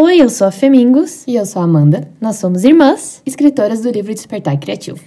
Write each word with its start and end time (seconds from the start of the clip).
Oi, 0.00 0.22
eu 0.22 0.30
sou 0.30 0.46
a 0.46 0.52
Femingos. 0.52 1.24
E 1.26 1.34
eu 1.34 1.44
sou 1.44 1.60
a 1.60 1.64
Amanda. 1.64 2.08
Nós 2.20 2.36
somos 2.36 2.62
irmãs, 2.62 3.20
escritoras 3.26 3.80
do 3.80 3.90
livro 3.90 4.14
Despertar 4.14 4.56
Criativo. 4.56 5.00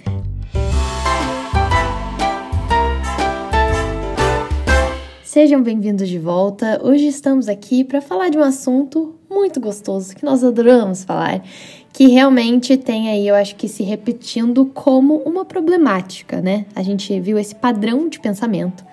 Sejam 5.24 5.62
bem-vindos 5.62 6.06
de 6.06 6.18
volta. 6.18 6.78
Hoje 6.84 7.06
estamos 7.06 7.48
aqui 7.48 7.84
para 7.84 8.02
falar 8.02 8.28
de 8.28 8.36
um 8.36 8.42
assunto 8.42 9.14
muito 9.30 9.58
gostoso 9.58 10.14
que 10.14 10.22
nós 10.26 10.44
adoramos 10.44 11.04
falar, 11.04 11.42
que 11.90 12.08
realmente 12.08 12.76
tem 12.76 13.08
aí, 13.08 13.26
eu 13.26 13.34
acho 13.34 13.56
que 13.56 13.68
se 13.68 13.82
repetindo 13.82 14.66
como 14.66 15.22
uma 15.24 15.42
problemática, 15.42 16.42
né? 16.42 16.66
A 16.76 16.82
gente 16.82 17.18
viu 17.18 17.38
esse 17.38 17.54
padrão 17.54 18.10
de 18.10 18.20
pensamento, 18.20 18.84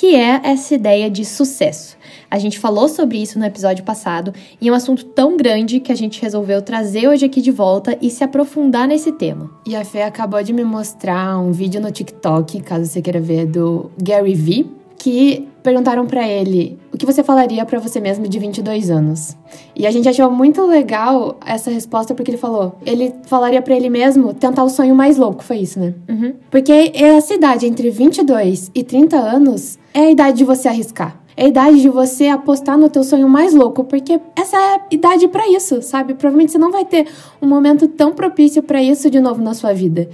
que 0.00 0.16
é 0.16 0.40
essa 0.44 0.74
ideia 0.74 1.10
de 1.10 1.26
sucesso. 1.26 1.94
A 2.30 2.38
gente 2.38 2.58
falou 2.58 2.88
sobre 2.88 3.20
isso 3.20 3.38
no 3.38 3.44
episódio 3.44 3.84
passado 3.84 4.32
e 4.58 4.66
é 4.66 4.72
um 4.72 4.74
assunto 4.74 5.04
tão 5.04 5.36
grande 5.36 5.78
que 5.78 5.92
a 5.92 5.94
gente 5.94 6.22
resolveu 6.22 6.62
trazer 6.62 7.06
hoje 7.06 7.26
aqui 7.26 7.42
de 7.42 7.50
volta 7.50 7.98
e 8.00 8.08
se 8.08 8.24
aprofundar 8.24 8.88
nesse 8.88 9.12
tema. 9.12 9.50
E 9.66 9.76
a 9.76 9.84
Fê 9.84 10.00
acabou 10.00 10.42
de 10.42 10.54
me 10.54 10.64
mostrar 10.64 11.38
um 11.38 11.52
vídeo 11.52 11.82
no 11.82 11.92
TikTok, 11.92 12.62
caso 12.62 12.86
você 12.86 13.02
queira 13.02 13.20
ver, 13.20 13.44
do 13.44 13.90
Gary 14.02 14.34
Vee, 14.34 14.70
que 15.00 15.48
perguntaram 15.62 16.06
para 16.06 16.28
ele 16.28 16.78
o 16.92 16.98
que 16.98 17.06
você 17.06 17.24
falaria 17.24 17.64
para 17.64 17.78
você 17.78 17.98
mesmo 18.00 18.28
de 18.28 18.38
22 18.38 18.90
anos. 18.90 19.34
E 19.74 19.86
a 19.86 19.90
gente 19.90 20.06
achou 20.06 20.30
muito 20.30 20.62
legal 20.66 21.38
essa 21.44 21.70
resposta 21.70 22.14
porque 22.14 22.30
ele 22.30 22.36
falou, 22.36 22.76
ele 22.84 23.14
falaria 23.24 23.62
para 23.62 23.74
ele 23.74 23.88
mesmo 23.88 24.34
tentar 24.34 24.62
o 24.62 24.68
sonho 24.68 24.94
mais 24.94 25.16
louco, 25.16 25.42
foi 25.42 25.56
isso, 25.56 25.80
né? 25.80 25.94
Uhum. 26.06 26.34
Porque 26.50 26.92
essa 26.94 27.32
idade 27.32 27.66
entre 27.66 27.88
22 27.88 28.70
e 28.74 28.84
30 28.84 29.16
anos 29.16 29.78
é 29.94 30.00
a 30.00 30.10
idade 30.10 30.36
de 30.36 30.44
você 30.44 30.68
arriscar. 30.68 31.18
É 31.34 31.44
a 31.44 31.48
idade 31.48 31.80
de 31.80 31.88
você 31.88 32.26
apostar 32.26 32.76
no 32.76 32.90
teu 32.90 33.02
sonho 33.02 33.26
mais 33.26 33.54
louco, 33.54 33.84
porque 33.84 34.20
essa 34.36 34.58
é 34.58 34.74
a 34.74 34.80
idade 34.90 35.26
para 35.28 35.48
isso, 35.48 35.80
sabe? 35.80 36.12
Provavelmente 36.12 36.52
você 36.52 36.58
não 36.58 36.70
vai 36.70 36.84
ter 36.84 37.06
um 37.40 37.48
momento 37.48 37.88
tão 37.88 38.12
propício 38.12 38.62
para 38.62 38.82
isso 38.82 39.08
de 39.08 39.18
novo 39.18 39.42
na 39.42 39.54
sua 39.54 39.72
vida. 39.72 40.10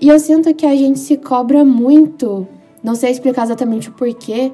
E 0.00 0.08
eu 0.08 0.18
sinto 0.18 0.54
que 0.54 0.64
a 0.64 0.74
gente 0.74 0.98
se 0.98 1.18
cobra 1.18 1.62
muito 1.62 2.48
não 2.82 2.94
sei 2.94 3.10
explicar 3.10 3.44
exatamente 3.44 3.88
o 3.88 3.92
porquê, 3.92 4.52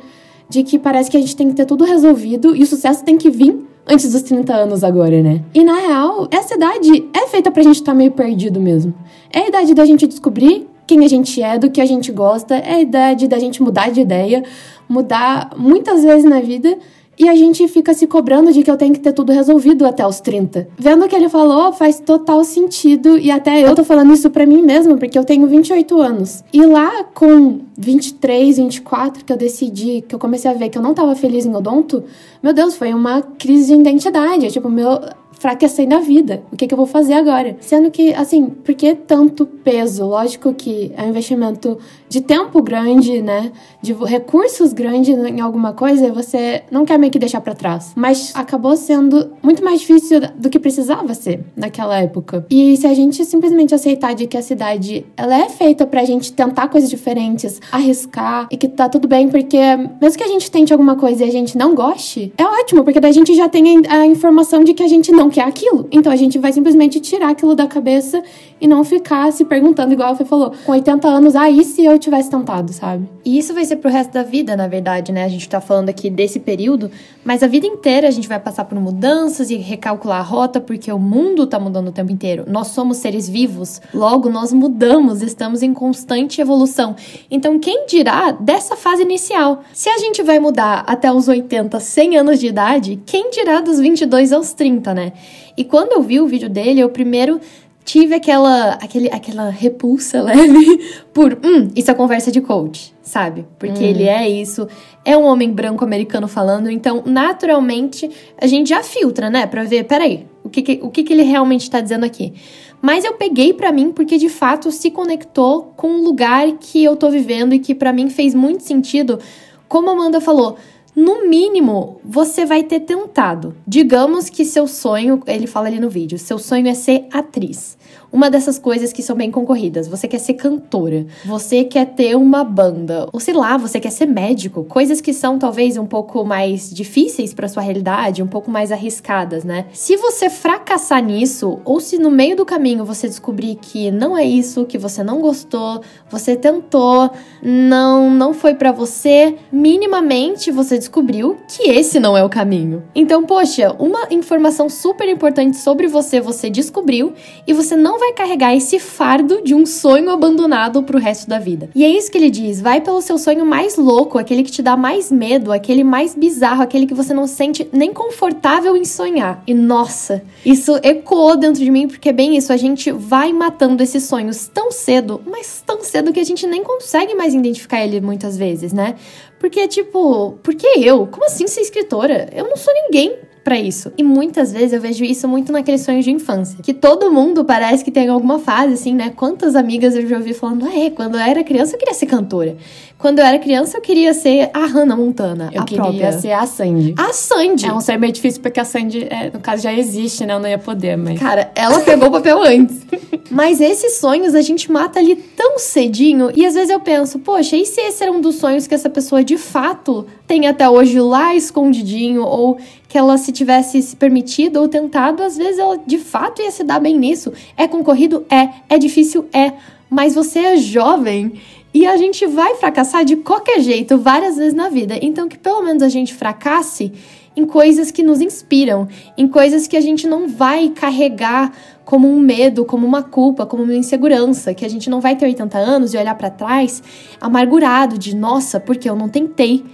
de 0.49 0.63
que 0.63 0.79
parece 0.79 1.11
que 1.11 1.17
a 1.17 1.21
gente 1.21 1.37
tem 1.37 1.49
que 1.49 1.55
ter 1.55 1.67
tudo 1.67 1.85
resolvido 1.85 2.57
e 2.57 2.63
o 2.63 2.67
sucesso 2.67 3.05
tem 3.05 3.19
que 3.19 3.31
vir 3.31 3.67
antes 3.87 4.13
dos 4.13 4.23
30 4.23 4.55
anos 4.55 4.85
agora, 4.85 5.23
né? 5.23 5.43
E 5.55 5.65
na 5.65 5.75
real, 5.75 6.29
essa 6.31 6.55
idade 6.55 7.09
é 7.15 7.27
feita 7.27 7.51
pra 7.51 7.63
gente 7.63 7.77
estar 7.77 7.93
tá 7.93 7.97
meio 7.97 8.11
perdido 8.13 8.61
mesmo. 8.61 8.95
É 9.33 9.41
a 9.41 9.49
idade 9.49 9.75
da 9.75 9.85
gente 9.85 10.07
descobrir 10.07 10.67
quem 10.87 11.05
a 11.05 11.09
gente 11.09 11.43
é, 11.43 11.59
do 11.59 11.71
que 11.71 11.81
a 11.81 11.87
gente 11.87 12.11
gosta, 12.11 12.55
é 12.57 12.75
a 12.75 12.81
idade 12.81 13.29
da 13.29 13.39
gente 13.39 13.63
mudar 13.63 13.91
de 13.91 14.01
ideia, 14.01 14.43
mudar 14.89 15.51
muitas 15.57 16.03
vezes 16.03 16.25
na 16.25 16.41
vida 16.41 16.79
e 17.19 17.29
a 17.29 17.35
gente 17.35 17.67
fica 17.69 17.93
se 17.93 18.07
cobrando 18.07 18.53
de 18.53 18.63
que 18.63 18.71
eu 18.71 18.77
tenho 18.77 18.95
que 18.95 19.01
ter 19.01 19.13
tudo 19.13 19.33
resolvido 19.33 19.85
até 19.85 20.07
os 20.07 20.21
30. 20.21 20.69
Vendo 20.79 21.05
o 21.05 21.09
que 21.09 21.17
ele 21.17 21.29
falou, 21.29 21.73
faz 21.73 21.99
total 21.99 22.45
sentido. 22.45 23.19
E 23.19 23.31
até 23.31 23.61
eu 23.61 23.75
tô 23.75 23.83
falando 23.83 24.13
isso 24.13 24.31
pra 24.31 24.47
mim 24.47 24.63
mesma, 24.63 24.97
porque 24.97 25.19
eu 25.19 25.25
tenho 25.25 25.47
28 25.47 26.01
anos. 26.01 26.45
E 26.53 26.65
lá 26.65 27.05
com 27.15 27.61
23, 27.77 28.59
24, 28.59 29.25
que 29.25 29.33
eu 29.33 29.37
decidi, 29.37 30.05
que 30.07 30.15
eu 30.15 30.19
comecei 30.19 30.51
a 30.51 30.55
ver 30.55 30.69
que 30.69 30.79
eu 30.79 30.83
não 30.83 30.95
tava 30.95 31.15
feliz 31.17 31.45
em 31.45 31.55
odonto, 31.55 32.05
meu 32.43 32.53
Deus, 32.53 32.77
foi 32.77 32.95
uma 32.95 33.23
crise 33.23 33.75
de 33.75 33.81
identidade. 33.81 34.51
Tipo, 34.51 34.69
meu, 34.69 35.01
fraquecer 35.39 35.87
na 35.87 36.01
vida. 36.01 36.43
O 36.53 36.57
que, 36.57 36.67
que 36.67 36.75
eu 36.75 36.77
vou 36.77 36.87
fazer 36.87 37.15
agora? 37.15 37.57
Sendo 37.61 37.91
que, 37.91 38.13
assim, 38.15 38.47
por 38.47 38.75
que 38.75 38.95
tanto 38.95 39.47
peso? 39.47 40.05
Lógico 40.05 40.53
que 40.53 40.93
é 40.97 41.03
um 41.03 41.09
investimento 41.09 41.79
de 42.09 42.21
tempo 42.21 42.63
grande, 42.63 43.23
né? 43.23 43.53
De 43.81 43.93
recursos 43.93 44.73
grandes 44.73 45.17
em 45.17 45.41
alguma 45.41 45.73
coisa 45.73 46.07
e 46.07 46.11
você 46.11 46.63
não 46.71 46.85
quer 46.85 46.99
meio 46.99 47.13
que 47.13 47.19
deixar 47.19 47.41
para 47.41 47.55
trás. 47.55 47.93
Mas 47.95 48.33
acabou 48.35 48.77
sendo 48.77 49.33
muito 49.43 49.65
mais 49.65 49.81
difícil 49.81 50.21
do 50.37 50.51
que 50.51 50.59
precisava 50.59 51.15
ser 51.15 51.45
naquela 51.57 51.99
época. 51.99 52.47
E 52.51 52.77
se 52.77 52.87
a 52.87 52.95
gente 52.95 53.25
simplesmente 53.25 53.75
aceitar 53.75 54.15
de 54.15 54.27
que 54.27 54.37
a 54.37 54.43
cidade 54.43 55.07
ela 55.17 55.39
é 55.39 55.49
feita 55.49 55.87
pra 55.87 56.05
gente 56.05 56.33
tentar 56.33 56.69
coisas 56.69 56.91
diferentes, 56.91 57.61
arriscar 57.71 58.49
e 58.51 58.57
que 58.57 58.69
tá 58.69 58.89
tudo 58.89 59.07
bem, 59.07 59.29
porque 59.29 59.59
mesmo 60.01 60.19
que 60.19 60.25
a 60.25 60.29
gente 60.29 60.51
tente 60.51 60.73
alguma 60.73 60.97
coisa 60.97 61.25
e 61.25 61.29
a 61.29 61.33
gente 61.33 61.57
não 61.57 61.75
goste, 61.75 62.33
é 62.37 62.45
ótimo, 62.45 62.83
porque 62.83 63.01
daí 63.01 63.11
a 63.11 63.15
gente 63.15 63.35
já 63.35 63.49
tem 63.49 63.83
a 63.89 64.07
informação 64.07 64.65
de 64.65 64.75
que 64.75 64.83
a 64.83 64.89
gente 64.89 65.13
não 65.13 65.28
não 65.29 65.31
quer 65.31 65.43
aquilo. 65.43 65.87
Então 65.93 66.11
a 66.11 66.17
gente 66.17 66.39
vai 66.39 66.53
simplesmente 66.53 66.99
tirar 67.01 67.31
aquilo 67.31 67.55
da 67.55 67.67
cabeça 67.67 68.23
e 68.61 68.67
não 68.67 68.83
ficar 68.83 69.31
se 69.33 69.45
perguntando, 69.45 69.93
igual 69.93 70.13
a 70.13 70.17
Fê 70.17 70.25
falou, 70.25 70.53
com 70.65 70.73
80 70.73 71.07
anos, 71.07 71.37
ah, 71.37 71.49
e 71.49 71.63
se 71.63 71.85
eu 71.85 71.99
tivesse 71.99 72.31
tentado, 72.31 72.73
sabe? 72.73 73.09
E 73.25 73.39
isso 73.39 73.55
vai 73.55 73.65
ser 73.65 73.77
pro 73.77 73.91
resto 73.91 74.13
da 74.13 74.23
vida, 74.23 74.57
na 74.57 74.67
verdade, 74.67 75.13
né? 75.13 75.25
A 75.25 75.29
gente 75.29 75.49
tá 75.49 75.61
falando 75.61 75.91
aqui 75.91 76.11
desse 76.11 76.41
período, 76.41 76.91
mas 77.25 77.43
a 77.43 77.47
vida 77.47 77.67
inteira 77.67 78.09
a 78.09 78.11
gente 78.11 78.27
vai 78.27 78.41
passar 78.41 78.65
por 78.65 78.81
mudanças 78.81 79.51
e 79.51 79.57
recalcular 79.57 80.19
a 80.19 80.23
rota, 80.23 80.61
porque 80.61 80.91
o 80.91 80.99
mundo 80.99 81.47
tá 81.47 81.61
mudando 81.61 81.89
o 81.89 81.93
tempo 81.93 82.11
inteiro. 82.11 82.45
Nós 82.49 82.69
somos 82.69 82.97
seres 82.97 83.29
vivos, 83.29 83.81
logo 83.95 84.29
nós 84.29 84.53
mudamos, 84.53 85.23
estamos 85.23 85.63
em 85.63 85.73
constante 85.73 86.41
evolução. 86.41 86.97
Então, 87.31 87.59
quem 87.59 87.87
dirá 87.87 88.33
dessa 88.33 88.77
fase 88.77 89.03
inicial? 89.03 89.63
Se 89.73 89.89
a 89.89 89.99
gente 89.99 90.23
vai 90.23 90.39
mudar 90.39 90.85
até 90.87 91.13
os 91.13 91.29
80, 91.29 91.79
100 91.79 92.17
anos 92.17 92.41
de 92.41 92.49
idade, 92.49 93.01
quem 93.07 93.31
dirá 93.31 93.61
dos 93.61 93.79
22 93.79 94.33
aos 94.33 94.53
30, 94.53 94.95
né? 94.95 95.13
E 95.57 95.65
quando 95.65 95.93
eu 95.93 96.03
vi 96.03 96.21
o 96.21 96.27
vídeo 96.27 96.49
dele, 96.49 96.81
eu 96.81 96.89
primeiro 96.89 97.41
tive 97.89 98.15
aquela, 98.15 98.73
aquele, 98.75 99.09
aquela 99.09 99.49
repulsa 99.49 100.21
leve 100.23 100.79
por, 101.15 101.39
hum, 101.43 101.69
isso 101.75 101.91
é 101.91 101.95
conversa 101.95 102.31
de 102.31 102.39
coach, 102.41 102.95
sabe? 103.03 103.47
Porque 103.59 103.83
ele 103.83 104.05
uhum. 104.05 104.11
é 104.11 104.29
isso, 104.29 104.69
é 105.03 105.17
um 105.17 105.25
homem 105.25 105.51
branco 105.51 105.83
americano 105.85 106.29
falando, 106.29 106.71
então 106.71 107.03
naturalmente 107.07 108.11
a 108.39 108.47
gente 108.47 108.69
já 108.69 108.83
filtra, 108.83 109.31
né? 109.31 109.47
Pra 109.47 109.65
ver, 109.65 109.85
peraí, 109.85 110.27
o 110.45 110.51
que, 110.51 110.61
que 110.61 110.81
o 110.83 110.91
que, 110.91 111.03
que 111.03 111.15
ele 111.15 111.23
realmente 111.23 111.71
tá 111.71 111.81
dizendo 111.81 112.05
aqui. 112.05 112.35
Mas 112.81 113.05
eu 113.05 113.15
peguei 113.15 113.55
para 113.55 113.73
mim 113.73 113.91
porque 113.91 114.19
de 114.19 114.29
fato 114.29 114.71
se 114.71 114.91
conectou 114.91 115.73
com 115.75 115.93
o 115.93 116.05
lugar 116.05 116.47
que 116.61 116.85
eu 116.85 116.95
tô 116.95 117.11
vivendo 117.11 117.55
e 117.55 117.59
que 117.59 117.75
para 117.75 117.93
mim 117.93 118.11
fez 118.11 118.35
muito 118.35 118.63
sentido. 118.63 119.19
Como 119.67 119.89
a 119.91 119.93
Amanda 119.93 120.21
falou, 120.21 120.57
no 120.99 121.29
mínimo, 121.29 122.01
você 122.05 122.45
vai 122.45 122.65
ter 122.65 122.81
tentado. 122.81 123.55
Digamos 123.65 124.29
que 124.29 124.45
seu 124.45 124.67
sonho, 124.67 125.23
ele 125.29 125.47
fala 125.47 125.69
ali 125.69 125.79
no 125.79 125.89
vídeo, 125.89 126.19
seu 126.19 126.41
sonho 126.41 126.67
é 126.67 126.75
ser 126.75 127.07
atriz 127.13 127.78
uma 128.13 128.31
dessas 128.31 128.59
coisas 128.59 128.93
que 128.93 129.03
são 129.03 129.17
bem 129.17 129.31
concorridas. 129.31 129.89
Você 129.89 130.09
quer 130.09 130.19
ser 130.19 130.35
cantora, 130.35 131.07
você 131.25 131.65
quer 131.65 131.87
ter 131.87 132.17
uma 132.17 132.43
banda, 132.45 133.09
ou 133.13 133.21
sei 133.21 133.35
lá, 133.35 133.57
você 133.57 133.79
quer 133.79 133.91
ser 133.91 134.07
médico, 134.07 134.65
coisas 134.65 135.01
que 135.01 135.13
são 135.13 135.39
talvez 135.39 135.77
um 135.77 135.87
pouco 135.87 136.25
mais 136.25 136.71
difíceis 136.71 137.35
para 137.35 137.49
sua 137.49 137.63
realidade, 137.63 138.23
um 138.23 138.27
pouco 138.27 138.51
mais 138.51 138.73
arriscadas, 138.73 139.45
né? 139.45 139.67
Se 139.73 139.97
você 139.97 140.31
fracassar 140.31 141.03
nisso, 141.03 141.61
ou 141.65 141.81
se 141.81 141.99
no 141.99 142.11
meio 142.11 142.37
do 142.37 142.47
caminho 142.47 142.85
você 142.85 143.09
descobrir 143.09 143.57
que 143.57 143.91
não 143.91 144.17
é 144.17 144.25
isso, 144.25 144.65
que 144.65 144.79
você 144.79 145.03
não 145.03 145.21
gostou, 145.21 145.83
você 146.11 146.37
tentou, 146.37 147.11
não 147.43 148.11
não 148.11 148.33
foi 148.33 148.55
para 148.55 148.73
você, 148.73 149.37
minimamente 149.53 150.51
você 150.51 150.79
descobriu 150.79 151.37
que 151.49 151.69
esse 151.69 152.01
não 152.01 152.17
é 152.17 152.25
o 152.25 152.29
caminho. 152.29 152.83
Então, 152.95 153.25
poxa, 153.25 153.75
uma 153.79 154.09
informação 154.11 154.69
super 154.69 155.09
importante 155.09 155.57
sobre 155.57 155.87
você 155.87 156.21
você 156.21 156.49
descobriu 156.49 157.13
e 157.47 157.53
você 157.53 157.77
não 157.77 157.98
vai 157.99 158.13
carregar 158.13 158.55
esse 158.55 158.79
fardo 158.79 159.43
de 159.43 159.55
um 159.55 159.67
sonho 159.67 160.11
abandonado 160.11 160.83
pro 160.83 160.99
resto 160.99 161.29
da 161.29 161.39
vida. 161.39 161.71
E 161.75 161.85
é 161.85 161.89
isso 161.89 162.11
que 162.11 162.19
ele 162.19 162.31
diz: 162.31 162.61
vai 162.61 162.81
pelo 162.81 163.03
seu 163.03 163.19
sonho 163.19 163.45
mais 163.45 163.77
louco, 163.77 164.19
aquele 164.19 164.43
que 164.43 164.51
te 164.51 164.63
dá 164.63 164.77
mais 164.77 165.11
medo, 165.11 165.53
aquele 165.53 165.85
mais 165.85 166.15
bizarro, 166.15 166.63
aquele 166.63 166.87
que 166.87 166.95
você 166.95 167.13
não 167.13 167.27
se 167.27 167.35
sente 167.35 167.69
nem 167.73 167.93
confortável 167.93 168.77
em 168.77 168.85
sonhar. 168.85 169.43
E 169.47 169.55
nossa, 169.55 170.23
isso 170.45 170.79
ecoou 170.83 171.37
dentro 171.37 171.63
de 171.63 171.71
mim, 171.71 171.89
porque 171.89 172.09
é 172.09 172.13
bem 172.13 172.37
isso, 172.37 172.53
a 172.53 172.57
gente 172.57 172.91
vai 172.91 173.33
matando 173.33 173.83
esses 173.83 174.05
sonhos 174.05 174.49
tão 174.49 174.71
cedo, 174.71 175.21
mas 175.27 175.63
tão 175.65 175.83
cedo 175.83 176.13
que 176.13 176.21
a 176.21 176.25
gente 176.25 176.47
nem 176.47 176.63
consegue 176.63 177.15
mais 177.15 177.35
identificar 177.35 177.85
ele 177.85 178.01
muitas 178.01 178.37
vezes, 178.37 178.73
né? 178.73 178.95
Porque, 179.39 179.69
tipo, 179.69 180.39
por 180.43 180.55
que 180.55 180.67
eu? 180.67 181.07
Como 181.07 181.27
assim 181.27 181.47
ser 181.47 181.61
escritora? 181.61 182.29
Eu 182.35 182.49
não 182.49 182.57
sou 182.57 182.75
ninguém 182.75 183.17
para 183.49 183.59
isso. 183.59 183.91
E 183.97 184.03
muitas 184.03 184.53
vezes 184.53 184.75
eu 184.75 184.81
vejo 184.81 185.03
isso 185.03 185.27
muito 185.27 185.51
naqueles 185.51 185.81
sonhos 185.81 186.05
de 186.05 186.11
infância, 186.11 186.59
que 186.63 186.75
todo 186.75 187.11
mundo 187.11 187.47
parece 187.47 187.83
que 187.83 187.91
tem 187.91 188.07
alguma 188.07 188.39
fase 188.39 188.75
assim, 188.75 188.95
né? 188.95 189.11
Quantas 189.17 189.57
amigas 189.57 189.97
eu 189.97 190.07
já 190.07 190.19
ouvi 190.19 190.35
falando: 190.35 190.67
"Ah, 190.67 190.79
é, 190.79 190.91
quando 190.91 191.15
eu 191.15 191.21
era 191.21 191.43
criança 191.43 191.75
eu 191.75 191.79
queria 191.79 191.95
ser 191.95 192.05
cantora. 192.05 192.59
Quando 192.99 193.21
eu 193.21 193.25
era 193.25 193.39
criança 193.39 193.79
eu 193.79 193.81
queria 193.81 194.13
ser 194.13 194.51
a 194.53 194.67
Hannah 194.67 194.97
Montana, 194.97 195.51
eu 195.53 195.63
a 195.63 195.65
queria 195.65 195.85
própria. 195.85 196.13
ser 196.13 196.33
a 196.33 196.45
Sandy. 196.45 196.95
A 196.99 197.13
Sandy. 197.13 197.67
É 197.67 197.73
um 197.73 197.81
ser 197.81 197.97
meio 197.97 198.13
difícil 198.13 198.43
porque 198.43 198.59
a 198.61 198.65
Sandy, 198.65 199.07
é, 199.09 199.31
no 199.33 199.39
caso, 199.41 199.63
já 199.63 199.73
existe, 199.73 200.27
né? 200.27 200.35
Eu 200.35 200.41
não 200.41 200.49
ia 200.49 200.59
poder, 200.59 200.97
mas 200.99 201.19
Cara, 201.19 201.51
ela 201.55 201.81
pegou 201.81 202.09
o 202.09 202.11
papel 202.11 202.43
antes. 202.43 202.77
Mas 203.31 203.61
esses 203.61 203.99
sonhos 203.99 204.35
a 204.35 204.41
gente 204.41 204.73
mata 204.73 204.99
ali 204.99 205.15
tão 205.15 205.59
cedinho 205.59 206.31
e 206.35 206.47
às 206.47 206.55
vezes 206.55 206.71
eu 206.71 206.81
penso, 206.81 207.19
poxa, 207.19 207.57
e 207.57 207.67
se 207.67 207.79
esse 207.79 208.03
era 208.03 208.11
um 208.11 208.23
dos 208.23 208.37
sonhos 208.37 208.67
que 208.67 208.75
essa 208.75 208.89
pessoa 208.89 209.23
de 209.23 209.37
fato 209.37 210.07
tem 210.27 210.47
até 210.47 210.69
hoje 210.69 210.99
lá 210.99 211.35
escondidinho 211.35 212.23
ou 212.23 212.59
que 212.89 212.97
ela 212.97 213.19
se 213.19 213.31
tivesse 213.31 213.83
se 213.83 213.95
permitido 213.95 214.61
ou 214.61 214.67
tentado, 214.67 215.23
às 215.23 215.37
vezes 215.37 215.59
ela 215.59 215.79
de 215.87 215.99
fato 215.99 216.41
ia 216.41 216.51
se 216.51 216.65
dar 216.65 216.81
bem 216.81 216.99
nisso. 216.99 217.33
É 217.57 217.69
concorrido? 217.69 218.25
É. 218.31 218.49
É 218.69 218.79
difícil? 218.79 219.27
É. 219.33 219.53
Mas 219.91 220.15
você 220.15 220.39
é 220.39 220.57
jovem 220.57 221.35
e 221.73 221.87
a 221.87 221.97
gente 221.99 222.27
vai 222.27 222.55
fracassar 222.55 223.05
de 223.05 223.17
qualquer 223.17 223.61
jeito 223.61 223.99
várias 223.99 224.37
vezes 224.37 224.55
na 224.55 224.71
vida. 224.71 224.99
Então 225.03 225.29
que 225.29 225.39
pelo 225.39 225.63
menos 225.63 225.83
a 225.83 225.89
gente 225.89 226.15
fracasse 226.15 226.93
em 227.37 227.45
coisas 227.45 227.91
que 227.91 228.03
nos 228.03 228.21
inspiram, 228.21 228.89
em 229.17 229.29
coisas 229.29 229.69
que 229.69 229.77
a 229.77 229.81
gente 229.81 230.09
não 230.09 230.27
vai 230.27 230.71
carregar 230.71 231.53
como 231.85 232.11
um 232.11 232.19
medo, 232.19 232.65
como 232.65 232.87
uma 232.87 233.03
culpa, 233.03 233.47
como 233.47 233.63
uma 233.63 233.75
insegurança, 233.75 234.53
que 234.53 234.65
a 234.65 234.69
gente 234.69 234.91
não 234.91 235.01
vai 235.01 235.15
ter 235.15 235.27
80 235.27 235.57
anos 235.57 235.95
e 235.95 235.97
olhar 235.97 236.17
para 236.17 236.31
trás 236.31 236.83
amargurado 237.21 237.97
de 237.97 238.17
nossa, 238.17 238.59
porque 238.59 238.91
eu 238.91 238.97
não 238.97 239.09
tentei, 239.09 239.65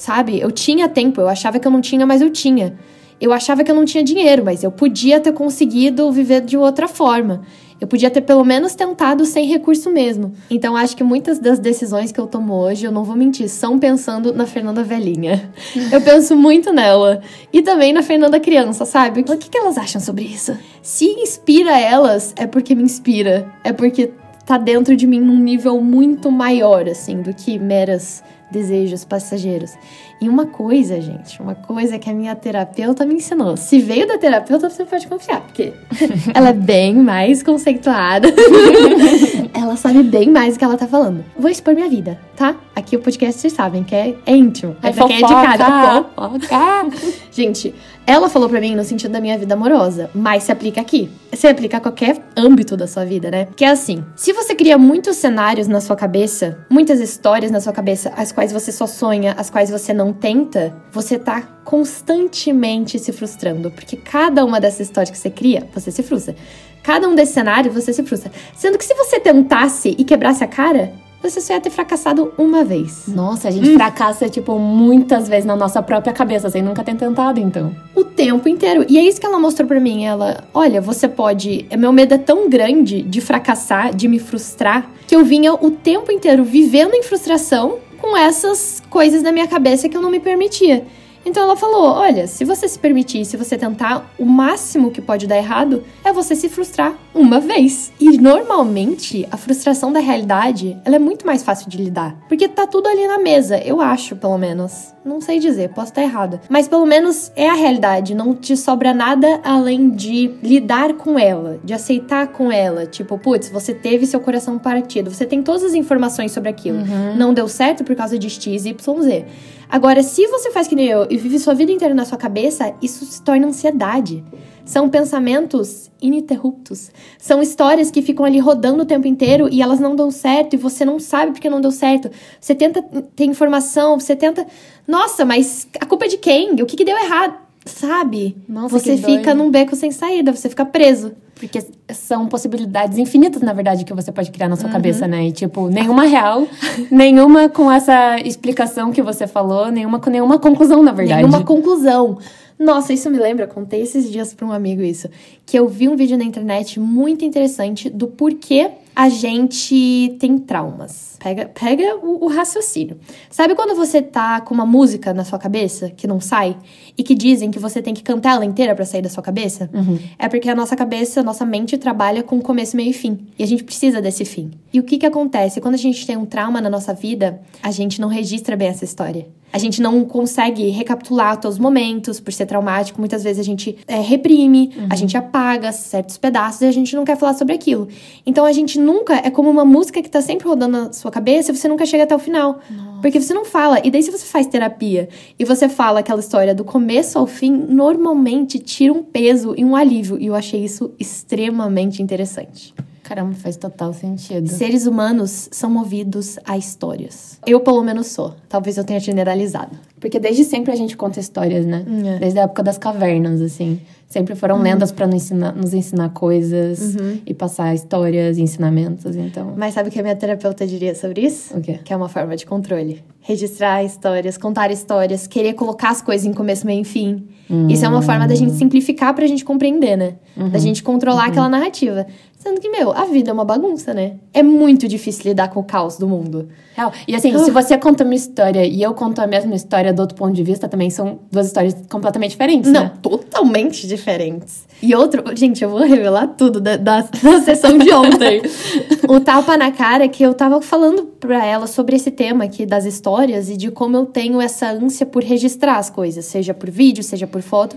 sabe? 0.00 0.40
Eu 0.40 0.50
tinha 0.50 0.88
tempo, 0.88 1.20
eu 1.20 1.28
achava 1.28 1.58
que 1.58 1.68
eu 1.68 1.70
não 1.70 1.80
tinha, 1.80 2.06
mas 2.06 2.22
eu 2.22 2.30
tinha. 2.30 2.74
Eu 3.20 3.34
achava 3.34 3.62
que 3.62 3.70
eu 3.70 3.74
não 3.74 3.84
tinha 3.84 4.02
dinheiro, 4.02 4.42
mas 4.42 4.64
eu 4.64 4.72
podia 4.72 5.20
ter 5.20 5.32
conseguido 5.32 6.10
viver 6.10 6.40
de 6.40 6.56
outra 6.56 6.88
forma. 6.88 7.42
Eu 7.78 7.86
podia 7.86 8.10
ter 8.10 8.22
pelo 8.22 8.42
menos 8.42 8.74
tentado 8.74 9.26
sem 9.26 9.46
recurso 9.46 9.90
mesmo. 9.90 10.32
Então 10.50 10.74
acho 10.74 10.96
que 10.96 11.04
muitas 11.04 11.38
das 11.38 11.58
decisões 11.58 12.12
que 12.12 12.18
eu 12.18 12.26
tomo 12.26 12.54
hoje, 12.54 12.86
eu 12.86 12.92
não 12.92 13.04
vou 13.04 13.14
mentir, 13.14 13.48
são 13.48 13.78
pensando 13.78 14.32
na 14.32 14.46
Fernanda 14.46 14.82
velhinha. 14.82 15.52
eu 15.92 16.00
penso 16.00 16.34
muito 16.34 16.72
nela. 16.72 17.20
E 17.52 17.60
também 17.60 17.92
na 17.92 18.02
Fernanda 18.02 18.40
criança, 18.40 18.86
sabe? 18.86 19.20
O 19.20 19.24
que, 19.24 19.50
que 19.50 19.58
elas 19.58 19.76
acham 19.76 20.00
sobre 20.00 20.24
isso? 20.24 20.56
Se 20.82 21.04
inspira 21.04 21.78
elas, 21.78 22.32
é 22.36 22.46
porque 22.46 22.74
me 22.74 22.82
inspira. 22.82 23.50
É 23.62 23.72
porque 23.72 24.12
tá 24.46 24.56
dentro 24.56 24.96
de 24.96 25.06
mim 25.06 25.20
num 25.20 25.38
nível 25.38 25.78
muito 25.80 26.30
maior, 26.30 26.88
assim, 26.88 27.20
do 27.20 27.34
que 27.34 27.58
meras 27.58 28.22
desejos 28.50 29.04
passageiros. 29.04 29.74
E 30.20 30.28
uma 30.28 30.44
coisa, 30.44 31.00
gente, 31.00 31.40
uma 31.40 31.54
coisa 31.54 31.98
que 31.98 32.10
a 32.10 32.12
minha 32.12 32.34
terapeuta 32.36 33.06
me 33.06 33.14
ensinou. 33.14 33.56
Se 33.56 33.78
veio 33.78 34.06
da 34.06 34.18
terapeuta, 34.18 34.68
você 34.68 34.84
pode 34.84 35.06
confiar, 35.06 35.40
porque 35.40 35.72
ela 36.34 36.50
é 36.50 36.52
bem 36.52 36.94
mais 36.94 37.42
conceituada. 37.42 38.28
ela 39.54 39.76
sabe 39.76 40.02
bem 40.02 40.28
mais 40.28 40.56
o 40.56 40.58
que 40.58 40.64
ela 40.64 40.76
tá 40.76 40.86
falando. 40.86 41.24
Vou 41.38 41.50
expor 41.50 41.74
minha 41.74 41.88
vida, 41.88 42.20
tá? 42.36 42.54
Aqui 42.76 42.96
o 42.96 43.00
podcast 43.00 43.40
vocês 43.40 43.54
sabem 43.54 43.82
que 43.82 43.94
é, 43.94 44.14
é 44.26 44.36
íntimo. 44.36 44.76
É, 44.82 44.88
é 44.88 44.92
pra 44.92 45.06
quem 45.06 45.16
é 45.16 45.26
de 45.26 45.32
casa. 45.32 46.04
Fofoca. 46.14 46.90
gente, 47.32 47.74
ela 48.06 48.28
falou 48.28 48.48
para 48.48 48.60
mim 48.60 48.74
no 48.74 48.82
sentido 48.82 49.12
da 49.12 49.20
minha 49.20 49.38
vida 49.38 49.54
amorosa, 49.54 50.10
mas 50.12 50.42
se 50.42 50.50
aplica 50.50 50.80
aqui. 50.80 51.08
Se 51.32 51.46
aplica 51.46 51.76
a 51.76 51.80
qualquer 51.80 52.18
âmbito 52.36 52.76
da 52.76 52.88
sua 52.88 53.04
vida, 53.04 53.30
né? 53.30 53.46
Que 53.54 53.64
é 53.64 53.68
assim: 53.68 54.04
se 54.16 54.32
você 54.32 54.54
cria 54.54 54.76
muitos 54.76 55.16
cenários 55.16 55.68
na 55.68 55.80
sua 55.80 55.94
cabeça, 55.94 56.58
muitas 56.68 56.98
histórias 56.98 57.52
na 57.52 57.60
sua 57.60 57.72
cabeça, 57.72 58.12
as 58.16 58.32
quais 58.32 58.52
você 58.52 58.72
só 58.72 58.86
sonha, 58.86 59.34
as 59.38 59.48
quais 59.48 59.70
você 59.70 59.92
não 59.92 60.09
tenta, 60.12 60.74
você 60.92 61.18
tá 61.18 61.42
constantemente 61.64 62.98
se 62.98 63.12
frustrando, 63.12 63.70
porque 63.70 63.96
cada 63.96 64.44
uma 64.44 64.60
dessas 64.60 64.80
histórias 64.80 65.10
que 65.10 65.18
você 65.18 65.30
cria, 65.30 65.68
você 65.72 65.90
se 65.90 66.02
frustra. 66.02 66.34
Cada 66.82 67.08
um 67.08 67.14
desses 67.14 67.34
cenários, 67.34 67.74
você 67.74 67.92
se 67.92 68.02
frustra. 68.02 68.32
Sendo 68.56 68.78
que 68.78 68.84
se 68.84 68.94
você 68.94 69.20
tentasse 69.20 69.94
e 69.98 70.04
quebrasse 70.04 70.42
a 70.42 70.46
cara, 70.46 70.92
você 71.22 71.40
só 71.40 71.52
ia 71.52 71.60
ter 71.60 71.70
fracassado 71.70 72.32
uma 72.38 72.64
vez. 72.64 73.04
Nossa, 73.06 73.48
a 73.48 73.50
gente 73.50 73.70
hum. 73.70 73.74
fracassa, 73.74 74.28
tipo, 74.28 74.58
muitas 74.58 75.28
vezes 75.28 75.44
na 75.44 75.54
nossa 75.54 75.82
própria 75.82 76.12
cabeça, 76.12 76.48
sem 76.48 76.62
nunca 76.62 76.82
ter 76.82 76.96
tentado, 76.96 77.38
então. 77.38 77.74
O 77.94 78.04
tempo 78.04 78.48
inteiro. 78.48 78.86
E 78.88 78.98
é 78.98 79.02
isso 79.02 79.20
que 79.20 79.26
ela 79.26 79.38
mostrou 79.38 79.68
para 79.68 79.78
mim. 79.78 80.04
Ela, 80.04 80.44
olha, 80.54 80.80
você 80.80 81.06
pode. 81.06 81.66
Meu 81.76 81.92
medo 81.92 82.14
é 82.14 82.18
tão 82.18 82.48
grande 82.48 83.02
de 83.02 83.20
fracassar, 83.20 83.94
de 83.94 84.08
me 84.08 84.18
frustrar, 84.18 84.90
que 85.06 85.14
eu 85.14 85.24
vinha 85.24 85.52
o 85.52 85.70
tempo 85.70 86.10
inteiro 86.10 86.42
vivendo 86.42 86.94
em 86.94 87.02
frustração 87.02 87.78
com 88.00 88.16
essas 88.16 88.82
coisas 88.90 89.22
na 89.22 89.32
minha 89.32 89.46
cabeça 89.46 89.88
que 89.88 89.96
eu 89.96 90.02
não 90.02 90.10
me 90.10 90.20
permitia. 90.20 90.84
Então 91.24 91.42
ela 91.42 91.56
falou: 91.56 91.84
olha, 91.84 92.26
se 92.26 92.44
você 92.44 92.68
se 92.68 92.78
permitir, 92.78 93.24
se 93.24 93.36
você 93.36 93.56
tentar, 93.56 94.10
o 94.18 94.24
máximo 94.24 94.90
que 94.90 95.00
pode 95.00 95.26
dar 95.26 95.36
errado 95.36 95.84
é 96.04 96.12
você 96.12 96.34
se 96.34 96.48
frustrar 96.48 96.94
uma 97.14 97.40
vez. 97.40 97.92
E 98.00 98.18
normalmente 98.18 99.26
a 99.30 99.36
frustração 99.36 99.92
da 99.92 100.00
realidade 100.00 100.76
ela 100.84 100.96
é 100.96 100.98
muito 100.98 101.26
mais 101.26 101.42
fácil 101.42 101.68
de 101.68 101.76
lidar. 101.76 102.16
Porque 102.28 102.48
tá 102.48 102.66
tudo 102.66 102.88
ali 102.88 103.06
na 103.06 103.18
mesa, 103.18 103.58
eu 103.58 103.80
acho, 103.80 104.16
pelo 104.16 104.38
menos. 104.38 104.94
Não 105.02 105.20
sei 105.20 105.38
dizer, 105.38 105.70
posso 105.70 105.88
estar 105.88 106.02
errada. 106.02 106.42
Mas 106.48 106.68
pelo 106.68 106.84
menos 106.84 107.32
é 107.34 107.48
a 107.48 107.54
realidade. 107.54 108.14
Não 108.14 108.34
te 108.34 108.54
sobra 108.56 108.92
nada 108.92 109.40
além 109.42 109.90
de 109.90 110.30
lidar 110.42 110.92
com 110.94 111.18
ela, 111.18 111.58
de 111.64 111.72
aceitar 111.72 112.28
com 112.28 112.52
ela. 112.52 112.84
Tipo, 112.84 113.18
putz, 113.18 113.48
você 113.48 113.72
teve 113.72 114.06
seu 114.06 114.20
coração 114.20 114.58
partido. 114.58 115.10
Você 115.10 115.24
tem 115.24 115.42
todas 115.42 115.64
as 115.64 115.74
informações 115.74 116.32
sobre 116.32 116.50
aquilo. 116.50 116.78
Uhum. 116.78 117.16
Não 117.16 117.32
deu 117.32 117.48
certo 117.48 117.82
por 117.82 117.96
causa 117.96 118.18
de 118.18 118.28
X, 118.28 118.66
Y, 118.66 119.02
Z. 119.02 119.24
Agora, 119.70 120.02
se 120.02 120.26
você 120.26 120.50
faz 120.50 120.66
que 120.66 120.74
nem 120.74 120.88
eu 120.88 121.06
e 121.08 121.16
vive 121.16 121.38
sua 121.38 121.54
vida 121.54 121.70
inteira 121.70 121.94
na 121.94 122.04
sua 122.04 122.18
cabeça, 122.18 122.74
isso 122.82 123.04
se 123.04 123.22
torna 123.22 123.46
ansiedade. 123.46 124.24
São 124.64 124.88
pensamentos 124.88 125.90
ininterruptos. 126.02 126.90
São 127.18 127.40
histórias 127.40 127.88
que 127.88 128.02
ficam 128.02 128.24
ali 128.24 128.40
rodando 128.40 128.82
o 128.82 128.86
tempo 128.86 129.06
inteiro 129.06 129.48
e 129.50 129.62
elas 129.62 129.78
não 129.78 129.94
dão 129.94 130.10
certo 130.10 130.54
e 130.54 130.56
você 130.56 130.84
não 130.84 130.98
sabe 130.98 131.32
porque 131.32 131.48
não 131.48 131.60
deu 131.60 131.70
certo. 131.70 132.10
Você 132.40 132.52
tenta 132.52 132.82
ter 133.14 133.26
informação, 133.26 133.98
você 133.98 134.16
tenta. 134.16 134.44
Nossa, 134.88 135.24
mas 135.24 135.68
a 135.80 135.86
culpa 135.86 136.06
é 136.06 136.08
de 136.08 136.18
quem? 136.18 136.52
O 136.54 136.66
que, 136.66 136.76
que 136.76 136.84
deu 136.84 136.98
errado? 136.98 137.49
Sabe? 137.64 138.36
Nossa, 138.48 138.78
você 138.78 138.96
fica 138.96 139.34
num 139.34 139.50
beco 139.50 139.76
sem 139.76 139.90
saída, 139.90 140.34
você 140.34 140.48
fica 140.48 140.64
preso. 140.64 141.12
Porque 141.34 141.64
são 141.90 142.26
possibilidades 142.26 142.98
infinitas, 142.98 143.40
na 143.40 143.54
verdade, 143.54 143.84
que 143.84 143.94
você 143.94 144.12
pode 144.12 144.30
criar 144.30 144.48
na 144.48 144.56
sua 144.56 144.66
uhum. 144.66 144.72
cabeça, 144.72 145.08
né? 145.08 145.28
E, 145.28 145.32
tipo, 145.32 145.68
nenhuma 145.68 146.04
real, 146.04 146.46
nenhuma 146.90 147.48
com 147.48 147.72
essa 147.72 148.18
explicação 148.20 148.92
que 148.92 149.00
você 149.00 149.26
falou, 149.26 149.70
nenhuma 149.70 149.98
com 149.98 150.10
nenhuma 150.10 150.38
conclusão, 150.38 150.82
na 150.82 150.92
verdade. 150.92 151.22
Nenhuma 151.22 151.42
conclusão. 151.42 152.18
Nossa, 152.58 152.92
isso 152.92 153.08
me 153.08 153.18
lembra, 153.18 153.46
contei 153.46 153.80
esses 153.80 154.10
dias 154.12 154.34
para 154.34 154.46
um 154.46 154.52
amigo 154.52 154.82
isso, 154.82 155.08
que 155.46 155.58
eu 155.58 155.66
vi 155.66 155.88
um 155.88 155.96
vídeo 155.96 156.18
na 156.18 156.24
internet 156.24 156.78
muito 156.78 157.24
interessante 157.24 157.88
do 157.88 158.06
porquê 158.06 158.72
a 158.94 159.08
gente 159.08 160.14
tem 160.20 160.36
traumas. 160.36 161.16
Pega, 161.22 161.50
pega 161.52 161.96
o, 161.96 162.24
o, 162.24 162.28
raciocínio. 162.28 162.98
Sabe 163.28 163.54
quando 163.54 163.76
você 163.76 164.00
tá 164.00 164.40
com 164.40 164.54
uma 164.54 164.64
música 164.64 165.12
na 165.12 165.22
sua 165.22 165.38
cabeça 165.38 165.90
que 165.90 166.06
não 166.06 166.18
sai 166.18 166.56
e 166.96 167.02
que 167.02 167.14
dizem 167.14 167.50
que 167.50 167.58
você 167.58 167.82
tem 167.82 167.92
que 167.92 168.02
cantar 168.02 168.36
ela 168.36 168.44
inteira 168.44 168.74
para 168.74 168.86
sair 168.86 169.02
da 169.02 169.10
sua 169.10 169.22
cabeça? 169.22 169.68
Uhum. 169.74 169.98
É 170.18 170.30
porque 170.30 170.48
a 170.48 170.54
nossa 170.54 170.74
cabeça, 170.74 171.20
a 171.20 171.22
nossa 171.22 171.44
mente 171.44 171.76
trabalha 171.76 172.22
com 172.22 172.40
começo, 172.40 172.74
meio 172.74 172.88
e 172.88 172.94
fim. 172.94 173.26
E 173.38 173.42
a 173.42 173.46
gente 173.46 173.62
precisa 173.62 174.00
desse 174.00 174.24
fim. 174.24 174.50
E 174.72 174.80
o 174.80 174.82
que 174.82 174.96
que 174.96 175.04
acontece? 175.04 175.60
Quando 175.60 175.74
a 175.74 175.78
gente 175.78 176.06
tem 176.06 176.16
um 176.16 176.24
trauma 176.24 176.58
na 176.58 176.70
nossa 176.70 176.94
vida, 176.94 177.42
a 177.62 177.70
gente 177.70 178.00
não 178.00 178.08
registra 178.08 178.56
bem 178.56 178.68
essa 178.68 178.86
história. 178.86 179.26
A 179.52 179.58
gente 179.58 179.82
não 179.82 180.04
consegue 180.04 180.68
recapitular 180.68 181.36
todos 181.36 181.56
os 181.56 181.60
momentos 181.60 182.20
por 182.20 182.32
ser 182.32 182.46
traumático. 182.46 183.00
Muitas 183.00 183.24
vezes 183.24 183.40
a 183.40 183.42
gente 183.44 183.76
é, 183.86 184.00
reprime, 184.00 184.70
uhum. 184.76 184.86
a 184.88 184.94
gente 184.94 185.16
apaga 185.16 185.72
certos 185.72 186.16
pedaços 186.16 186.60
e 186.60 186.66
a 186.66 186.72
gente 186.72 186.94
não 186.94 187.04
quer 187.04 187.16
falar 187.16 187.34
sobre 187.34 187.54
aquilo. 187.54 187.88
Então 188.24 188.44
a 188.44 188.52
gente 188.52 188.78
nunca. 188.78 189.14
É 189.14 189.30
como 189.30 189.50
uma 189.50 189.64
música 189.64 190.00
que 190.02 190.08
tá 190.08 190.20
sempre 190.20 190.46
rodando 190.46 190.78
na 190.78 190.92
sua 190.92 191.09
cabeça 191.10 191.50
e 191.50 191.56
você 191.56 191.68
nunca 191.68 191.84
chega 191.86 192.04
até 192.04 192.14
o 192.14 192.18
final. 192.18 192.60
Nossa. 192.70 193.00
Porque 193.00 193.20
você 193.20 193.32
não 193.32 193.44
fala. 193.44 193.80
E 193.84 193.90
daí, 193.90 194.02
se 194.02 194.10
você 194.10 194.24
faz 194.24 194.46
terapia 194.46 195.08
e 195.38 195.44
você 195.44 195.68
fala 195.68 196.00
aquela 196.00 196.20
história 196.20 196.54
do 196.54 196.64
começo 196.64 197.18
ao 197.18 197.26
fim, 197.26 197.50
normalmente 197.50 198.58
tira 198.58 198.92
um 198.92 199.02
peso 199.02 199.54
e 199.56 199.64
um 199.64 199.74
alívio. 199.74 200.18
E 200.18 200.26
eu 200.26 200.34
achei 200.34 200.64
isso 200.64 200.92
extremamente 200.98 202.02
interessante. 202.02 202.74
Caramba, 203.10 203.34
faz 203.34 203.56
total 203.56 203.92
sentido. 203.92 204.48
Seres 204.48 204.86
humanos 204.86 205.48
são 205.50 205.68
movidos 205.68 206.38
a 206.44 206.56
histórias. 206.56 207.40
Eu, 207.44 207.58
pelo 207.58 207.82
menos, 207.82 208.06
sou. 208.06 208.34
Talvez 208.48 208.76
eu 208.76 208.84
tenha 208.84 209.00
generalizado. 209.00 209.76
Porque 209.98 210.20
desde 210.20 210.44
sempre 210.44 210.70
a 210.72 210.76
gente 210.76 210.96
conta 210.96 211.18
histórias, 211.18 211.66
né? 211.66 211.84
É. 212.06 212.18
Desde 212.20 212.38
a 212.38 212.42
época 212.42 212.62
das 212.62 212.78
cavernas, 212.78 213.40
assim. 213.40 213.80
Sempre 214.10 214.34
foram 214.34 214.56
uhum. 214.56 214.62
lendas 214.62 214.90
para 214.90 215.06
nos 215.06 215.14
ensinar, 215.14 215.54
nos 215.54 215.72
ensinar 215.72 216.08
coisas 216.08 216.96
uhum. 216.96 217.20
e 217.24 217.32
passar 217.32 217.72
histórias 217.72 218.38
e 218.38 218.42
ensinamentos, 218.42 219.14
então. 219.14 219.54
Mas 219.56 219.74
sabe 219.74 219.88
o 219.88 219.92
que 219.92 220.00
a 220.00 220.02
minha 220.02 220.16
terapeuta 220.16 220.66
diria 220.66 220.96
sobre 220.96 221.20
isso? 221.20 221.56
O 221.56 221.60
quê? 221.60 221.78
Que 221.84 221.92
é 221.92 221.96
uma 221.96 222.08
forma 222.08 222.36
de 222.36 222.44
controle. 222.44 223.04
Registrar 223.20 223.84
histórias, 223.84 224.36
contar 224.36 224.68
histórias, 224.72 225.28
querer 225.28 225.52
colocar 225.52 225.90
as 225.90 226.02
coisas 226.02 226.26
em 226.26 226.32
começo, 226.32 226.66
meio 226.66 226.82
e 226.82 226.84
fim. 226.84 227.24
Uhum. 227.48 227.68
Isso 227.68 227.84
é 227.84 227.88
uma 227.88 228.02
forma 228.02 228.26
da 228.26 228.34
gente 228.34 228.54
simplificar 228.54 229.14
pra 229.14 229.28
gente 229.28 229.44
compreender, 229.44 229.96
né? 229.96 230.14
Da 230.36 230.44
uhum. 230.44 230.58
gente 230.58 230.82
controlar 230.82 231.26
uhum. 231.26 231.30
aquela 231.30 231.48
narrativa. 231.48 232.04
Sendo 232.40 232.58
que, 232.58 232.70
meu, 232.70 232.90
a 232.90 233.04
vida 233.04 233.28
é 233.30 233.34
uma 233.34 233.44
bagunça, 233.44 233.92
né? 233.92 234.14
É 234.32 234.42
muito 234.42 234.88
difícil 234.88 235.24
lidar 235.26 235.48
com 235.48 235.60
o 235.60 235.62
caos 235.62 235.98
do 235.98 236.08
mundo. 236.08 236.48
Real. 236.74 236.90
E 237.06 237.14
assim, 237.14 237.38
se 237.38 237.50
você 237.50 237.76
conta 237.76 238.02
uma 238.02 238.14
história 238.14 238.64
e 238.64 238.82
eu 238.82 238.94
conto 238.94 239.20
a 239.20 239.26
mesma 239.26 239.54
história 239.54 239.92
do 239.92 240.00
outro 240.00 240.16
ponto 240.16 240.32
de 240.32 240.42
vista, 240.42 240.66
também 240.66 240.88
são 240.88 241.18
duas 241.30 241.48
histórias 241.48 241.76
completamente 241.90 242.30
diferentes, 242.30 242.72
Não, 242.72 242.84
né? 242.84 242.92
totalmente 243.02 243.86
diferentes. 243.86 244.66
E 244.82 244.94
outro, 244.94 245.22
gente, 245.36 245.62
eu 245.62 245.68
vou 245.68 245.80
revelar 245.80 246.28
tudo 246.28 246.62
da, 246.62 246.78
da, 246.78 247.02
da 247.02 247.40
sessão 247.42 247.76
de 247.76 247.92
ontem. 247.92 248.40
o 249.06 249.20
tapa 249.20 249.58
na 249.58 249.70
cara 249.70 250.08
que 250.08 250.22
eu 250.22 250.32
tava 250.32 250.62
falando 250.62 251.02
pra 251.04 251.44
ela 251.44 251.66
sobre 251.66 251.96
esse 251.96 252.10
tema 252.10 252.44
aqui 252.44 252.64
das 252.64 252.86
histórias 252.86 253.50
e 253.50 253.56
de 253.58 253.70
como 253.70 253.98
eu 253.98 254.06
tenho 254.06 254.40
essa 254.40 254.70
ânsia 254.70 255.04
por 255.04 255.22
registrar 255.22 255.76
as 255.76 255.90
coisas, 255.90 256.24
seja 256.24 256.54
por 256.54 256.70
vídeo, 256.70 257.04
seja 257.04 257.26
por 257.26 257.42
foto 257.42 257.76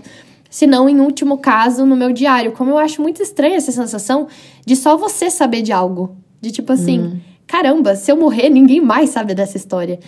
se 0.54 0.68
não, 0.68 0.88
em 0.88 1.00
último 1.00 1.38
caso, 1.38 1.84
no 1.84 1.96
meu 1.96 2.12
diário. 2.12 2.52
Como 2.52 2.70
eu 2.70 2.78
acho 2.78 3.02
muito 3.02 3.20
estranha 3.20 3.56
essa 3.56 3.72
sensação 3.72 4.28
de 4.64 4.76
só 4.76 4.96
você 4.96 5.28
saber 5.28 5.62
de 5.62 5.72
algo. 5.72 6.16
De 6.40 6.52
tipo 6.52 6.72
assim, 6.72 7.00
hum. 7.00 7.20
caramba, 7.44 7.96
se 7.96 8.12
eu 8.12 8.16
morrer, 8.16 8.48
ninguém 8.50 8.80
mais 8.80 9.10
sabe 9.10 9.34
dessa 9.34 9.56
história. 9.56 9.98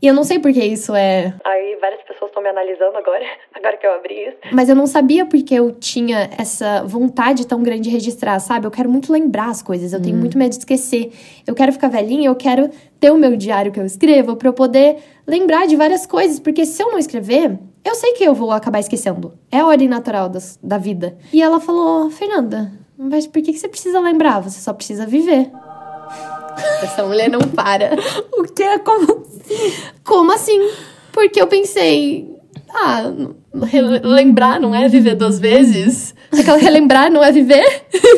E 0.00 0.06
eu 0.06 0.14
não 0.14 0.22
sei 0.22 0.38
porque 0.38 0.64
isso 0.64 0.94
é. 0.94 1.34
Aí 1.44 1.76
várias 1.80 2.00
pessoas 2.02 2.30
estão 2.30 2.40
me 2.40 2.48
analisando 2.48 2.96
agora, 2.96 3.24
agora 3.52 3.76
que 3.76 3.84
eu 3.84 3.94
abri 3.94 4.28
isso. 4.28 4.36
Mas 4.52 4.68
eu 4.68 4.76
não 4.76 4.86
sabia 4.86 5.26
porque 5.26 5.56
eu 5.56 5.72
tinha 5.72 6.30
essa 6.38 6.84
vontade 6.84 7.44
tão 7.44 7.60
grande 7.60 7.82
de 7.82 7.90
registrar, 7.90 8.38
sabe? 8.38 8.64
Eu 8.64 8.70
quero 8.70 8.88
muito 8.88 9.12
lembrar 9.12 9.48
as 9.48 9.60
coisas, 9.60 9.92
eu 9.92 10.00
tenho 10.00 10.14
hum. 10.14 10.20
muito 10.20 10.38
medo 10.38 10.50
de 10.50 10.58
esquecer. 10.58 11.10
Eu 11.44 11.54
quero 11.56 11.72
ficar 11.72 11.88
velhinha, 11.88 12.28
eu 12.28 12.36
quero 12.36 12.70
ter 13.00 13.10
o 13.10 13.16
meu 13.16 13.36
diário 13.36 13.72
que 13.72 13.80
eu 13.80 13.84
escrevo 13.84 14.36
para 14.36 14.48
eu 14.48 14.52
poder 14.52 14.98
lembrar 15.26 15.66
de 15.66 15.74
várias 15.74 16.06
coisas, 16.06 16.38
porque 16.38 16.64
se 16.64 16.80
eu 16.80 16.92
não 16.92 16.98
escrever, 16.98 17.58
Eu 17.86 17.94
sei 17.94 18.14
que 18.14 18.24
eu 18.24 18.34
vou 18.34 18.50
acabar 18.50 18.80
esquecendo. 18.80 19.32
É 19.48 19.60
a 19.60 19.66
ordem 19.66 19.86
natural 19.86 20.28
das, 20.28 20.58
da 20.60 20.76
vida. 20.76 21.16
E 21.32 21.40
ela 21.40 21.60
falou: 21.60 22.10
Fernanda, 22.10 22.72
mas 22.98 23.28
por 23.28 23.40
que, 23.40 23.52
que 23.52 23.58
você 23.60 23.68
precisa 23.68 24.00
lembrar? 24.00 24.40
Você 24.40 24.60
só 24.60 24.72
precisa 24.72 25.06
viver. 25.06 25.52
Essa 26.82 27.06
mulher 27.06 27.30
não 27.30 27.38
para. 27.38 27.92
o 28.36 28.42
que? 28.42 28.78
Como 28.80 29.22
assim? 29.22 29.72
Como 30.02 30.32
assim? 30.32 30.70
Porque 31.12 31.40
eu 31.40 31.46
pensei. 31.46 32.35
Ah, 32.78 33.10
lembrar 34.02 34.60
não 34.60 34.74
é 34.74 34.86
viver 34.86 35.14
duas 35.14 35.38
vezes? 35.38 36.14
Aquela 36.30 36.58
relembrar 36.58 37.10
não 37.10 37.24
é 37.24 37.32
viver? 37.32 37.64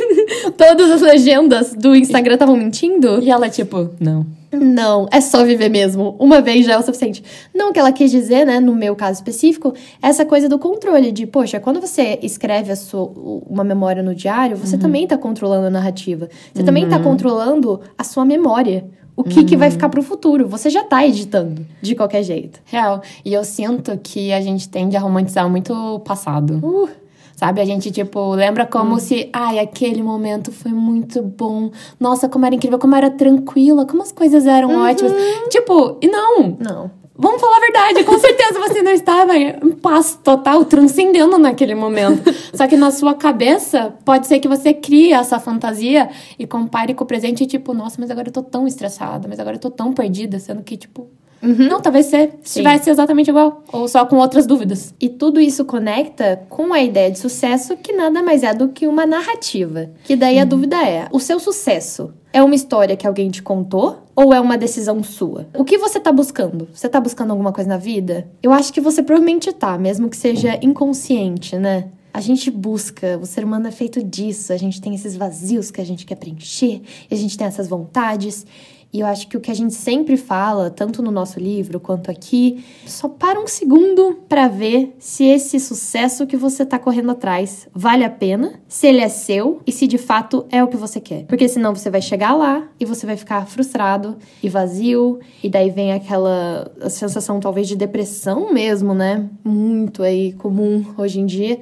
Todas 0.58 0.90
as 0.90 1.00
legendas 1.00 1.74
do 1.74 1.94
Instagram 1.94 2.34
estavam 2.34 2.56
mentindo? 2.56 3.22
E 3.22 3.30
ela, 3.30 3.48
tipo, 3.48 3.90
não. 4.00 4.26
Não, 4.50 5.06
é 5.12 5.20
só 5.20 5.44
viver 5.44 5.68
mesmo. 5.68 6.16
Uma 6.18 6.40
vez 6.40 6.64
já 6.64 6.72
é 6.72 6.78
o 6.78 6.82
suficiente. 6.82 7.22
Não, 7.54 7.68
o 7.68 7.72
que 7.72 7.78
ela 7.78 7.92
quis 7.92 8.10
dizer, 8.10 8.46
né, 8.46 8.58
no 8.58 8.74
meu 8.74 8.96
caso 8.96 9.18
específico, 9.18 9.74
é 10.02 10.08
essa 10.08 10.24
coisa 10.24 10.48
do 10.48 10.58
controle, 10.58 11.12
de, 11.12 11.26
poxa, 11.26 11.60
quando 11.60 11.80
você 11.80 12.18
escreve 12.22 12.72
a 12.72 12.76
sua, 12.76 13.12
uma 13.46 13.62
memória 13.62 14.02
no 14.02 14.14
diário, 14.14 14.56
você 14.56 14.76
uhum. 14.76 14.82
também 14.82 15.06
tá 15.06 15.18
controlando 15.18 15.66
a 15.66 15.70
narrativa. 15.70 16.28
Você 16.52 16.60
uhum. 16.60 16.66
também 16.66 16.88
tá 16.88 16.96
uhum. 16.96 17.02
controlando 17.02 17.80
a 17.96 18.02
sua 18.02 18.24
memória. 18.24 18.86
O 19.18 19.24
que, 19.24 19.40
uhum. 19.40 19.46
que 19.46 19.56
vai 19.56 19.66
uhum. 19.66 19.72
ficar 19.72 19.88
pro 19.88 20.00
futuro? 20.00 20.46
Você 20.46 20.70
já 20.70 20.84
tá 20.84 21.04
editando, 21.04 21.66
de 21.82 21.96
qualquer 21.96 22.22
jeito. 22.22 22.60
Real. 22.64 23.02
E 23.24 23.34
eu 23.34 23.42
sinto 23.42 23.98
que 24.00 24.32
a 24.32 24.40
gente 24.40 24.68
tende 24.68 24.96
a 24.96 25.00
romantizar 25.00 25.50
muito 25.50 25.74
o 25.74 25.98
passado. 25.98 26.60
Uh. 26.62 26.88
Sabe? 27.34 27.60
A 27.60 27.64
gente, 27.64 27.90
tipo, 27.90 28.32
lembra 28.34 28.64
como 28.64 28.94
hum. 28.94 28.98
se, 29.00 29.28
ai, 29.32 29.58
aquele 29.58 30.04
momento 30.04 30.52
foi 30.52 30.70
muito 30.70 31.20
bom. 31.20 31.72
Nossa, 31.98 32.28
como 32.28 32.46
era 32.46 32.54
incrível, 32.54 32.78
como 32.78 32.94
era 32.94 33.10
tranquila, 33.10 33.84
como 33.84 34.02
as 34.02 34.12
coisas 34.12 34.46
eram 34.46 34.70
uhum. 34.70 34.88
ótimas. 34.88 35.12
Tipo, 35.50 35.98
e 36.00 36.06
não. 36.06 36.56
Não. 36.60 36.90
Vamos 37.20 37.40
falar 37.40 37.56
a 37.56 37.60
verdade, 37.60 38.04
com 38.04 38.16
certeza 38.16 38.60
você 38.60 38.80
não 38.80 38.92
estava 38.92 39.36
em 39.36 39.72
paz 39.72 40.16
total, 40.22 40.64
transcendendo 40.64 41.36
naquele 41.36 41.74
momento. 41.74 42.32
Só 42.54 42.68
que 42.68 42.76
na 42.76 42.92
sua 42.92 43.12
cabeça, 43.12 43.92
pode 44.04 44.28
ser 44.28 44.38
que 44.38 44.46
você 44.46 44.72
crie 44.72 45.12
essa 45.12 45.40
fantasia 45.40 46.08
e 46.38 46.46
compare 46.46 46.94
com 46.94 47.02
o 47.02 47.06
presente 47.06 47.42
e 47.42 47.46
tipo, 47.48 47.74
nossa, 47.74 47.96
mas 47.98 48.08
agora 48.12 48.28
eu 48.28 48.32
tô 48.32 48.40
tão 48.40 48.68
estressada, 48.68 49.26
mas 49.26 49.40
agora 49.40 49.56
eu 49.56 49.60
tô 49.60 49.68
tão 49.68 49.92
perdida, 49.92 50.38
sendo 50.38 50.62
que, 50.62 50.76
tipo, 50.76 51.08
Uhum. 51.42 51.68
Não, 51.68 51.80
talvez 51.80 52.06
ser, 52.06 52.38
se 52.42 52.58
tivesse 52.60 52.90
exatamente 52.90 53.28
igual. 53.28 53.62
Ou 53.72 53.86
só 53.88 54.04
com 54.04 54.16
outras 54.16 54.46
dúvidas. 54.46 54.94
E 55.00 55.08
tudo 55.08 55.40
isso 55.40 55.64
conecta 55.64 56.42
com 56.48 56.72
a 56.72 56.82
ideia 56.82 57.10
de 57.10 57.18
sucesso, 57.18 57.76
que 57.76 57.92
nada 57.92 58.22
mais 58.22 58.42
é 58.42 58.52
do 58.52 58.68
que 58.68 58.86
uma 58.86 59.06
narrativa. 59.06 59.90
Que 60.04 60.16
daí 60.16 60.36
uhum. 60.36 60.42
a 60.42 60.44
dúvida 60.44 60.76
é: 60.82 61.08
o 61.12 61.20
seu 61.20 61.38
sucesso 61.38 62.12
é 62.32 62.42
uma 62.42 62.54
história 62.54 62.96
que 62.96 63.06
alguém 63.06 63.30
te 63.30 63.42
contou? 63.42 63.98
Ou 64.14 64.34
é 64.34 64.40
uma 64.40 64.58
decisão 64.58 65.02
sua? 65.02 65.46
O 65.56 65.64
que 65.64 65.78
você 65.78 66.00
tá 66.00 66.10
buscando? 66.10 66.68
Você 66.72 66.88
tá 66.88 67.00
buscando 67.00 67.30
alguma 67.30 67.52
coisa 67.52 67.70
na 67.70 67.76
vida? 67.76 68.28
Eu 68.42 68.52
acho 68.52 68.72
que 68.72 68.80
você 68.80 69.02
provavelmente 69.02 69.52
tá, 69.52 69.78
mesmo 69.78 70.08
que 70.08 70.16
seja 70.16 70.58
inconsciente, 70.60 71.56
né? 71.56 71.88
A 72.12 72.20
gente 72.20 72.50
busca, 72.50 73.16
o 73.22 73.26
ser 73.26 73.44
humano 73.44 73.68
é 73.68 73.70
feito 73.70 74.02
disso, 74.02 74.52
a 74.52 74.56
gente 74.56 74.80
tem 74.80 74.92
esses 74.94 75.16
vazios 75.16 75.70
que 75.70 75.80
a 75.80 75.84
gente 75.84 76.04
quer 76.04 76.16
preencher, 76.16 76.82
e 77.08 77.14
a 77.14 77.16
gente 77.16 77.38
tem 77.38 77.46
essas 77.46 77.68
vontades. 77.68 78.44
E 78.90 79.00
eu 79.00 79.06
acho 79.06 79.28
que 79.28 79.36
o 79.36 79.40
que 79.40 79.50
a 79.50 79.54
gente 79.54 79.74
sempre 79.74 80.16
fala, 80.16 80.70
tanto 80.70 81.02
no 81.02 81.10
nosso 81.10 81.38
livro 81.38 81.78
quanto 81.78 82.10
aqui, 82.10 82.64
só 82.86 83.06
para 83.06 83.38
um 83.38 83.46
segundo 83.46 84.18
para 84.26 84.48
ver 84.48 84.96
se 84.98 85.24
esse 85.24 85.60
sucesso 85.60 86.26
que 86.26 86.38
você 86.38 86.64
tá 86.64 86.78
correndo 86.78 87.10
atrás 87.10 87.68
vale 87.74 88.02
a 88.02 88.08
pena, 88.08 88.58
se 88.66 88.86
ele 88.86 89.00
é 89.00 89.08
seu 89.08 89.60
e 89.66 89.72
se 89.72 89.86
de 89.86 89.98
fato 89.98 90.46
é 90.50 90.64
o 90.64 90.68
que 90.68 90.76
você 90.76 91.00
quer. 91.00 91.24
Porque 91.26 91.46
senão 91.48 91.74
você 91.74 91.90
vai 91.90 92.00
chegar 92.00 92.34
lá 92.34 92.66
e 92.80 92.86
você 92.86 93.04
vai 93.04 93.16
ficar 93.16 93.46
frustrado 93.46 94.16
e 94.42 94.48
vazio, 94.48 95.20
e 95.42 95.50
daí 95.50 95.70
vem 95.70 95.92
aquela 95.92 96.72
sensação 96.88 97.40
talvez 97.40 97.68
de 97.68 97.76
depressão 97.76 98.54
mesmo, 98.54 98.94
né? 98.94 99.28
Muito 99.44 100.02
aí 100.02 100.32
comum 100.32 100.82
hoje 100.96 101.20
em 101.20 101.26
dia, 101.26 101.60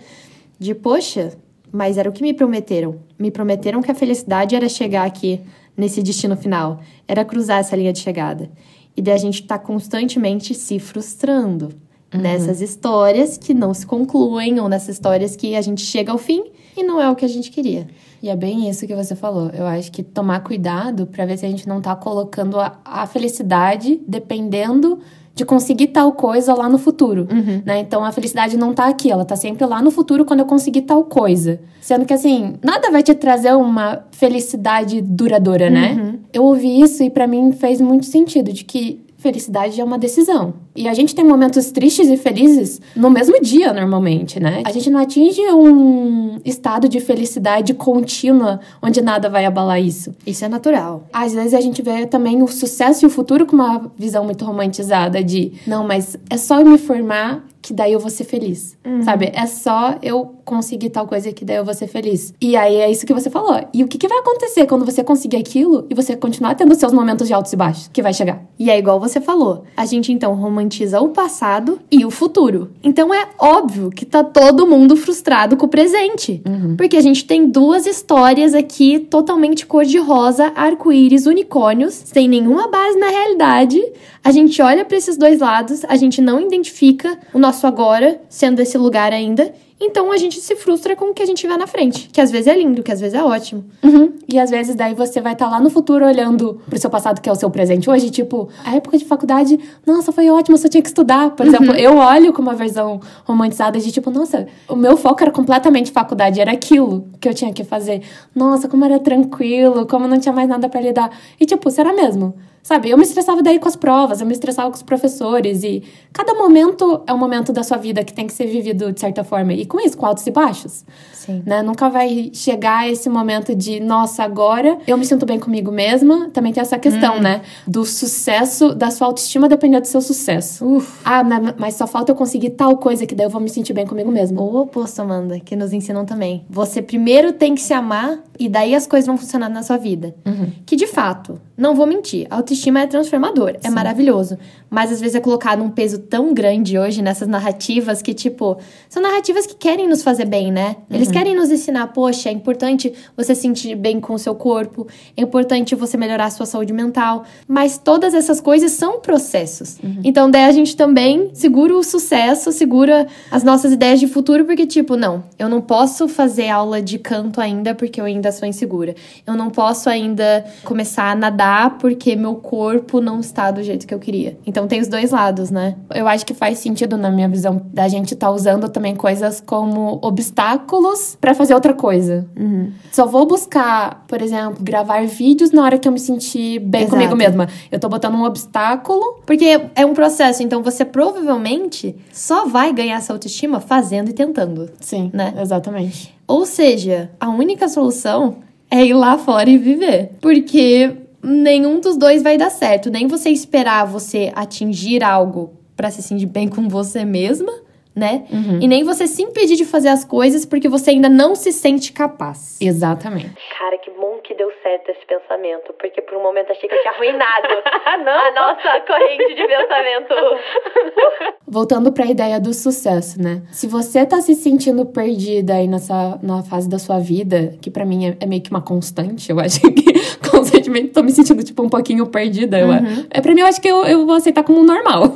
de 0.60 0.76
poxa, 0.76 1.32
mas 1.72 1.98
era 1.98 2.08
o 2.08 2.12
que 2.12 2.22
me 2.22 2.32
prometeram. 2.32 3.00
Me 3.18 3.32
prometeram 3.32 3.82
que 3.82 3.90
a 3.90 3.94
felicidade 3.94 4.54
era 4.54 4.68
chegar 4.68 5.04
aqui 5.04 5.40
nesse 5.76 6.02
destino 6.02 6.36
final, 6.36 6.80
era 7.06 7.24
cruzar 7.24 7.60
essa 7.60 7.76
linha 7.76 7.92
de 7.92 8.00
chegada. 8.00 8.50
E 8.96 9.02
daí 9.02 9.14
a 9.14 9.18
gente 9.18 9.42
está 9.42 9.58
constantemente 9.58 10.54
se 10.54 10.78
frustrando 10.78 11.70
uhum. 12.12 12.20
nessas 12.20 12.60
histórias 12.60 13.36
que 13.36 13.52
não 13.52 13.74
se 13.74 13.86
concluem 13.86 14.58
ou 14.58 14.68
nessas 14.68 14.96
histórias 14.96 15.36
que 15.36 15.54
a 15.54 15.60
gente 15.60 15.82
chega 15.82 16.12
ao 16.12 16.18
fim 16.18 16.44
e 16.76 16.82
não 16.82 17.00
é 17.00 17.10
o 17.10 17.16
que 17.16 17.24
a 17.24 17.28
gente 17.28 17.50
queria. 17.50 17.86
E 18.22 18.28
é 18.28 18.36
bem 18.36 18.68
isso 18.68 18.86
que 18.86 18.94
você 18.94 19.14
falou. 19.14 19.50
Eu 19.50 19.66
acho 19.66 19.92
que 19.92 20.02
tomar 20.02 20.40
cuidado 20.40 21.06
para 21.06 21.26
ver 21.26 21.36
se 21.36 21.46
a 21.46 21.48
gente 21.48 21.68
não 21.68 21.78
está 21.78 21.94
colocando 21.94 22.58
a, 22.58 22.78
a 22.84 23.06
felicidade 23.06 24.00
dependendo 24.06 24.98
de 25.36 25.44
conseguir 25.44 25.88
tal 25.88 26.12
coisa 26.12 26.54
lá 26.54 26.66
no 26.66 26.78
futuro, 26.78 27.28
uhum. 27.30 27.60
né? 27.64 27.80
Então 27.80 28.02
a 28.02 28.10
felicidade 28.10 28.56
não 28.56 28.72
tá 28.72 28.86
aqui, 28.86 29.10
ela 29.10 29.22
tá 29.22 29.36
sempre 29.36 29.66
lá 29.66 29.82
no 29.82 29.90
futuro 29.90 30.24
quando 30.24 30.40
eu 30.40 30.46
conseguir 30.46 30.80
tal 30.82 31.04
coisa. 31.04 31.60
Sendo 31.78 32.06
que 32.06 32.14
assim, 32.14 32.54
nada 32.64 32.90
vai 32.90 33.02
te 33.02 33.14
trazer 33.14 33.54
uma 33.54 34.02
felicidade 34.12 35.02
duradoura, 35.02 35.68
né? 35.68 35.92
Uhum. 35.92 36.18
Eu 36.32 36.44
ouvi 36.44 36.80
isso 36.80 37.02
e 37.02 37.10
para 37.10 37.26
mim 37.26 37.52
fez 37.52 37.82
muito 37.82 38.06
sentido 38.06 38.50
de 38.50 38.64
que 38.64 39.04
felicidade 39.18 39.80
é 39.80 39.84
uma 39.84 39.98
decisão. 39.98 40.54
E 40.74 40.88
a 40.88 40.94
gente 40.94 41.14
tem 41.14 41.24
momentos 41.24 41.70
tristes 41.70 42.08
e 42.08 42.16
felizes 42.16 42.80
no 42.94 43.10
mesmo 43.10 43.40
dia, 43.40 43.72
normalmente, 43.72 44.38
né? 44.38 44.62
A 44.64 44.72
gente 44.72 44.90
não 44.90 45.00
atinge 45.00 45.40
um 45.52 46.38
estado 46.44 46.88
de 46.88 47.00
felicidade 47.00 47.74
contínua 47.74 48.60
onde 48.82 49.00
nada 49.00 49.28
vai 49.28 49.44
abalar 49.44 49.80
isso. 49.80 50.14
Isso 50.26 50.44
é 50.44 50.48
natural. 50.48 51.04
Às 51.12 51.32
vezes 51.32 51.54
a 51.54 51.60
gente 51.60 51.82
vê 51.82 52.06
também 52.06 52.42
o 52.42 52.48
sucesso 52.48 53.04
e 53.04 53.06
o 53.06 53.10
futuro 53.10 53.46
com 53.46 53.56
uma 53.56 53.90
visão 53.98 54.24
muito 54.24 54.44
romantizada 54.44 55.22
de, 55.22 55.52
não, 55.66 55.86
mas 55.86 56.16
é 56.28 56.36
só 56.36 56.60
eu 56.60 56.66
me 56.66 56.78
formar 56.78 57.44
que 57.66 57.74
daí 57.74 57.92
eu 57.92 57.98
vou 57.98 58.10
ser 58.10 58.22
feliz. 58.22 58.78
Uhum. 58.86 59.02
Sabe? 59.02 59.32
É 59.34 59.44
só 59.44 59.96
eu 60.00 60.36
conseguir 60.44 60.90
tal 60.90 61.04
coisa 61.04 61.32
que 61.32 61.44
daí 61.44 61.56
eu 61.56 61.64
vou 61.64 61.74
ser 61.74 61.88
feliz. 61.88 62.32
E 62.40 62.54
aí 62.54 62.76
é 62.76 62.88
isso 62.88 63.04
que 63.04 63.12
você 63.12 63.28
falou. 63.28 63.60
E 63.74 63.82
o 63.82 63.88
que, 63.88 63.98
que 63.98 64.06
vai 64.06 64.18
acontecer 64.18 64.66
quando 64.66 64.84
você 64.84 65.02
conseguir 65.02 65.38
aquilo 65.38 65.84
e 65.90 65.94
você 65.94 66.14
continuar 66.14 66.54
tendo 66.54 66.76
seus 66.76 66.92
momentos 66.92 67.26
de 67.26 67.34
altos 67.34 67.52
e 67.52 67.56
baixos 67.56 67.90
que 67.92 68.00
vai 68.00 68.14
chegar? 68.14 68.40
E 68.56 68.70
é 68.70 68.78
igual 68.78 69.00
você 69.00 69.20
falou. 69.20 69.64
A 69.76 69.84
gente 69.84 70.12
então 70.12 70.32
romantiza 70.34 71.00
o 71.00 71.08
passado 71.08 71.80
e 71.90 72.04
o 72.04 72.10
futuro. 72.10 72.70
Então 72.84 73.12
é 73.12 73.26
óbvio 73.36 73.90
que 73.90 74.06
tá 74.06 74.22
todo 74.22 74.64
mundo 74.64 74.94
frustrado 74.94 75.56
com 75.56 75.66
o 75.66 75.68
presente. 75.68 76.40
Uhum. 76.46 76.76
Porque 76.76 76.96
a 76.96 77.02
gente 77.02 77.24
tem 77.24 77.48
duas 77.48 77.84
histórias 77.84 78.54
aqui 78.54 79.00
totalmente 79.00 79.66
cor-de-rosa, 79.66 80.52
arco-íris, 80.54 81.26
unicórnios, 81.26 81.94
sem 81.94 82.28
nenhuma 82.28 82.68
base 82.68 82.96
na 82.96 83.08
realidade. 83.08 83.82
A 84.22 84.32
gente 84.32 84.60
olha 84.60 84.84
para 84.84 84.96
esses 84.96 85.16
dois 85.16 85.38
lados, 85.38 85.84
a 85.84 85.94
gente 85.94 86.20
não 86.20 86.40
identifica 86.40 87.16
o 87.32 87.38
nosso 87.38 87.55
agora 87.64 88.20
sendo 88.28 88.60
esse 88.60 88.76
lugar 88.76 89.12
ainda. 89.12 89.54
Então 89.78 90.10
a 90.10 90.16
gente 90.16 90.40
se 90.40 90.56
frustra 90.56 90.96
com 90.96 91.10
o 91.10 91.14
que 91.14 91.22
a 91.22 91.26
gente 91.26 91.46
vê 91.46 91.54
na 91.56 91.66
frente, 91.66 92.08
que 92.10 92.20
às 92.20 92.30
vezes 92.30 92.46
é 92.46 92.56
lindo, 92.56 92.82
que 92.82 92.90
às 92.90 92.98
vezes 92.98 93.14
é 93.14 93.22
ótimo. 93.22 93.64
Uhum. 93.82 94.14
E 94.26 94.38
às 94.38 94.50
vezes 94.50 94.74
daí 94.74 94.94
você 94.94 95.20
vai 95.20 95.34
estar 95.34 95.44
tá 95.44 95.50
lá 95.50 95.60
no 95.60 95.68
futuro 95.68 96.04
olhando 96.04 96.60
pro 96.66 96.78
seu 96.78 96.88
passado, 96.88 97.20
que 97.20 97.28
é 97.28 97.32
o 97.32 97.34
seu 97.34 97.50
presente 97.50 97.88
hoje, 97.88 98.10
tipo, 98.10 98.48
a 98.64 98.74
época 98.74 98.96
de 98.96 99.04
faculdade, 99.04 99.58
nossa, 99.86 100.12
foi 100.12 100.30
ótimo, 100.30 100.56
só 100.56 100.66
tinha 100.66 100.82
que 100.82 100.88
estudar. 100.88 101.30
Por 101.32 101.46
exemplo, 101.46 101.68
uhum. 101.68 101.76
eu 101.76 101.96
olho 101.98 102.32
com 102.32 102.40
uma 102.40 102.54
versão 102.54 103.00
romantizada 103.24 103.78
de 103.78 103.92
tipo, 103.92 104.10
nossa, 104.10 104.46
o 104.66 104.74
meu 104.74 104.96
foco 104.96 105.22
era 105.22 105.30
completamente 105.30 105.92
faculdade, 105.92 106.40
era 106.40 106.52
aquilo 106.52 107.06
que 107.20 107.28
eu 107.28 107.34
tinha 107.34 107.52
que 107.52 107.62
fazer. 107.62 108.00
Nossa, 108.34 108.68
como 108.68 108.82
era 108.82 108.98
tranquilo, 108.98 109.86
como 109.86 110.08
não 110.08 110.18
tinha 110.18 110.32
mais 110.32 110.48
nada 110.48 110.70
para 110.70 110.80
lidar. 110.80 111.10
E 111.38 111.44
tipo, 111.44 111.70
será 111.70 111.92
mesmo? 111.92 112.34
Sabe, 112.66 112.90
eu 112.90 112.98
me 112.98 113.04
estressava 113.04 113.44
daí 113.44 113.60
com 113.60 113.68
as 113.68 113.76
provas, 113.76 114.20
eu 114.20 114.26
me 114.26 114.32
estressava 114.32 114.68
com 114.68 114.74
os 114.74 114.82
professores 114.82 115.62
e 115.62 115.84
cada 116.12 116.34
momento 116.34 117.00
é 117.06 117.12
um 117.12 117.16
momento 117.16 117.52
da 117.52 117.62
sua 117.62 117.76
vida 117.76 118.02
que 118.02 118.12
tem 118.12 118.26
que 118.26 118.32
ser 118.32 118.46
vivido 118.46 118.90
de 118.90 118.98
certa 118.98 119.22
forma. 119.22 119.52
E 119.52 119.64
com 119.64 119.78
isso, 119.78 119.96
com 119.96 120.04
altos 120.04 120.26
e 120.26 120.32
baixos. 120.32 120.84
Sim. 121.12 121.44
Né? 121.46 121.62
Nunca 121.62 121.88
vai 121.88 122.32
chegar 122.34 122.90
esse 122.90 123.08
momento 123.08 123.54
de, 123.54 123.78
nossa, 123.78 124.24
agora 124.24 124.78
eu 124.84 124.98
me 124.98 125.04
sinto 125.04 125.24
bem 125.24 125.38
comigo 125.38 125.70
mesma. 125.70 126.28
Também 126.30 126.52
tem 126.52 126.60
essa 126.60 126.76
questão, 126.76 127.18
hum. 127.18 127.20
né? 127.20 127.42
Do 127.68 127.84
sucesso, 127.84 128.74
da 128.74 128.90
sua 128.90 129.06
autoestima 129.06 129.48
depender 129.48 129.80
do 129.80 129.86
seu 129.86 130.00
sucesso. 130.00 130.66
Uf. 130.66 131.02
Ah, 131.04 131.22
mas 131.56 131.76
só 131.76 131.86
falta 131.86 132.10
eu 132.10 132.16
conseguir 132.16 132.50
tal 132.50 132.76
coisa 132.78 133.06
que 133.06 133.14
daí 133.14 133.26
eu 133.26 133.30
vou 133.30 133.40
me 133.40 133.48
sentir 133.48 133.74
bem 133.74 133.86
comigo 133.86 134.10
mesma. 134.10 134.42
O 134.42 134.62
oposto, 134.62 135.00
Amanda, 135.00 135.38
que 135.38 135.54
nos 135.54 135.72
ensinam 135.72 136.04
também. 136.04 136.44
Você 136.50 136.82
primeiro 136.82 137.32
tem 137.32 137.54
que 137.54 137.62
se 137.62 137.72
amar 137.72 138.18
e 138.36 138.48
daí 138.48 138.74
as 138.74 138.88
coisas 138.88 139.06
vão 139.06 139.16
funcionar 139.16 139.48
na 139.48 139.62
sua 139.62 139.76
vida. 139.76 140.16
Uhum. 140.26 140.50
Que 140.66 140.74
de 140.74 140.88
fato, 140.88 141.40
não 141.56 141.74
vou 141.74 141.86
mentir, 141.86 142.26
a 142.28 142.36
autoestima 142.36 142.80
é 142.80 142.86
transformador, 142.86 143.50
é 143.50 143.52
Sim. 143.60 143.68
é 143.68 143.70
maravilhoso. 143.70 144.36
Mas 144.68 144.92
às 144.92 145.00
vezes 145.00 145.14
é 145.14 145.20
colocado 145.20 145.62
um 145.62 145.70
peso 145.70 145.98
tão 145.98 146.34
grande 146.34 146.78
hoje 146.78 147.00
nessas 147.00 147.26
narrativas 147.26 148.02
que, 148.02 148.12
tipo, 148.12 148.58
são 148.88 149.02
narrativas 149.02 149.46
que 149.46 149.54
querem 149.54 149.88
nos 149.88 150.02
fazer 150.02 150.26
bem, 150.26 150.52
né? 150.52 150.76
Eles 150.90 151.06
uhum. 151.08 151.14
querem 151.14 151.34
nos 151.34 151.50
ensinar, 151.50 151.86
poxa, 151.88 152.28
é 152.28 152.32
importante 152.32 152.92
você 153.16 153.34
se 153.34 153.42
sentir 153.42 153.74
bem 153.76 154.00
com 154.00 154.14
o 154.14 154.18
seu 154.18 154.34
corpo, 154.34 154.86
é 155.16 155.22
importante 155.22 155.74
você 155.74 155.96
melhorar 155.96 156.26
a 156.26 156.30
sua 156.30 156.46
saúde 156.46 156.72
mental. 156.72 157.24
Mas 157.46 157.78
todas 157.78 158.12
essas 158.12 158.40
coisas 158.40 158.72
são 158.72 159.00
processos. 159.00 159.78
Uhum. 159.82 160.00
Então, 160.04 160.30
daí 160.30 160.44
a 160.44 160.52
gente 160.52 160.76
também 160.76 161.30
segura 161.32 161.74
o 161.74 161.82
sucesso, 161.82 162.52
segura 162.52 163.06
as 163.30 163.44
nossas 163.44 163.72
ideias 163.72 164.00
de 164.00 164.08
futuro, 164.08 164.44
porque, 164.44 164.66
tipo, 164.66 164.96
não, 164.96 165.24
eu 165.38 165.48
não 165.48 165.60
posso 165.60 166.08
fazer 166.08 166.48
aula 166.48 166.82
de 166.82 166.98
canto 166.98 167.40
ainda 167.40 167.74
porque 167.74 168.00
eu 168.00 168.04
ainda 168.04 168.32
sou 168.32 168.46
insegura. 168.46 168.94
Eu 169.26 169.34
não 169.34 169.48
posso 169.48 169.88
ainda 169.88 170.44
começar 170.64 171.12
a 171.12 171.14
nadar 171.14 171.45
mudar 171.46 171.78
porque 171.78 172.16
meu 172.16 172.36
corpo 172.36 173.00
não 173.00 173.20
está 173.20 173.50
do 173.50 173.62
jeito 173.62 173.86
que 173.86 173.94
eu 173.94 173.98
queria. 173.98 174.36
Então 174.46 174.66
tem 174.66 174.80
os 174.80 174.88
dois 174.88 175.10
lados, 175.10 175.50
né? 175.50 175.76
Eu 175.94 176.08
acho 176.08 176.26
que 176.26 176.34
faz 176.34 176.58
sentido 176.58 176.96
na 176.96 177.10
minha 177.10 177.28
visão 177.28 177.62
da 177.72 177.88
gente 177.88 178.14
estar 178.14 178.26
tá 178.26 178.32
usando 178.32 178.68
também 178.68 178.94
coisas 178.94 179.40
como 179.40 180.00
obstáculos 180.02 181.16
para 181.20 181.34
fazer 181.34 181.54
outra 181.54 181.72
coisa. 181.72 182.26
Uhum. 182.36 182.72
Só 182.90 183.06
vou 183.06 183.26
buscar, 183.26 184.04
por 184.08 184.20
exemplo, 184.20 184.56
gravar 184.60 185.06
vídeos 185.06 185.52
na 185.52 185.64
hora 185.64 185.78
que 185.78 185.86
eu 185.86 185.92
me 185.92 186.00
sentir 186.00 186.58
bem 186.58 186.82
Exato. 186.82 186.96
comigo 186.96 187.14
mesma. 187.14 187.48
Eu 187.70 187.78
tô 187.78 187.88
botando 187.88 188.14
um 188.14 188.24
obstáculo. 188.24 189.20
Porque 189.24 189.60
é 189.74 189.86
um 189.86 189.94
processo, 189.94 190.42
então 190.42 190.62
você 190.62 190.84
provavelmente 190.84 191.94
só 192.12 192.46
vai 192.46 192.72
ganhar 192.72 192.96
essa 192.96 193.12
autoestima 193.12 193.60
fazendo 193.60 194.10
e 194.10 194.12
tentando. 194.12 194.70
Sim, 194.80 195.10
né? 195.12 195.34
Exatamente. 195.40 196.14
Ou 196.26 196.44
seja, 196.44 197.10
a 197.20 197.28
única 197.28 197.68
solução 197.68 198.38
é 198.70 198.84
ir 198.84 198.94
lá 198.94 199.16
fora 199.16 199.48
e 199.48 199.58
viver. 199.58 200.10
Porque 200.20 201.05
nenhum 201.26 201.80
dos 201.80 201.96
dois 201.96 202.22
vai 202.22 202.38
dar 202.38 202.50
certo. 202.50 202.90
Nem 202.90 203.06
você 203.08 203.30
esperar 203.30 203.84
você 203.84 204.32
atingir 204.34 205.02
algo 205.02 205.52
para 205.76 205.90
se 205.90 206.02
sentir 206.02 206.26
bem 206.26 206.48
com 206.48 206.68
você 206.68 207.04
mesma, 207.04 207.52
né? 207.94 208.26
Uhum. 208.30 208.60
E 208.60 208.68
nem 208.68 208.84
você 208.84 209.06
se 209.06 209.22
impedir 209.22 209.56
de 209.56 209.64
fazer 209.64 209.88
as 209.88 210.04
coisas 210.04 210.44
porque 210.46 210.68
você 210.68 210.90
ainda 210.90 211.08
não 211.08 211.34
se 211.34 211.50
sente 211.50 211.92
capaz. 211.92 212.60
Exatamente. 212.60 213.34
Cara, 213.58 213.78
que 213.78 213.90
bom 213.90 214.18
que 214.22 214.34
deu 214.34 214.50
certo 214.62 214.90
esse 214.90 215.06
pensamento, 215.06 215.72
porque 215.78 216.02
por 216.02 216.18
um 216.18 216.22
momento 216.22 216.52
achei 216.52 216.68
que 216.68 216.74
eu 216.74 216.80
tinha 216.82 216.92
arruinado 216.92 217.48
a 217.86 218.32
nossa 218.32 218.80
corrente 218.86 219.34
de 219.34 219.46
pensamento. 219.46 221.34
Voltando 221.48 221.92
para 221.92 222.04
a 222.04 222.08
ideia 222.08 222.38
do 222.38 222.52
sucesso, 222.52 223.20
né? 223.22 223.42
Se 223.50 223.66
você 223.66 224.04
tá 224.04 224.20
se 224.20 224.34
sentindo 224.34 224.84
perdida 224.84 225.54
aí 225.54 225.66
nessa 225.66 226.18
na 226.22 226.42
fase 226.42 226.68
da 226.68 226.78
sua 226.78 226.98
vida, 226.98 227.56
que 227.62 227.70
para 227.70 227.84
mim 227.84 228.08
é, 228.08 228.16
é, 228.20 228.26
meio 228.26 228.42
que 228.42 228.50
uma 228.50 228.62
constante, 228.62 229.30
eu 229.30 229.40
acho 229.40 229.60
que 229.60 229.96
constantemente 230.38 230.88
tô 230.88 231.02
me 231.02 231.10
sentindo 231.10 231.42
tipo 231.42 231.62
um 231.62 231.68
pouquinho 231.68 232.06
perdida. 232.06 232.58
Uhum. 232.58 232.74
Eu, 232.74 233.06
é 233.10 233.20
para 233.20 233.34
mim 233.34 233.40
eu 233.40 233.46
acho 233.46 233.60
que 233.60 233.68
eu, 233.68 233.84
eu 233.84 234.06
vou 234.06 234.14
aceitar 234.14 234.42
como 234.42 234.62
normal. 234.62 235.12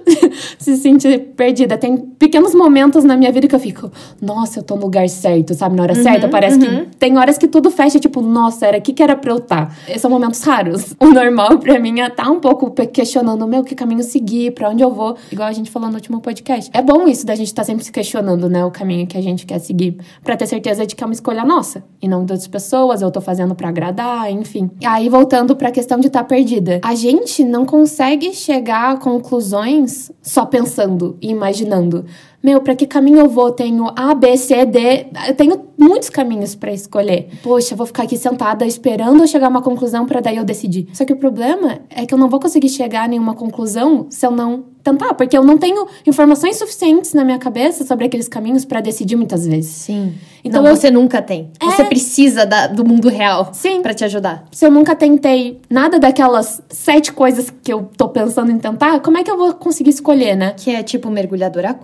se 0.58 0.76
sentir 0.76 1.18
perdida, 1.36 1.76
tem 1.76 1.96
pequenos 1.96 2.54
momentos 2.54 3.04
na 3.04 3.16
minha 3.16 3.30
vida 3.32 3.46
que 3.46 3.54
eu 3.54 3.60
fico, 3.60 3.90
nossa, 4.20 4.60
eu 4.60 4.62
tô 4.62 4.76
no 4.76 4.82
lugar 4.82 5.08
certo, 5.08 5.54
sabe? 5.54 5.76
Na 5.76 5.82
hora 5.82 5.96
uhum, 5.96 6.02
certa. 6.02 6.28
Parece 6.28 6.58
uhum. 6.58 6.86
que 6.86 6.96
tem 6.96 7.18
horas 7.18 7.38
que 7.38 7.48
tudo 7.48 7.70
fecha, 7.70 7.98
tipo, 7.98 8.20
nossa, 8.20 8.66
era 8.66 8.76
aqui 8.76 8.92
que 8.92 9.02
era 9.02 9.16
pra 9.16 9.32
eu 9.32 9.38
estar. 9.38 9.66
Tá. 9.66 9.72
Esses 9.88 10.00
são 10.00 10.10
momentos 10.10 10.42
raros. 10.42 10.94
O 11.02 11.12
normal 11.12 11.58
pra 11.58 11.80
mim 11.80 12.00
é 12.00 12.06
estar 12.06 12.24
tá 12.24 12.30
um 12.30 12.38
pouco 12.38 12.70
questionando, 12.86 13.46
meu, 13.46 13.64
que 13.64 13.74
caminho 13.74 14.04
seguir, 14.04 14.52
pra 14.52 14.70
onde 14.70 14.82
eu 14.82 14.92
vou. 14.92 15.16
Igual 15.32 15.48
a 15.48 15.52
gente 15.52 15.68
falou 15.68 15.88
no 15.88 15.96
último 15.96 16.20
podcast. 16.20 16.70
É 16.72 16.80
bom 16.80 17.08
isso 17.08 17.26
da 17.26 17.34
gente 17.34 17.48
estar 17.48 17.62
tá 17.62 17.66
sempre 17.66 17.84
se 17.84 17.90
questionando, 17.90 18.48
né? 18.48 18.64
O 18.64 18.70
caminho 18.70 19.06
que 19.06 19.18
a 19.18 19.20
gente 19.20 19.44
quer 19.44 19.58
seguir. 19.58 19.96
Pra 20.22 20.36
ter 20.36 20.46
certeza 20.46 20.86
de 20.86 20.94
que 20.94 21.02
é 21.02 21.06
uma 21.06 21.12
escolha 21.12 21.44
nossa. 21.44 21.82
E 22.00 22.06
não 22.06 22.24
das 22.24 22.46
pessoas, 22.46 23.02
eu 23.02 23.10
tô 23.10 23.20
fazendo 23.20 23.54
pra 23.54 23.68
agradar, 23.68 24.30
enfim. 24.30 24.61
E 24.80 24.86
aí, 24.86 25.08
voltando 25.08 25.56
pra 25.56 25.70
questão 25.70 25.98
de 25.98 26.06
estar 26.06 26.20
tá 26.20 26.24
perdida. 26.24 26.80
A 26.82 26.94
gente 26.94 27.44
não 27.44 27.64
consegue 27.64 28.32
chegar 28.32 28.92
a 28.92 28.96
conclusões 28.96 30.10
só 30.20 30.46
pensando 30.46 31.16
e 31.20 31.30
imaginando 31.30 32.04
meu, 32.42 32.60
para 32.60 32.74
que 32.74 32.86
caminho 32.86 33.20
eu 33.20 33.28
vou? 33.28 33.52
Tenho 33.52 33.90
A, 33.94 34.14
B, 34.14 34.36
C, 34.36 34.64
D. 34.66 35.06
Eu 35.28 35.34
tenho 35.34 35.60
muitos 35.78 36.10
caminhos 36.10 36.54
para 36.54 36.72
escolher. 36.72 37.28
Poxa, 37.42 37.76
vou 37.76 37.86
ficar 37.86 38.02
aqui 38.04 38.16
sentada 38.16 38.66
esperando 38.66 39.22
eu 39.22 39.26
chegar 39.26 39.46
a 39.46 39.50
uma 39.50 39.62
conclusão 39.62 40.06
para 40.06 40.20
daí 40.20 40.36
eu 40.36 40.44
decidir. 40.44 40.88
Só 40.92 41.04
que 41.04 41.12
o 41.12 41.16
problema 41.16 41.80
é 41.90 42.04
que 42.04 42.12
eu 42.12 42.18
não 42.18 42.28
vou 42.28 42.40
conseguir 42.40 42.68
chegar 42.68 43.04
a 43.04 43.08
nenhuma 43.08 43.34
conclusão 43.34 44.06
se 44.10 44.26
eu 44.26 44.30
não 44.30 44.72
tentar, 44.82 45.14
porque 45.14 45.36
eu 45.36 45.44
não 45.44 45.56
tenho 45.56 45.86
informações 46.06 46.56
suficientes 46.56 47.14
na 47.14 47.24
minha 47.24 47.38
cabeça 47.38 47.86
sobre 47.86 48.06
aqueles 48.06 48.28
caminhos 48.28 48.64
para 48.64 48.80
decidir 48.80 49.16
muitas 49.16 49.46
vezes. 49.46 49.70
Sim. 49.70 50.14
Então 50.44 50.60
não, 50.60 50.70
eu... 50.70 50.76
você 50.76 50.90
nunca 50.90 51.22
tem. 51.22 51.50
É... 51.60 51.66
Você 51.66 51.84
precisa 51.84 52.44
da, 52.44 52.66
do 52.66 52.84
mundo 52.84 53.08
real 53.08 53.50
Sim. 53.52 53.80
para 53.80 53.94
te 53.94 54.04
ajudar. 54.04 54.44
Se 54.50 54.66
eu 54.66 54.70
nunca 54.70 54.96
tentei 54.96 55.60
nada 55.70 56.00
daquelas 56.00 56.60
sete 56.68 57.12
coisas 57.12 57.52
que 57.62 57.72
eu 57.72 57.88
tô 57.96 58.08
pensando 58.08 58.50
em 58.50 58.58
tentar, 58.58 59.00
como 59.00 59.18
é 59.18 59.22
que 59.22 59.30
eu 59.30 59.36
vou 59.36 59.54
conseguir 59.54 59.90
escolher, 59.90 60.34
né? 60.34 60.54
Que 60.56 60.70
é 60.70 60.82
tipo 60.82 61.08
mergulhadora 61.10 61.74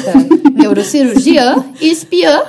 aquática, 0.00 0.50
neurocirurgiã, 0.54 1.64
espiã 1.80 2.42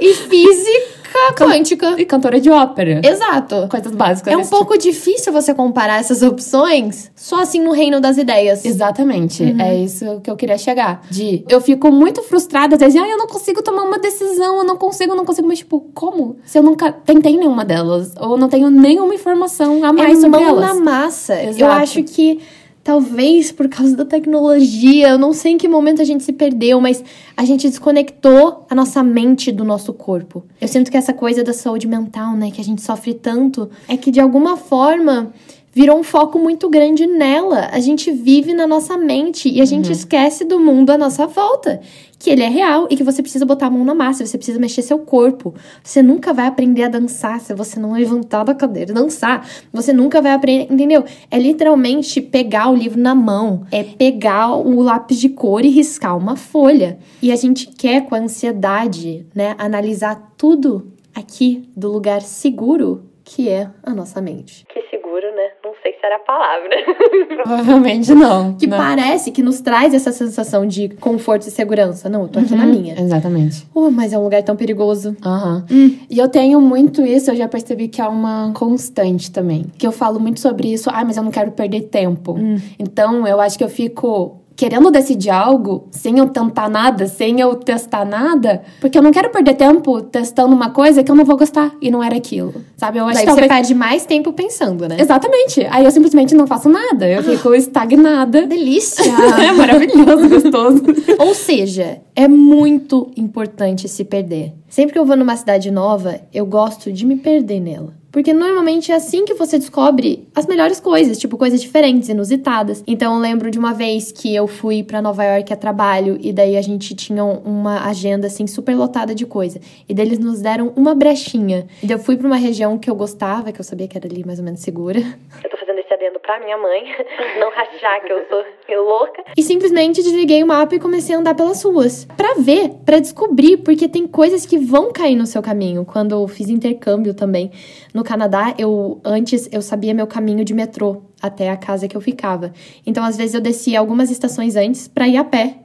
e 0.00 0.14
física 0.14 0.94
quântica. 1.36 1.94
E 2.00 2.04
cantora 2.04 2.40
de 2.40 2.50
ópera. 2.50 3.00
Exato. 3.04 3.68
Coisas 3.68 3.92
básicas. 3.92 4.32
É 4.32 4.36
um 4.36 4.46
pouco 4.46 4.72
tipo. 4.72 4.84
difícil 4.84 5.32
você 5.32 5.54
comparar 5.54 6.00
essas 6.00 6.22
opções 6.22 7.10
só 7.14 7.40
assim 7.40 7.62
no 7.62 7.72
reino 7.72 8.00
das 8.00 8.18
ideias. 8.18 8.64
Exatamente. 8.64 9.42
Uhum. 9.42 9.60
É 9.60 9.76
isso 9.76 10.20
que 10.22 10.30
eu 10.30 10.36
queria 10.36 10.58
chegar. 10.58 11.02
De 11.10 11.44
eu 11.48 11.60
fico 11.60 11.90
muito 11.90 12.22
frustrada, 12.22 12.74
às 12.74 12.80
vezes, 12.80 13.00
ah, 13.00 13.08
eu 13.08 13.16
não 13.16 13.26
consigo 13.26 13.62
tomar 13.62 13.82
uma 13.82 13.98
decisão, 13.98 14.58
eu 14.58 14.64
não 14.64 14.76
consigo, 14.76 15.12
eu 15.12 15.16
não 15.16 15.24
consigo, 15.24 15.46
mas 15.46 15.58
tipo, 15.58 15.80
como? 15.94 16.36
Se 16.44 16.58
eu 16.58 16.62
nunca 16.62 16.92
tentei 16.92 17.36
nenhuma 17.36 17.64
delas, 17.64 18.14
ou 18.20 18.36
não 18.36 18.48
tenho 18.48 18.70
nenhuma 18.70 19.14
informação 19.14 19.84
a 19.84 19.92
mais 19.92 20.18
é 20.18 20.20
sobre 20.20 20.40
mão 20.40 20.48
elas. 20.48 20.66
na 20.66 20.74
massa. 20.74 21.42
Exato. 21.42 21.60
Eu 21.60 21.70
acho 21.70 22.02
que 22.02 22.40
Talvez 22.84 23.50
por 23.50 23.66
causa 23.66 23.96
da 23.96 24.04
tecnologia, 24.04 25.08
eu 25.08 25.18
não 25.18 25.32
sei 25.32 25.52
em 25.52 25.58
que 25.58 25.66
momento 25.66 26.02
a 26.02 26.04
gente 26.04 26.22
se 26.22 26.34
perdeu, 26.34 26.78
mas 26.82 27.02
a 27.34 27.42
gente 27.42 27.66
desconectou 27.66 28.66
a 28.68 28.74
nossa 28.74 29.02
mente 29.02 29.50
do 29.50 29.64
nosso 29.64 29.94
corpo. 29.94 30.44
Eu 30.60 30.68
sinto 30.68 30.90
que 30.90 30.96
essa 30.98 31.14
coisa 31.14 31.42
da 31.42 31.54
saúde 31.54 31.88
mental, 31.88 32.36
né, 32.36 32.50
que 32.50 32.60
a 32.60 32.64
gente 32.64 32.82
sofre 32.82 33.14
tanto, 33.14 33.70
é 33.88 33.96
que 33.96 34.10
de 34.10 34.20
alguma 34.20 34.58
forma 34.58 35.32
virou 35.74 35.98
um 35.98 36.04
foco 36.04 36.38
muito 36.38 36.70
grande 36.70 37.06
nela. 37.06 37.68
A 37.72 37.80
gente 37.80 38.12
vive 38.12 38.54
na 38.54 38.66
nossa 38.66 38.96
mente 38.96 39.48
e 39.48 39.60
a 39.60 39.64
gente 39.64 39.86
uhum. 39.86 39.92
esquece 39.92 40.44
do 40.44 40.60
mundo 40.60 40.90
à 40.90 40.98
nossa 40.98 41.26
volta. 41.26 41.80
Que 42.18 42.30
ele 42.30 42.42
é 42.42 42.48
real 42.48 42.86
e 42.88 42.96
que 42.96 43.02
você 43.02 43.20
precisa 43.20 43.44
botar 43.44 43.66
a 43.66 43.70
mão 43.70 43.84
na 43.84 43.94
massa, 43.94 44.24
você 44.24 44.38
precisa 44.38 44.58
mexer 44.58 44.80
seu 44.80 45.00
corpo. 45.00 45.54
Você 45.82 46.02
nunca 46.02 46.32
vai 46.32 46.46
aprender 46.46 46.84
a 46.84 46.88
dançar 46.88 47.38
se 47.40 47.52
você 47.52 47.78
não 47.78 47.92
levantar 47.92 48.44
da 48.44 48.54
cadeira 48.54 48.94
dançar. 48.94 49.46
Você 49.72 49.92
nunca 49.92 50.22
vai 50.22 50.32
aprender, 50.32 50.72
entendeu? 50.72 51.04
É 51.30 51.38
literalmente 51.38 52.22
pegar 52.22 52.70
o 52.70 52.74
livro 52.74 52.98
na 52.98 53.14
mão, 53.14 53.66
é 53.70 53.82
pegar 53.82 54.54
o 54.54 54.80
lápis 54.80 55.18
de 55.18 55.28
cor 55.28 55.64
e 55.64 55.68
riscar 55.68 56.16
uma 56.16 56.36
folha. 56.36 56.98
E 57.20 57.30
a 57.30 57.36
gente 57.36 57.66
quer 57.66 58.06
com 58.06 58.14
a 58.14 58.18
ansiedade, 58.18 59.26
né, 59.34 59.54
analisar 59.58 60.32
tudo 60.38 60.92
aqui 61.14 61.68
do 61.76 61.92
lugar 61.92 62.22
seguro 62.22 63.02
que 63.24 63.48
é 63.48 63.70
a 63.82 63.94
nossa 63.94 64.20
mente. 64.20 64.66
Que 64.66 64.82
seguro, 64.90 65.34
né? 65.34 65.52
Não 65.84 65.90
sei 65.90 66.00
se 66.00 66.06
era 66.06 66.16
a 66.16 66.18
palavra. 66.18 66.70
Provavelmente 67.28 68.14
não. 68.14 68.54
Que 68.54 68.66
né? 68.66 68.74
parece 68.74 69.30
que 69.30 69.42
nos 69.42 69.60
traz 69.60 69.92
essa 69.92 70.12
sensação 70.12 70.66
de 70.66 70.88
conforto 70.88 71.46
e 71.46 71.50
segurança. 71.50 72.08
Não, 72.08 72.22
eu 72.22 72.28
tô 72.28 72.38
aqui 72.38 72.54
uhum, 72.54 72.58
na 72.58 72.64
minha. 72.64 72.98
Exatamente. 72.98 73.66
Oh, 73.74 73.90
mas 73.90 74.14
é 74.14 74.18
um 74.18 74.22
lugar 74.22 74.42
tão 74.42 74.56
perigoso. 74.56 75.14
Aham. 75.22 75.66
Uhum. 75.70 75.76
Hum. 75.76 75.98
E 76.08 76.18
eu 76.18 76.26
tenho 76.26 76.58
muito 76.58 77.02
isso, 77.02 77.30
eu 77.30 77.36
já 77.36 77.46
percebi 77.46 77.88
que 77.88 78.00
é 78.00 78.08
uma 78.08 78.50
constante 78.54 79.30
também. 79.30 79.66
Que 79.76 79.86
eu 79.86 79.92
falo 79.92 80.18
muito 80.18 80.40
sobre 80.40 80.72
isso. 80.72 80.88
Ah, 80.90 81.04
mas 81.04 81.18
eu 81.18 81.22
não 81.22 81.30
quero 81.30 81.52
perder 81.52 81.82
tempo. 81.82 82.32
Hum. 82.32 82.56
Então, 82.78 83.26
eu 83.26 83.38
acho 83.38 83.58
que 83.58 83.64
eu 83.64 83.68
fico 83.68 84.40
querendo 84.56 84.90
decidir 84.90 85.30
algo 85.30 85.88
sem 85.90 86.18
eu 86.18 86.28
tentar 86.28 86.68
nada, 86.68 87.06
sem 87.06 87.40
eu 87.40 87.54
testar 87.56 88.04
nada, 88.04 88.62
porque 88.80 88.96
eu 88.96 89.02
não 89.02 89.10
quero 89.10 89.30
perder 89.30 89.54
tempo 89.54 90.00
testando 90.02 90.54
uma 90.54 90.70
coisa 90.70 91.02
que 91.02 91.10
eu 91.10 91.16
não 91.16 91.24
vou 91.24 91.36
gostar 91.36 91.72
e 91.80 91.90
não 91.90 92.02
era 92.02 92.16
aquilo, 92.16 92.54
sabe? 92.76 92.98
Eu 92.98 93.04
acho 93.04 93.14
Daí 93.14 93.22
que 93.22 93.26
talvez... 93.26 93.46
você 93.46 93.54
perde 93.54 93.74
mais 93.74 94.06
tempo 94.06 94.32
pensando, 94.32 94.88
né? 94.88 94.96
Exatamente. 94.98 95.66
Aí 95.70 95.84
eu 95.84 95.90
simplesmente 95.90 96.34
não 96.34 96.46
faço 96.46 96.68
nada, 96.68 97.08
eu 97.08 97.22
fico 97.22 97.54
estagnada. 97.54 98.46
Delícia! 98.46 99.04
é 99.42 99.52
maravilhoso, 99.52 100.28
gostoso. 100.28 100.82
Ou 101.18 101.34
seja, 101.34 102.00
é 102.14 102.28
muito 102.28 103.10
importante 103.16 103.88
se 103.88 104.04
perder. 104.04 104.52
Sempre 104.68 104.92
que 104.92 104.98
eu 104.98 105.04
vou 105.04 105.16
numa 105.16 105.36
cidade 105.36 105.70
nova, 105.70 106.20
eu 106.32 106.46
gosto 106.46 106.92
de 106.92 107.06
me 107.06 107.16
perder 107.16 107.60
nela. 107.60 108.03
Porque 108.14 108.32
normalmente 108.32 108.92
é 108.92 108.94
assim 108.94 109.24
que 109.24 109.34
você 109.34 109.58
descobre 109.58 110.24
as 110.36 110.46
melhores 110.46 110.78
coisas, 110.78 111.18
tipo 111.18 111.36
coisas 111.36 111.60
diferentes, 111.60 112.08
inusitadas. 112.08 112.80
Então 112.86 113.12
eu 113.12 113.20
lembro 113.20 113.50
de 113.50 113.58
uma 113.58 113.74
vez 113.74 114.12
que 114.12 114.32
eu 114.32 114.46
fui 114.46 114.84
para 114.84 115.02
Nova 115.02 115.24
York 115.24 115.52
a 115.52 115.56
trabalho 115.56 116.16
e 116.20 116.32
daí 116.32 116.56
a 116.56 116.62
gente 116.62 116.94
tinha 116.94 117.24
uma 117.24 117.84
agenda 117.88 118.28
assim 118.28 118.46
super 118.46 118.76
lotada 118.76 119.16
de 119.16 119.26
coisa. 119.26 119.60
E 119.88 119.92
daí 119.92 120.06
eles 120.06 120.20
nos 120.20 120.40
deram 120.40 120.72
uma 120.76 120.94
brechinha. 120.94 121.66
E 121.82 121.90
eu 121.90 121.98
fui 121.98 122.16
para 122.16 122.28
uma 122.28 122.36
região 122.36 122.78
que 122.78 122.88
eu 122.88 122.94
gostava, 122.94 123.50
que 123.50 123.60
eu 123.60 123.64
sabia 123.64 123.88
que 123.88 123.98
era 123.98 124.06
ali 124.06 124.24
mais 124.24 124.38
ou 124.38 124.44
menos 124.44 124.60
segura. 124.60 125.00
Eu 125.00 125.50
tô 125.50 125.56
fazendo 125.56 125.80
esse 126.04 126.06
adendo 126.06 126.20
pra 126.20 126.38
minha 126.40 126.56
mãe, 126.56 126.84
não 127.40 127.50
rachar 127.50 128.04
que 128.04 128.12
eu 128.12 128.26
sou 128.28 128.44
louca. 128.84 129.24
E 129.36 129.42
simplesmente 129.42 130.02
desliguei 130.02 130.42
o 130.42 130.46
mapa 130.46 130.74
e 130.74 130.78
comecei 130.78 131.14
a 131.14 131.18
andar 131.18 131.34
pelas 131.34 131.62
ruas. 131.62 132.04
Pra 132.16 132.34
ver, 132.38 132.70
para 132.84 133.00
descobrir, 133.00 133.58
porque 133.58 133.88
tem 133.88 134.06
coisas 134.06 134.44
que 134.46 134.58
vão 134.58 134.92
cair 134.92 135.16
no 135.16 135.26
seu 135.26 135.42
caminho. 135.42 135.84
Quando 135.84 136.12
eu 136.12 136.28
fiz 136.28 136.48
intercâmbio 136.48 137.14
também 137.14 137.50
no 137.92 138.04
no 138.04 138.08
Canadá, 138.08 138.54
eu 138.58 139.00
antes 139.02 139.48
eu 139.50 139.62
sabia 139.62 139.94
meu 139.94 140.06
caminho 140.06 140.44
de 140.44 140.52
metrô 140.52 141.02
até 141.22 141.48
a 141.48 141.56
casa 141.56 141.88
que 141.88 141.96
eu 141.96 142.00
ficava. 142.00 142.52
Então, 142.86 143.02
às 143.02 143.16
vezes 143.16 143.34
eu 143.34 143.40
descia 143.40 143.78
algumas 143.78 144.10
estações 144.10 144.56
antes 144.56 144.86
para 144.86 145.08
ir 145.08 145.16
a 145.16 145.24
pé 145.24 145.64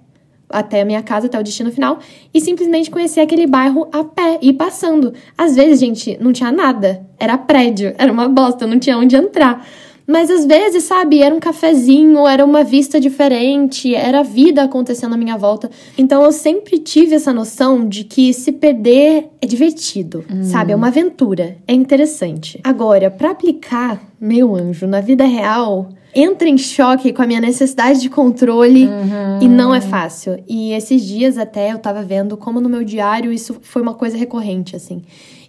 até 0.50 0.82
a 0.82 0.86
minha 0.86 1.04
casa, 1.04 1.28
até 1.28 1.40
o 1.40 1.44
destino 1.44 1.72
final, 1.72 2.00
e 2.34 2.42
simplesmente 2.42 2.90
conhecer 2.90 3.20
aquele 3.20 3.46
bairro 3.46 3.88
a 3.92 4.04
pé 4.04 4.40
e 4.42 4.52
passando. 4.52 5.14
Às 5.38 5.56
vezes, 5.56 5.80
gente, 5.80 6.18
não 6.20 6.34
tinha 6.34 6.52
nada. 6.52 7.06
Era 7.20 7.38
prédio, 7.38 7.94
era 7.98 8.12
uma 8.12 8.28
bosta, 8.28 8.66
não 8.66 8.80
tinha 8.80 8.98
onde 8.98 9.16
entrar. 9.16 9.66
Mas 10.10 10.32
às 10.32 10.44
vezes, 10.44 10.86
sabe, 10.86 11.22
era 11.22 11.36
um 11.36 11.40
cafezinho, 11.40 12.28
era 12.28 12.44
uma 12.44 12.64
vista 12.64 13.00
diferente, 13.00 13.94
era 13.94 14.22
a 14.22 14.24
vida 14.24 14.64
acontecendo 14.64 15.14
à 15.14 15.18
minha 15.18 15.38
volta. 15.38 15.70
Então 15.96 16.24
eu 16.24 16.32
sempre 16.32 16.80
tive 16.80 17.14
essa 17.14 17.32
noção 17.32 17.88
de 17.88 18.04
que 18.04 18.34
se 18.34 18.52
perder 18.52 19.28
é 19.40 19.46
divertido, 19.46 20.26
sabe? 20.42 20.72
É 20.72 20.76
uma 20.76 20.88
aventura, 20.88 21.58
é 21.68 21.74
interessante. 21.74 22.60
Agora, 22.64 23.12
para 23.12 23.30
aplicar, 23.30 24.02
meu 24.20 24.56
anjo, 24.56 24.88
na 24.88 25.00
vida 25.00 25.26
real, 25.26 25.90
entra 26.14 26.48
em 26.48 26.58
choque 26.58 27.14
com 27.14 27.22
a 27.22 27.28
minha 27.28 27.42
necessidade 27.42 28.02
de 28.02 28.10
controle 28.10 28.90
e 29.42 29.48
não 29.48 29.74
é 29.74 29.82
fácil. 29.82 30.44
E 30.48 30.74
esses 30.74 31.04
dias 31.04 31.38
até 31.38 31.72
eu 31.72 31.80
tava 31.80 32.02
vendo 32.02 32.38
como 32.38 32.60
no 32.60 32.70
meu 32.70 32.84
diário 32.84 33.32
isso 33.32 33.58
foi 33.62 33.82
uma 33.82 33.94
coisa 33.94 34.18
recorrente, 34.18 34.76
assim. 34.76 35.02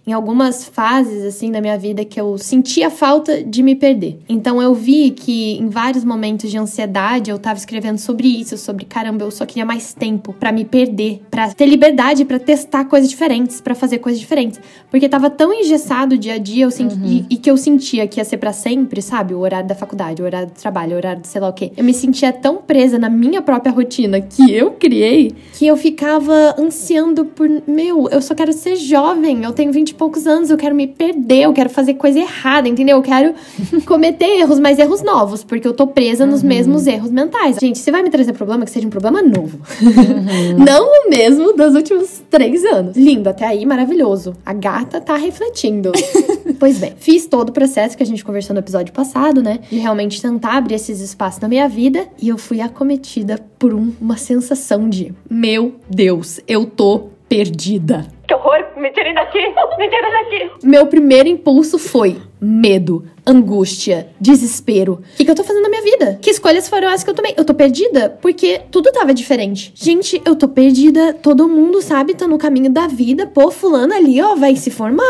Em 0.05 0.13
algumas 0.13 0.65
fases, 0.65 1.23
assim, 1.23 1.51
da 1.51 1.61
minha 1.61 1.77
vida 1.77 2.03
que 2.03 2.19
eu 2.19 2.35
sentia 2.35 2.89
falta 2.89 3.43
de 3.43 3.61
me 3.61 3.75
perder. 3.75 4.19
Então 4.27 4.59
eu 4.59 4.73
vi 4.73 5.11
que 5.11 5.59
em 5.59 5.69
vários 5.69 6.03
momentos 6.03 6.49
de 6.49 6.57
ansiedade 6.57 7.29
eu 7.29 7.37
tava 7.37 7.59
escrevendo 7.59 7.99
sobre 7.99 8.27
isso, 8.27 8.57
sobre 8.57 8.83
caramba, 8.83 9.25
eu 9.25 9.29
só 9.29 9.45
queria 9.45 9.63
mais 9.63 9.93
tempo 9.93 10.33
pra 10.33 10.51
me 10.51 10.65
perder, 10.65 11.21
pra 11.29 11.53
ter 11.53 11.67
liberdade 11.67 12.25
pra 12.25 12.39
testar 12.39 12.85
coisas 12.85 13.11
diferentes, 13.11 13.61
pra 13.61 13.75
fazer 13.75 13.99
coisas 13.99 14.19
diferentes. 14.19 14.59
Porque 14.89 15.07
tava 15.07 15.29
tão 15.29 15.53
engessado 15.53 16.15
o 16.15 16.17
dia 16.17 16.33
a 16.33 16.37
dia 16.39 16.65
eu 16.65 16.71
senti, 16.71 16.97
e, 17.05 17.25
e 17.29 17.37
que 17.37 17.51
eu 17.51 17.55
sentia 17.55 18.07
que 18.07 18.19
ia 18.19 18.25
ser 18.25 18.37
pra 18.37 18.51
sempre, 18.53 19.03
sabe? 19.03 19.35
O 19.35 19.39
horário 19.39 19.69
da 19.69 19.75
faculdade, 19.75 20.19
o 20.19 20.25
horário 20.25 20.50
do 20.51 20.59
trabalho, 20.59 20.93
o 20.93 20.97
horário 20.97 21.21
do 21.21 21.27
sei 21.27 21.41
lá 21.41 21.49
o 21.49 21.53
quê. 21.53 21.71
Eu 21.75 21.83
me 21.83 21.93
sentia 21.93 22.31
tão 22.31 22.57
presa 22.57 22.99
na 22.99 23.09
minha 23.09 23.41
própria 23.41 23.71
rotina 23.71 24.21
que 24.21 24.53
eu 24.53 24.71
criei 24.71 25.33
que 25.53 25.67
eu 25.67 25.77
ficava 25.77 26.55
ansiando 26.57 27.25
por, 27.25 27.47
meu, 27.67 28.09
eu 28.09 28.21
só 28.21 28.33
quero 28.33 28.53
ser 28.53 28.75
jovem, 28.75 29.43
eu 29.43 29.53
tenho 29.53 29.71
20 29.71 29.89
e 29.89 29.93
poucos 29.93 30.27
anos, 30.27 30.49
eu 30.49 30.57
quero 30.57 30.75
me 30.75 30.87
perder, 30.87 31.43
eu 31.43 31.53
quero 31.53 31.69
fazer 31.69 31.95
coisa 31.95 32.19
errada, 32.19 32.67
entendeu? 32.67 32.97
Eu 32.97 33.03
quero 33.03 33.33
cometer 33.85 34.39
erros, 34.39 34.59
mas 34.59 34.79
erros 34.79 35.01
novos, 35.01 35.43
porque 35.43 35.67
eu 35.67 35.73
tô 35.73 35.87
presa 35.87 36.25
nos 36.25 36.43
mesmos 36.43 36.87
erros 36.87 37.11
mentais. 37.11 37.57
Gente, 37.59 37.79
se 37.79 37.91
vai 37.91 38.01
me 38.01 38.09
trazer 38.09 38.33
problema, 38.33 38.65
que 38.65 38.71
seja 38.71 38.87
um 38.87 38.89
problema 38.89 39.21
novo. 39.21 39.59
Não 40.57 40.85
o 40.85 41.09
mesmo 41.09 41.53
dos 41.53 41.75
últimos 41.75 42.21
três 42.29 42.63
anos. 42.65 42.97
Lindo, 42.97 43.29
até 43.29 43.45
aí, 43.45 43.65
maravilhoso. 43.65 44.35
A 44.45 44.53
gata 44.53 44.99
tá 44.99 45.15
refletindo. 45.15 45.91
pois 46.59 46.77
bem, 46.77 46.93
fiz 46.97 47.25
todo 47.25 47.49
o 47.49 47.51
processo 47.51 47.95
que 47.95 48.03
a 48.03 48.05
gente 48.05 48.23
conversou 48.23 48.53
no 48.53 48.59
episódio 48.59 48.93
passado, 48.93 49.41
né? 49.41 49.59
De 49.69 49.77
realmente 49.77 50.21
tentar 50.21 50.40
abrir 50.49 50.75
esses 50.75 50.99
espaços 50.99 51.39
na 51.41 51.47
minha 51.47 51.67
vida. 51.67 52.07
E 52.21 52.29
eu 52.29 52.37
fui 52.37 52.61
acometida 52.61 53.39
por 53.59 53.73
um- 53.73 53.93
uma 54.01 54.17
sensação 54.17 54.89
de: 54.89 55.13
Meu 55.29 55.75
Deus, 55.89 56.39
eu 56.47 56.65
tô 56.65 57.09
perdida. 57.27 58.05
Que 58.27 58.33
horror! 58.33 58.59
Me 58.77 58.89
tirem 58.91 59.13
daqui! 59.13 59.39
Me 59.77 59.89
tirem 59.89 60.11
daqui! 60.11 60.51
Meu 60.67 60.85
primeiro 60.87 61.27
impulso 61.29 61.77
foi 61.77 62.17
medo, 62.41 63.05
angústia, 63.25 64.07
desespero. 64.19 64.93
O 65.13 65.17
que, 65.17 65.25
que 65.25 65.31
eu 65.31 65.35
tô 65.35 65.43
fazendo 65.43 65.63
na 65.63 65.69
minha 65.69 65.81
vida? 65.81 66.17
Que 66.21 66.29
escolhas 66.29 66.67
foram 66.69 66.87
essas 66.89 67.03
que 67.03 67.09
eu 67.09 67.13
tomei? 67.13 67.33
Eu 67.37 67.43
tô 67.45 67.53
perdida 67.53 68.09
porque 68.21 68.61
tudo 68.71 68.91
tava 68.91 69.13
diferente. 69.13 69.71
Gente, 69.75 70.21
eu 70.25 70.35
tô 70.35 70.47
perdida. 70.47 71.13
Todo 71.13 71.47
mundo, 71.47 71.81
sabe, 71.81 72.13
tá 72.15 72.27
no 72.27 72.37
caminho 72.37 72.69
da 72.69 72.87
vida. 72.87 73.27
Pô, 73.27 73.49
fulano 73.51 73.93
ali, 73.93 74.21
ó, 74.21 74.35
vai 74.35 74.55
se 74.55 74.69
formar. 74.71 75.03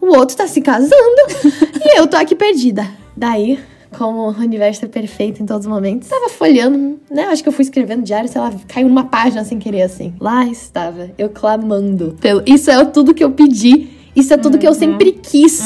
O 0.00 0.16
outro 0.16 0.36
tá 0.36 0.46
se 0.46 0.60
casando. 0.60 0.94
e 1.84 1.98
eu 1.98 2.06
tô 2.06 2.16
aqui 2.16 2.34
perdida. 2.34 2.86
Daí, 3.16 3.58
como 3.96 4.28
o 4.28 4.30
universo 4.30 4.84
é 4.84 4.88
perfeito 4.88 5.42
em 5.42 5.46
todos 5.46 5.66
os 5.66 5.72
momentos, 5.72 6.08
tava 6.08 6.28
folhando, 6.28 7.00
né? 7.10 7.24
Acho 7.24 7.42
que 7.42 7.48
eu 7.48 7.52
fui 7.52 7.64
escrevendo 7.64 8.02
diário, 8.02 8.28
sei 8.28 8.40
lá, 8.40 8.52
caiu 8.68 8.88
numa 8.88 9.04
página 9.04 9.44
sem 9.44 9.58
querer, 9.58 9.82
assim. 9.82 10.14
Lá 10.20 10.46
estava, 10.46 11.10
eu 11.18 11.28
clamando. 11.28 12.16
Pelo... 12.20 12.42
Isso 12.46 12.70
é 12.70 12.84
tudo 12.84 13.14
que 13.14 13.22
eu 13.22 13.30
pedi. 13.30 13.88
Isso 14.14 14.34
é 14.34 14.36
tudo 14.36 14.58
que 14.58 14.66
eu 14.66 14.74
sempre 14.74 15.12
quis. 15.12 15.60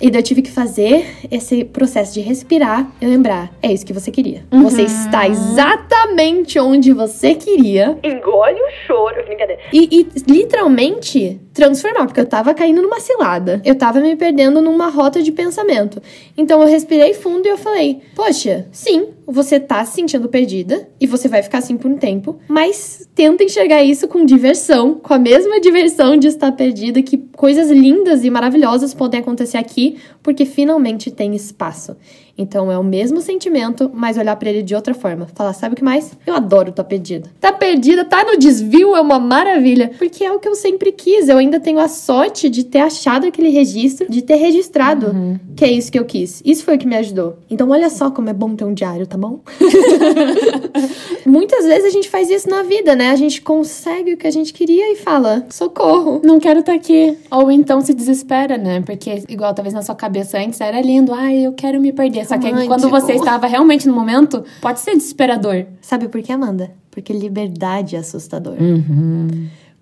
E 0.00 0.10
daí 0.10 0.20
eu 0.20 0.24
tive 0.24 0.42
que 0.42 0.50
fazer 0.50 1.06
esse 1.30 1.64
processo 1.64 2.12
de 2.14 2.20
respirar 2.20 2.90
e 3.00 3.06
lembrar: 3.06 3.52
é 3.62 3.72
isso 3.72 3.84
que 3.84 3.92
você 3.92 4.10
queria. 4.10 4.44
Você 4.50 4.82
está 4.82 5.26
exatamente 5.26 6.58
onde 6.58 6.92
você 6.92 7.34
queria. 7.34 7.98
Engole 8.02 8.60
o 8.60 8.86
choro. 8.86 9.24
Brincadeira. 9.24 9.60
E, 9.72 9.88
e 10.00 10.30
literalmente 10.30 11.40
transformar, 11.56 12.04
porque 12.04 12.20
eu 12.20 12.26
tava 12.26 12.52
caindo 12.52 12.82
numa 12.82 13.00
cilada. 13.00 13.62
Eu 13.64 13.74
tava 13.74 14.00
me 14.00 14.14
perdendo 14.14 14.60
numa 14.60 14.88
rota 14.88 15.22
de 15.22 15.32
pensamento. 15.32 16.02
Então 16.36 16.60
eu 16.60 16.68
respirei 16.68 17.14
fundo 17.14 17.46
e 17.46 17.48
eu 17.48 17.56
falei: 17.56 18.00
Poxa, 18.14 18.68
sim, 18.70 19.08
você 19.26 19.58
tá 19.58 19.84
se 19.84 19.94
sentindo 19.94 20.28
perdida 20.28 20.88
e 21.00 21.06
você 21.06 21.28
vai 21.28 21.42
ficar 21.42 21.58
assim 21.58 21.76
por 21.76 21.90
um 21.90 21.96
tempo, 21.96 22.38
mas 22.46 23.08
tenta 23.14 23.42
enxergar 23.42 23.82
isso 23.82 24.06
com 24.06 24.24
diversão, 24.24 24.94
com 24.94 25.14
a 25.14 25.18
mesma 25.18 25.58
diversão 25.60 26.16
de 26.16 26.28
estar 26.28 26.52
perdida, 26.52 27.02
que 27.02 27.16
coisas 27.34 27.70
lindas 27.70 28.24
e 28.24 28.30
maravilhosas 28.30 28.92
podem 28.92 29.20
acontecer 29.20 29.56
aqui, 29.56 29.85
porque 30.22 30.44
finalmente 30.44 31.10
tem 31.10 31.34
espaço. 31.34 31.96
Então 32.38 32.70
é 32.70 32.78
o 32.78 32.84
mesmo 32.84 33.20
sentimento, 33.20 33.90
mas 33.94 34.16
olhar 34.18 34.36
pra 34.36 34.50
ele 34.50 34.62
de 34.62 34.74
outra 34.74 34.94
forma. 34.94 35.26
Falar, 35.34 35.52
sabe 35.52 35.72
o 35.72 35.76
que 35.76 35.84
mais? 35.84 36.12
Eu 36.26 36.34
adoro 36.34 36.72
tá 36.72 36.84
perdida. 36.84 37.30
Tá 37.40 37.52
perdida, 37.52 38.04
tá 38.04 38.24
no 38.24 38.38
desvio, 38.38 38.94
é 38.94 39.00
uma 39.00 39.18
maravilha. 39.18 39.90
Porque 39.98 40.24
é 40.24 40.32
o 40.32 40.38
que 40.38 40.48
eu 40.48 40.54
sempre 40.54 40.92
quis. 40.92 41.28
Eu 41.28 41.38
ainda 41.38 41.58
tenho 41.58 41.78
a 41.78 41.88
sorte 41.88 42.50
de 42.50 42.64
ter 42.64 42.80
achado 42.80 43.26
aquele 43.26 43.48
registro, 43.48 44.10
de 44.10 44.22
ter 44.22 44.36
registrado 44.36 45.14
que 45.56 45.64
é 45.64 45.72
isso 45.72 45.90
que 45.90 45.98
eu 45.98 46.04
quis. 46.04 46.42
Isso 46.44 46.64
foi 46.64 46.76
o 46.76 46.78
que 46.78 46.86
me 46.86 46.96
ajudou. 46.96 47.38
Então 47.50 47.70
olha 47.70 47.88
só 47.88 48.10
como 48.10 48.28
é 48.28 48.32
bom 48.32 48.54
ter 48.54 48.64
um 48.64 48.74
diário, 48.74 49.06
tá 49.06 49.16
bom? 49.16 49.40
Muitas 51.24 51.64
vezes 51.64 51.86
a 51.86 51.90
gente 51.90 52.08
faz 52.08 52.30
isso 52.30 52.48
na 52.48 52.62
vida, 52.62 52.94
né? 52.94 53.10
A 53.10 53.16
gente 53.16 53.40
consegue 53.40 54.12
o 54.12 54.16
que 54.16 54.26
a 54.26 54.30
gente 54.30 54.52
queria 54.52 54.92
e 54.92 54.96
fala, 54.96 55.46
socorro. 55.50 56.20
Não 56.22 56.38
quero 56.38 56.60
estar 56.60 56.74
aqui. 56.74 57.16
Ou 57.30 57.50
então 57.50 57.80
se 57.80 57.94
desespera, 57.94 58.58
né? 58.58 58.82
Porque, 58.82 59.22
igual 59.28 59.54
talvez 59.54 59.74
na 59.74 59.82
sua 59.82 59.94
cabeça 59.94 60.38
antes 60.38 60.60
era 60.60 60.80
lindo, 60.80 61.12
ai, 61.12 61.46
eu 61.46 61.52
quero 61.52 61.80
me 61.80 61.92
perder. 61.92 62.25
Só 62.26 62.38
que 62.38 62.46
aí, 62.46 62.66
quando 62.66 62.88
você 62.88 63.14
estava 63.14 63.46
realmente 63.46 63.86
no 63.86 63.94
momento, 63.94 64.44
pode 64.60 64.80
ser 64.80 64.94
desesperador. 64.96 65.66
Sabe 65.80 66.08
por 66.08 66.22
quê, 66.22 66.32
Amanda? 66.32 66.70
Porque 66.90 67.12
liberdade 67.12 67.96
é 67.96 67.98
assustador. 67.98 68.54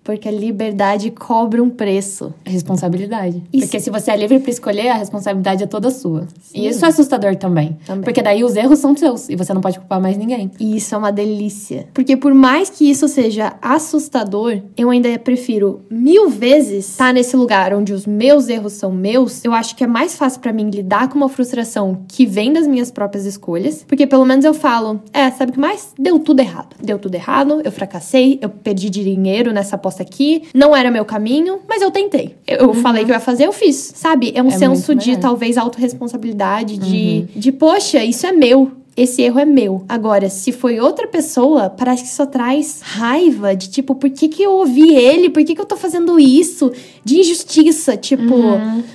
Porque 0.05 0.29
a 0.29 0.31
liberdade 0.31 1.09
cobra 1.09 1.63
um 1.63 1.69
preço. 1.69 2.31
Responsabilidade. 2.45 3.41
Isso. 3.51 3.65
Porque 3.65 3.79
se 3.79 3.89
você 3.89 4.11
é 4.11 4.15
livre 4.15 4.37
pra 4.37 4.51
escolher, 4.51 4.89
a 4.89 4.97
responsabilidade 4.97 5.63
é 5.63 5.65
toda 5.65 5.89
sua. 5.89 6.27
Sim. 6.39 6.59
E 6.59 6.67
isso 6.67 6.85
é 6.85 6.89
assustador 6.89 7.35
também. 7.35 7.75
Também. 7.87 8.03
Porque 8.03 8.21
daí 8.21 8.43
os 8.43 8.55
erros 8.55 8.77
são 8.77 8.95
seus 8.95 9.29
e 9.29 9.35
você 9.35 9.51
não 9.51 9.61
pode 9.61 9.79
culpar 9.79 9.99
mais 9.99 10.15
ninguém. 10.15 10.51
E 10.59 10.77
isso 10.77 10.93
é 10.93 10.97
uma 10.99 11.11
delícia. 11.11 11.87
Porque 11.91 12.15
por 12.15 12.35
mais 12.35 12.69
que 12.69 12.87
isso 12.87 13.07
seja 13.07 13.55
assustador, 13.59 14.61
eu 14.77 14.91
ainda 14.91 15.17
prefiro 15.17 15.81
mil 15.89 16.29
vezes 16.29 16.87
estar 16.89 17.11
nesse 17.11 17.35
lugar 17.35 17.73
onde 17.73 17.91
os 17.91 18.05
meus 18.05 18.47
erros 18.47 18.73
são 18.73 18.91
meus. 18.91 19.43
Eu 19.43 19.53
acho 19.53 19.75
que 19.75 19.83
é 19.83 19.87
mais 19.87 20.15
fácil 20.15 20.39
pra 20.39 20.53
mim 20.53 20.69
lidar 20.69 21.09
com 21.09 21.17
uma 21.17 21.29
frustração 21.29 22.03
que 22.07 22.27
vem 22.27 22.53
das 22.53 22.67
minhas 22.67 22.91
próprias 22.91 23.25
escolhas. 23.25 23.83
Porque 23.87 24.05
pelo 24.05 24.23
menos 24.23 24.45
eu 24.45 24.53
falo, 24.53 25.01
é, 25.11 25.31
sabe 25.31 25.49
o 25.49 25.53
que 25.55 25.59
mais? 25.59 25.95
Deu 25.97 26.19
tudo 26.19 26.41
errado. 26.41 26.75
Deu 26.79 26.99
tudo 26.99 27.15
errado, 27.15 27.59
eu 27.63 27.71
fracassei, 27.71 28.37
eu 28.39 28.49
perdi 28.49 28.91
dinheiro 28.91 29.51
nessa 29.51 29.75
aposta 29.75 29.94
aqui, 30.01 30.43
não 30.53 30.75
era 30.75 30.89
meu 30.91 31.05
caminho, 31.05 31.59
mas 31.67 31.81
eu 31.81 31.91
tentei. 31.91 32.35
Eu, 32.47 32.57
eu 32.57 32.73
falei 32.75 33.03
que 33.05 33.11
eu 33.11 33.15
ia 33.15 33.19
fazer, 33.19 33.45
eu 33.45 33.53
fiz. 33.53 33.91
Sabe? 33.95 34.31
É 34.35 34.41
um 34.43 34.47
É 34.47 34.51
senso 34.57 34.93
de 34.95 35.09
melhor. 35.09 35.21
talvez 35.21 35.57
autorresponsabilidade, 35.57 36.77
de, 36.77 37.21
de, 37.35 37.51
poxa, 37.51 38.03
isso 38.03 38.25
é 38.25 38.31
meu. 38.31 38.71
Esse 38.97 39.21
erro 39.23 39.39
é 39.41 39.45
meu. 39.45 39.83
Agora, 39.89 40.29
se 40.29 40.53
foi 40.53 40.79
outra 40.79 41.05
pessoa, 41.05 41.69
parece 41.69 42.03
que 42.03 42.09
só 42.09 42.25
traz 42.25 42.79
raiva 42.81 43.53
de 43.53 43.69
tipo, 43.69 43.93
por 43.93 44.09
que, 44.09 44.29
que 44.29 44.41
eu 44.41 44.53
ouvi 44.53 44.95
ele? 44.95 45.29
Por 45.29 45.43
que, 45.43 45.53
que 45.53 45.59
eu 45.59 45.65
tô 45.65 45.75
fazendo 45.75 46.17
isso? 46.17 46.71
De 47.05 47.19
injustiça, 47.19 47.95
tipo. 47.95 48.33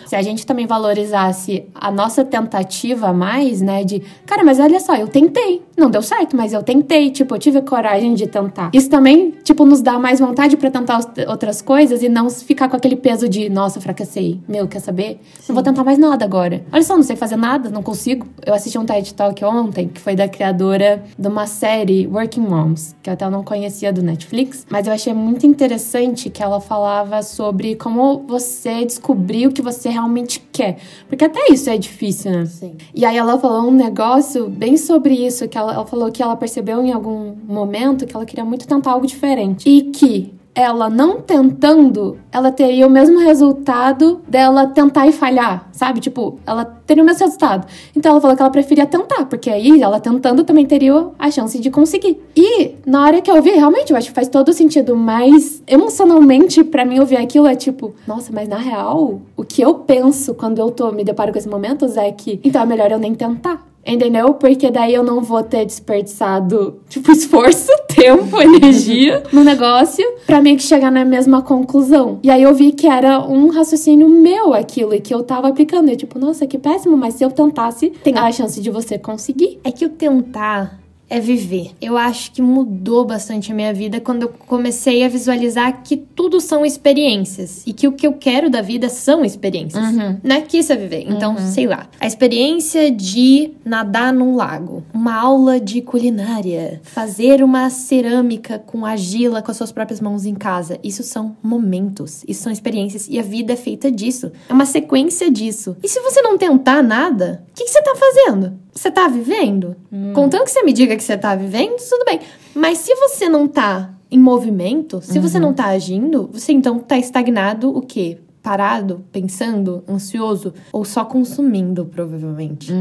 Se 0.07 0.17
a 0.17 0.23
gente 0.23 0.45
também 0.45 0.67
valorizasse 0.67 1.65
a 1.73 1.93
nossa 1.93 2.25
tentativa 2.25 3.13
mais, 3.13 3.61
né? 3.61 3.85
De, 3.85 4.03
cara, 4.27 4.43
mas 4.43 4.59
olha 4.59 4.81
só, 4.81 4.97
eu 4.97 5.07
tentei. 5.07 5.63
Não 5.77 5.89
deu 5.89 6.03
certo, 6.03 6.37
mas 6.37 6.53
eu 6.53 6.63
tentei. 6.63 7.11
Tipo, 7.11 7.37
eu 7.37 7.39
tive 7.39 7.63
coragem 7.63 8.13
de 8.15 8.27
tentar. 8.27 8.71
Isso 8.75 8.91
também, 8.91 9.33
tipo, 9.45 9.65
nos 9.65 9.81
dá 9.81 9.97
mais 9.99 10.19
vontade 10.19 10.57
pra 10.57 10.71
tentar 10.71 11.01
outras 11.29 11.63
coisas 11.63 12.03
e 12.03 12.09
não 12.09 12.29
ficar 12.29 12.69
com 12.69 12.77
aquele 12.77 12.97
peso 12.97 13.29
de, 13.29 13.49
nossa, 13.49 13.81
fracassei. 13.81 14.41
Meu, 14.49 14.67
quer 14.67 14.81
saber? 14.81 15.21
Não 15.49 15.55
vou 15.55 15.63
tentar 15.63 15.85
mais 15.85 15.97
nada 15.99 16.25
agora. 16.25 16.65
Olha 16.73 16.83
só, 16.83 16.97
não 16.97 17.05
sei 17.05 17.15
fazer 17.15 17.37
nada, 17.37 17.71
não 17.71 17.83
consigo. 17.83 18.27
Eu 18.45 18.53
assisti 18.55 18.77
um 18.77 18.85
TED 18.85 19.15
Talk 19.15 19.45
ontem, 19.45 19.89
que 19.89 20.01
foi 20.01 20.17
da 20.17 20.29
criadora 20.29 21.05
de 21.17 21.29
uma 21.29 21.47
série 21.47 22.09
Working 22.09 22.41
Moms, 22.41 22.97
que 23.01 23.09
eu 23.09 23.15
até 23.15 23.31
não 23.31 23.45
conhecia 23.45 23.93
do 23.93 24.03
Netflix, 24.03 24.67
mas 24.69 24.89
eu 24.89 24.93
achei 24.93 25.15
muito 25.15 25.47
interessante 25.47 26.29
que 26.29 26.43
ela 26.43 26.61
falava 26.61 27.23
sobre 27.23 27.77
como 27.77 28.00
você 28.27 28.85
descobrir 28.85 29.47
o 29.47 29.53
que 29.53 29.63
você 29.63 29.89
realmente 29.89 30.41
quer. 30.53 30.79
Porque 31.09 31.25
até 31.25 31.53
isso 31.53 31.69
é 31.71 31.77
difícil, 31.77 32.31
né? 32.31 32.47
Sim. 32.47 32.77
E 32.95 33.05
aí 33.05 33.17
ela 33.17 33.39
falou 33.39 33.69
um 33.69 33.75
negócio 33.75 34.49
bem 34.49 34.77
sobre 34.77 35.15
isso, 35.15 35.49
que 35.49 35.57
ela, 35.57 35.75
ela 35.75 35.87
falou 35.87 36.11
que 36.11 36.23
ela 36.23 36.37
percebeu 36.37 36.83
em 36.83 36.93
algum 36.93 37.35
momento 37.47 38.07
que 38.07 38.15
ela 38.15 38.25
queria 38.25 38.45
muito 38.45 38.67
tentar 38.67 38.93
algo 38.93 39.07
diferente. 39.07 39.69
E 39.69 39.83
que 39.91 40.40
ela 40.61 40.89
não 40.89 41.21
tentando, 41.21 42.19
ela 42.33 42.53
teria 42.53 42.87
o 42.87 42.91
mesmo 42.91 43.19
resultado 43.19 44.21
dela 44.29 44.67
tentar 44.67 45.07
e 45.07 45.13
falhar, 45.13 45.69
sabe? 45.73 46.01
Tipo, 46.01 46.39
ela 46.47 46.65
teria 46.65 47.03
o 47.03 47.07
mesmo 47.07 47.25
resultado. 47.25 47.67
Então 47.95 48.13
ela 48.13 48.21
falou 48.21 48.37
que 48.37 48.43
ela 48.43 48.51
preferia 48.51 48.87
tentar, 48.87 49.25
porque 49.27 49.51
aí 49.51 49.81
ela 49.83 50.01
tentando 50.01 50.45
também 50.45 50.67
teria 50.67 51.09
a 51.19 51.31
chance 51.31 51.59
de 51.59 51.71
conseguir. 51.71 52.21
E 52.37 52.75
na 52.87 53.05
hora 53.05 53.21
que 53.21 53.31
eu 53.31 53.41
vi, 53.43 53.51
realmente, 53.51 53.91
eu 53.93 53.97
acho 53.97 54.09
que 54.09 54.15
faz 54.15 54.29
todo 54.29 54.53
sentido, 54.53 54.97
mas 54.97 55.63
emocionalmente, 55.67 56.65
pra 56.65 56.85
mim, 56.85 56.99
ouvir 56.99 57.17
aquilo 57.17 57.47
é 57.47 57.55
tipo, 57.55 57.95
nossa, 58.07 58.33
mas 58.33 58.49
na 58.49 58.59
real, 58.59 59.21
o 59.37 59.45
que 59.45 59.63
eu 59.63 59.75
penso 59.75 60.35
quando 60.35 60.59
eu 60.59 60.71
tô 60.71 60.91
me 60.93 61.05
deparo 61.05 61.33
com 61.33 61.39
esses 61.39 61.51
momentos 61.51 61.97
é 61.97 62.11
que, 62.13 62.41
então 62.45 62.63
é 62.63 62.67
melhor 62.67 62.91
eu 62.91 62.99
nem 62.99 63.15
tentar. 63.15 63.70
Entendeu? 63.87 64.35
Porque 64.35 64.71
daí 64.71 64.95
eu 64.95 65.03
não 65.03 65.23
vou 65.23 65.43
ter 65.43 65.65
desperdiçado, 65.65 66.81
tipo, 66.89 67.11
esforço, 67.13 67.71
tempo, 67.89 68.41
energia 68.41 69.23
no 69.33 69.43
negócio 69.43 70.05
pra 70.27 70.41
meio 70.41 70.57
que 70.57 70.63
chegar 70.63 70.91
na 70.91 71.05
mesma 71.05 71.43
conclusão. 71.43 72.19
E 72.23 72.31
aí 72.31 72.43
eu 72.43 72.55
vi 72.55 72.73
que 72.73 72.87
era 72.87 73.21
um 73.21 73.49
raciocínio 73.49 74.09
meu 74.09 74.53
aquilo 74.53 74.95
e 74.95 75.01
que 75.01 75.15
eu 75.15 75.23
tava 75.23 75.49
aplicando. 75.49 75.91
E 75.91 75.97
tipo, 75.97 76.19
nossa, 76.19 76.47
que 76.47 76.59
péssimo, 76.59 76.97
mas 76.97 77.15
se 77.15 77.25
eu 77.25 77.31
tentasse, 77.31 77.91
tem 77.91 78.17
a 78.17 78.31
chance 78.31 78.61
de 78.61 78.71
você 78.71 78.99
conseguir. 78.99 79.59
É 79.65 79.73
que 79.73 79.85
o 79.85 79.89
tentar 79.89 80.79
é 81.11 81.19
viver. 81.19 81.73
Eu 81.81 81.97
acho 81.97 82.31
que 82.31 82.41
mudou 82.41 83.05
bastante 83.05 83.51
a 83.51 83.55
minha 83.55 83.75
vida 83.75 84.01
quando 84.01 84.23
eu 84.23 84.29
comecei 84.29 85.05
a 85.05 85.09
visualizar 85.09 85.83
que 85.83 85.97
tudo 85.97 86.41
são 86.41 86.65
experiências 86.65 87.65
e 87.67 87.73
que 87.73 87.89
o 87.89 87.93
que 87.93 88.07
eu 88.07 88.13
quero 88.13 88.49
da 88.49 88.63
vida 88.63 88.89
são 88.89 89.25
experiências. 89.25 89.83
Uhum. 89.83 90.19
Não 90.23 90.37
é 90.37 90.41
que 90.41 90.59
isso 90.59 90.73
é 90.73 90.77
viver. 90.77 91.05
Então, 91.09 91.37
sei 91.37 91.67
lá, 91.67 91.89
a 91.99 92.07
experiência 92.07 92.91
de 92.93 93.51
nadar 93.65 94.13
num 94.13 94.37
lago, 94.37 94.85
uma 94.95 95.17
aula 95.17 95.59
de 95.59 95.83
culinária, 95.83 96.81
fazer 96.85 97.43
uma 97.43 97.69
cerâmica 97.71 98.59
com 98.59 98.87
argila 98.87 99.43
com 99.43 99.51
as 99.51 99.57
suas 99.57 99.73
próprias 99.73 100.01
mãos 100.01 100.25
em 100.25 100.35
casa. 100.35 100.79
Isso 100.85 101.03
são 101.03 101.37
momentos, 101.43 102.23
isso 102.29 102.45
são 102.45 102.53
experiências 102.53 103.09
e 103.11 103.19
a 103.19 103.23
vida 103.23 103.55
é 103.55 103.57
feita 103.57 103.91
disso. 103.91 104.31
É 104.49 104.53
uma 104.53 104.67
sequência 104.67 105.29
disso. 105.29 105.77
E 105.83 105.89
se 105.89 105.99
você 106.01 106.23
não 106.23 106.39
tentar 106.39 106.83
nada, 106.83 107.43
o 107.51 107.55
que, 107.55 107.65
que 107.65 107.71
você 107.71 107.83
tá 107.83 107.95
fazendo? 107.97 108.53
Você 108.73 108.91
tá 108.91 109.09
vivendo? 109.09 109.77
Contanto 110.15 110.45
que 110.45 110.51
você 110.51 110.63
me 110.63 110.73
diga 110.73 110.97
que 110.97 111.03
você 111.03 111.17
tá 111.17 111.35
vivendo, 111.35 111.77
tudo 111.77 112.05
bem. 112.05 112.21
Mas 112.55 112.79
se 112.79 112.95
você 112.95 113.29
não 113.29 113.47
tá 113.49 113.95
em 114.11 114.19
movimento, 114.19 115.01
se 115.03 115.19
você 115.19 115.39
não 115.39 115.53
tá 115.53 115.67
agindo, 115.67 116.29
você 116.33 116.53
então 116.53 116.79
tá 116.79 116.97
estagnado 116.99 117.75
o 117.77 117.81
quê? 117.81 118.19
Parado, 118.43 119.05
pensando, 119.13 119.85
ansioso 119.89 120.55
ou 120.73 120.85
só 120.85 121.05
consumindo, 121.05 121.85
provavelmente. 121.85 122.73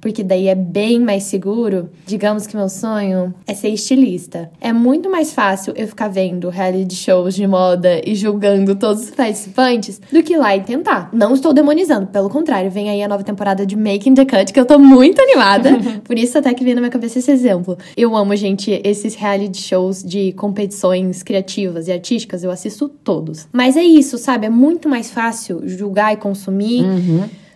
Porque 0.00 0.22
daí 0.22 0.48
é 0.48 0.54
bem 0.54 1.00
mais 1.00 1.24
seguro. 1.24 1.88
Digamos 2.06 2.46
que 2.46 2.56
meu 2.56 2.68
sonho 2.68 3.34
é 3.46 3.54
ser 3.54 3.68
estilista. 3.68 4.50
É 4.60 4.72
muito 4.72 5.10
mais 5.10 5.32
fácil 5.32 5.72
eu 5.76 5.86
ficar 5.86 6.08
vendo 6.08 6.48
reality 6.48 6.94
shows 6.94 7.34
de 7.34 7.46
moda 7.46 8.00
e 8.04 8.14
julgando 8.14 8.74
todos 8.74 9.04
os 9.04 9.10
participantes 9.10 10.00
do 10.12 10.22
que 10.22 10.34
ir 10.34 10.36
lá 10.36 10.56
e 10.56 10.60
tentar. 10.60 11.10
Não 11.12 11.34
estou 11.34 11.52
demonizando, 11.52 12.06
pelo 12.06 12.28
contrário, 12.28 12.70
vem 12.70 12.90
aí 12.90 13.02
a 13.02 13.08
nova 13.08 13.24
temporada 13.24 13.64
de 13.64 13.76
Making 13.76 14.14
the 14.14 14.24
Cut, 14.24 14.52
que 14.52 14.60
eu 14.60 14.66
tô 14.66 14.78
muito 14.78 15.20
animada. 15.20 15.70
Por 16.04 16.18
isso 16.18 16.38
até 16.38 16.52
que 16.52 16.64
vem 16.64 16.74
na 16.74 16.80
minha 16.80 16.90
cabeça 16.90 17.18
esse 17.18 17.30
exemplo. 17.30 17.76
Eu 17.96 18.16
amo, 18.16 18.34
gente, 18.36 18.80
esses 18.84 19.14
reality 19.14 19.62
shows 19.62 20.02
de 20.02 20.32
competições 20.32 21.22
criativas 21.22 21.88
e 21.88 21.92
artísticas, 21.92 22.44
eu 22.44 22.50
assisto 22.50 22.88
todos. 22.88 23.48
Mas 23.52 23.76
é 23.76 23.82
isso, 23.82 24.18
sabe? 24.18 24.46
É 24.46 24.50
muito 24.50 24.88
mais 24.88 24.97
fácil 25.04 25.62
julgar 25.66 26.12
e 26.12 26.16
consumir. 26.16 26.84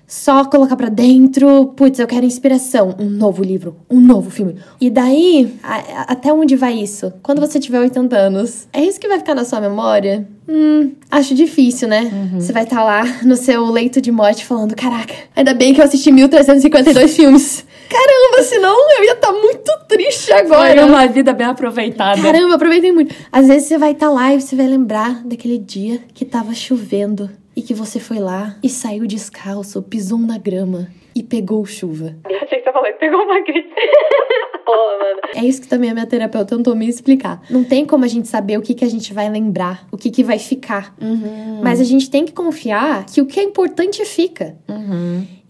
Só 0.06 0.44
colocar 0.44 0.76
pra 0.76 0.90
dentro, 0.90 1.68
putz, 1.74 1.98
eu 1.98 2.06
quero 2.06 2.26
inspiração, 2.26 2.94
um 2.98 3.08
novo 3.08 3.42
livro, 3.42 3.76
um 3.90 3.98
novo 3.98 4.28
filme. 4.30 4.56
E 4.78 4.90
daí, 4.90 5.54
a- 5.62 5.76
a- 5.76 6.02
até 6.08 6.30
onde 6.30 6.54
vai 6.54 6.74
isso? 6.74 7.10
Quando 7.22 7.40
você 7.40 7.58
tiver 7.58 7.80
80 7.80 8.14
anos, 8.14 8.68
é 8.74 8.84
isso 8.84 9.00
que 9.00 9.08
vai 9.08 9.18
ficar 9.18 9.34
na 9.34 9.42
sua 9.46 9.58
memória? 9.58 10.28
Hum, 10.46 10.90
acho 11.10 11.34
difícil, 11.34 11.88
né? 11.88 12.10
Você 12.34 12.52
vai 12.52 12.64
estar 12.64 12.84
lá 12.84 13.04
no 13.24 13.36
seu 13.36 13.64
leito 13.70 14.02
de 14.02 14.12
morte 14.12 14.44
falando: 14.44 14.74
Caraca, 14.76 15.14
ainda 15.34 15.54
bem 15.54 15.72
que 15.72 15.80
eu 15.80 15.84
assisti 15.84 16.12
1352 16.12 17.16
filmes. 17.16 17.64
Caramba, 17.88 18.42
senão 18.42 18.98
eu 18.98 19.04
ia 19.04 19.12
estar 19.12 19.32
muito 19.32 19.70
triste 19.88 20.32
agora. 20.32 20.74
Foi 20.74 20.84
uma 20.88 21.06
vida 21.06 21.32
bem 21.32 21.46
aproveitada. 21.46 22.20
Caramba, 22.20 22.54
aproveitei 22.54 22.92
muito. 22.92 23.14
Às 23.30 23.48
vezes 23.48 23.68
você 23.68 23.78
vai 23.78 23.92
estar 23.92 24.10
lá 24.10 24.32
e 24.34 24.40
você 24.40 24.56
vai 24.56 24.66
lembrar 24.66 25.22
daquele 25.24 25.58
dia 25.58 26.00
que 26.14 26.24
tava 26.24 26.54
chovendo 26.54 27.30
e 27.54 27.62
que 27.62 27.74
você 27.74 28.00
foi 28.00 28.18
lá 28.18 28.56
e 28.62 28.68
saiu 28.68 29.06
descalço, 29.06 29.82
pisou 29.82 30.18
na 30.18 30.38
grama 30.38 30.88
e 31.14 31.22
pegou 31.22 31.64
chuva. 31.66 32.16
Achei 32.24 32.58
que 32.58 32.64
você 32.64 32.72
falou, 32.72 32.92
pegou 32.94 33.20
uma 33.22 33.38
mano. 34.66 35.20
É 35.34 35.44
isso 35.44 35.60
que 35.60 35.68
também 35.68 35.90
a 35.90 35.94
minha 35.94 36.06
terapeuta 36.06 36.56
tentou 36.56 36.74
me 36.74 36.88
explicar. 36.88 37.42
Não 37.50 37.64
tem 37.64 37.84
como 37.84 38.04
a 38.04 38.08
gente 38.08 38.28
saber 38.28 38.58
o 38.58 38.62
que, 38.62 38.74
que 38.74 38.84
a 38.84 38.88
gente 38.88 39.12
vai 39.12 39.28
lembrar, 39.28 39.86
o 39.90 39.96
que, 39.96 40.10
que 40.10 40.22
vai 40.22 40.38
ficar. 40.38 40.94
Mas 41.62 41.80
a 41.80 41.84
gente 41.84 42.10
tem 42.10 42.24
que 42.24 42.32
confiar 42.32 43.06
que 43.06 43.20
o 43.20 43.26
que 43.26 43.40
é 43.40 43.42
importante 43.42 44.04
fica. 44.04 44.56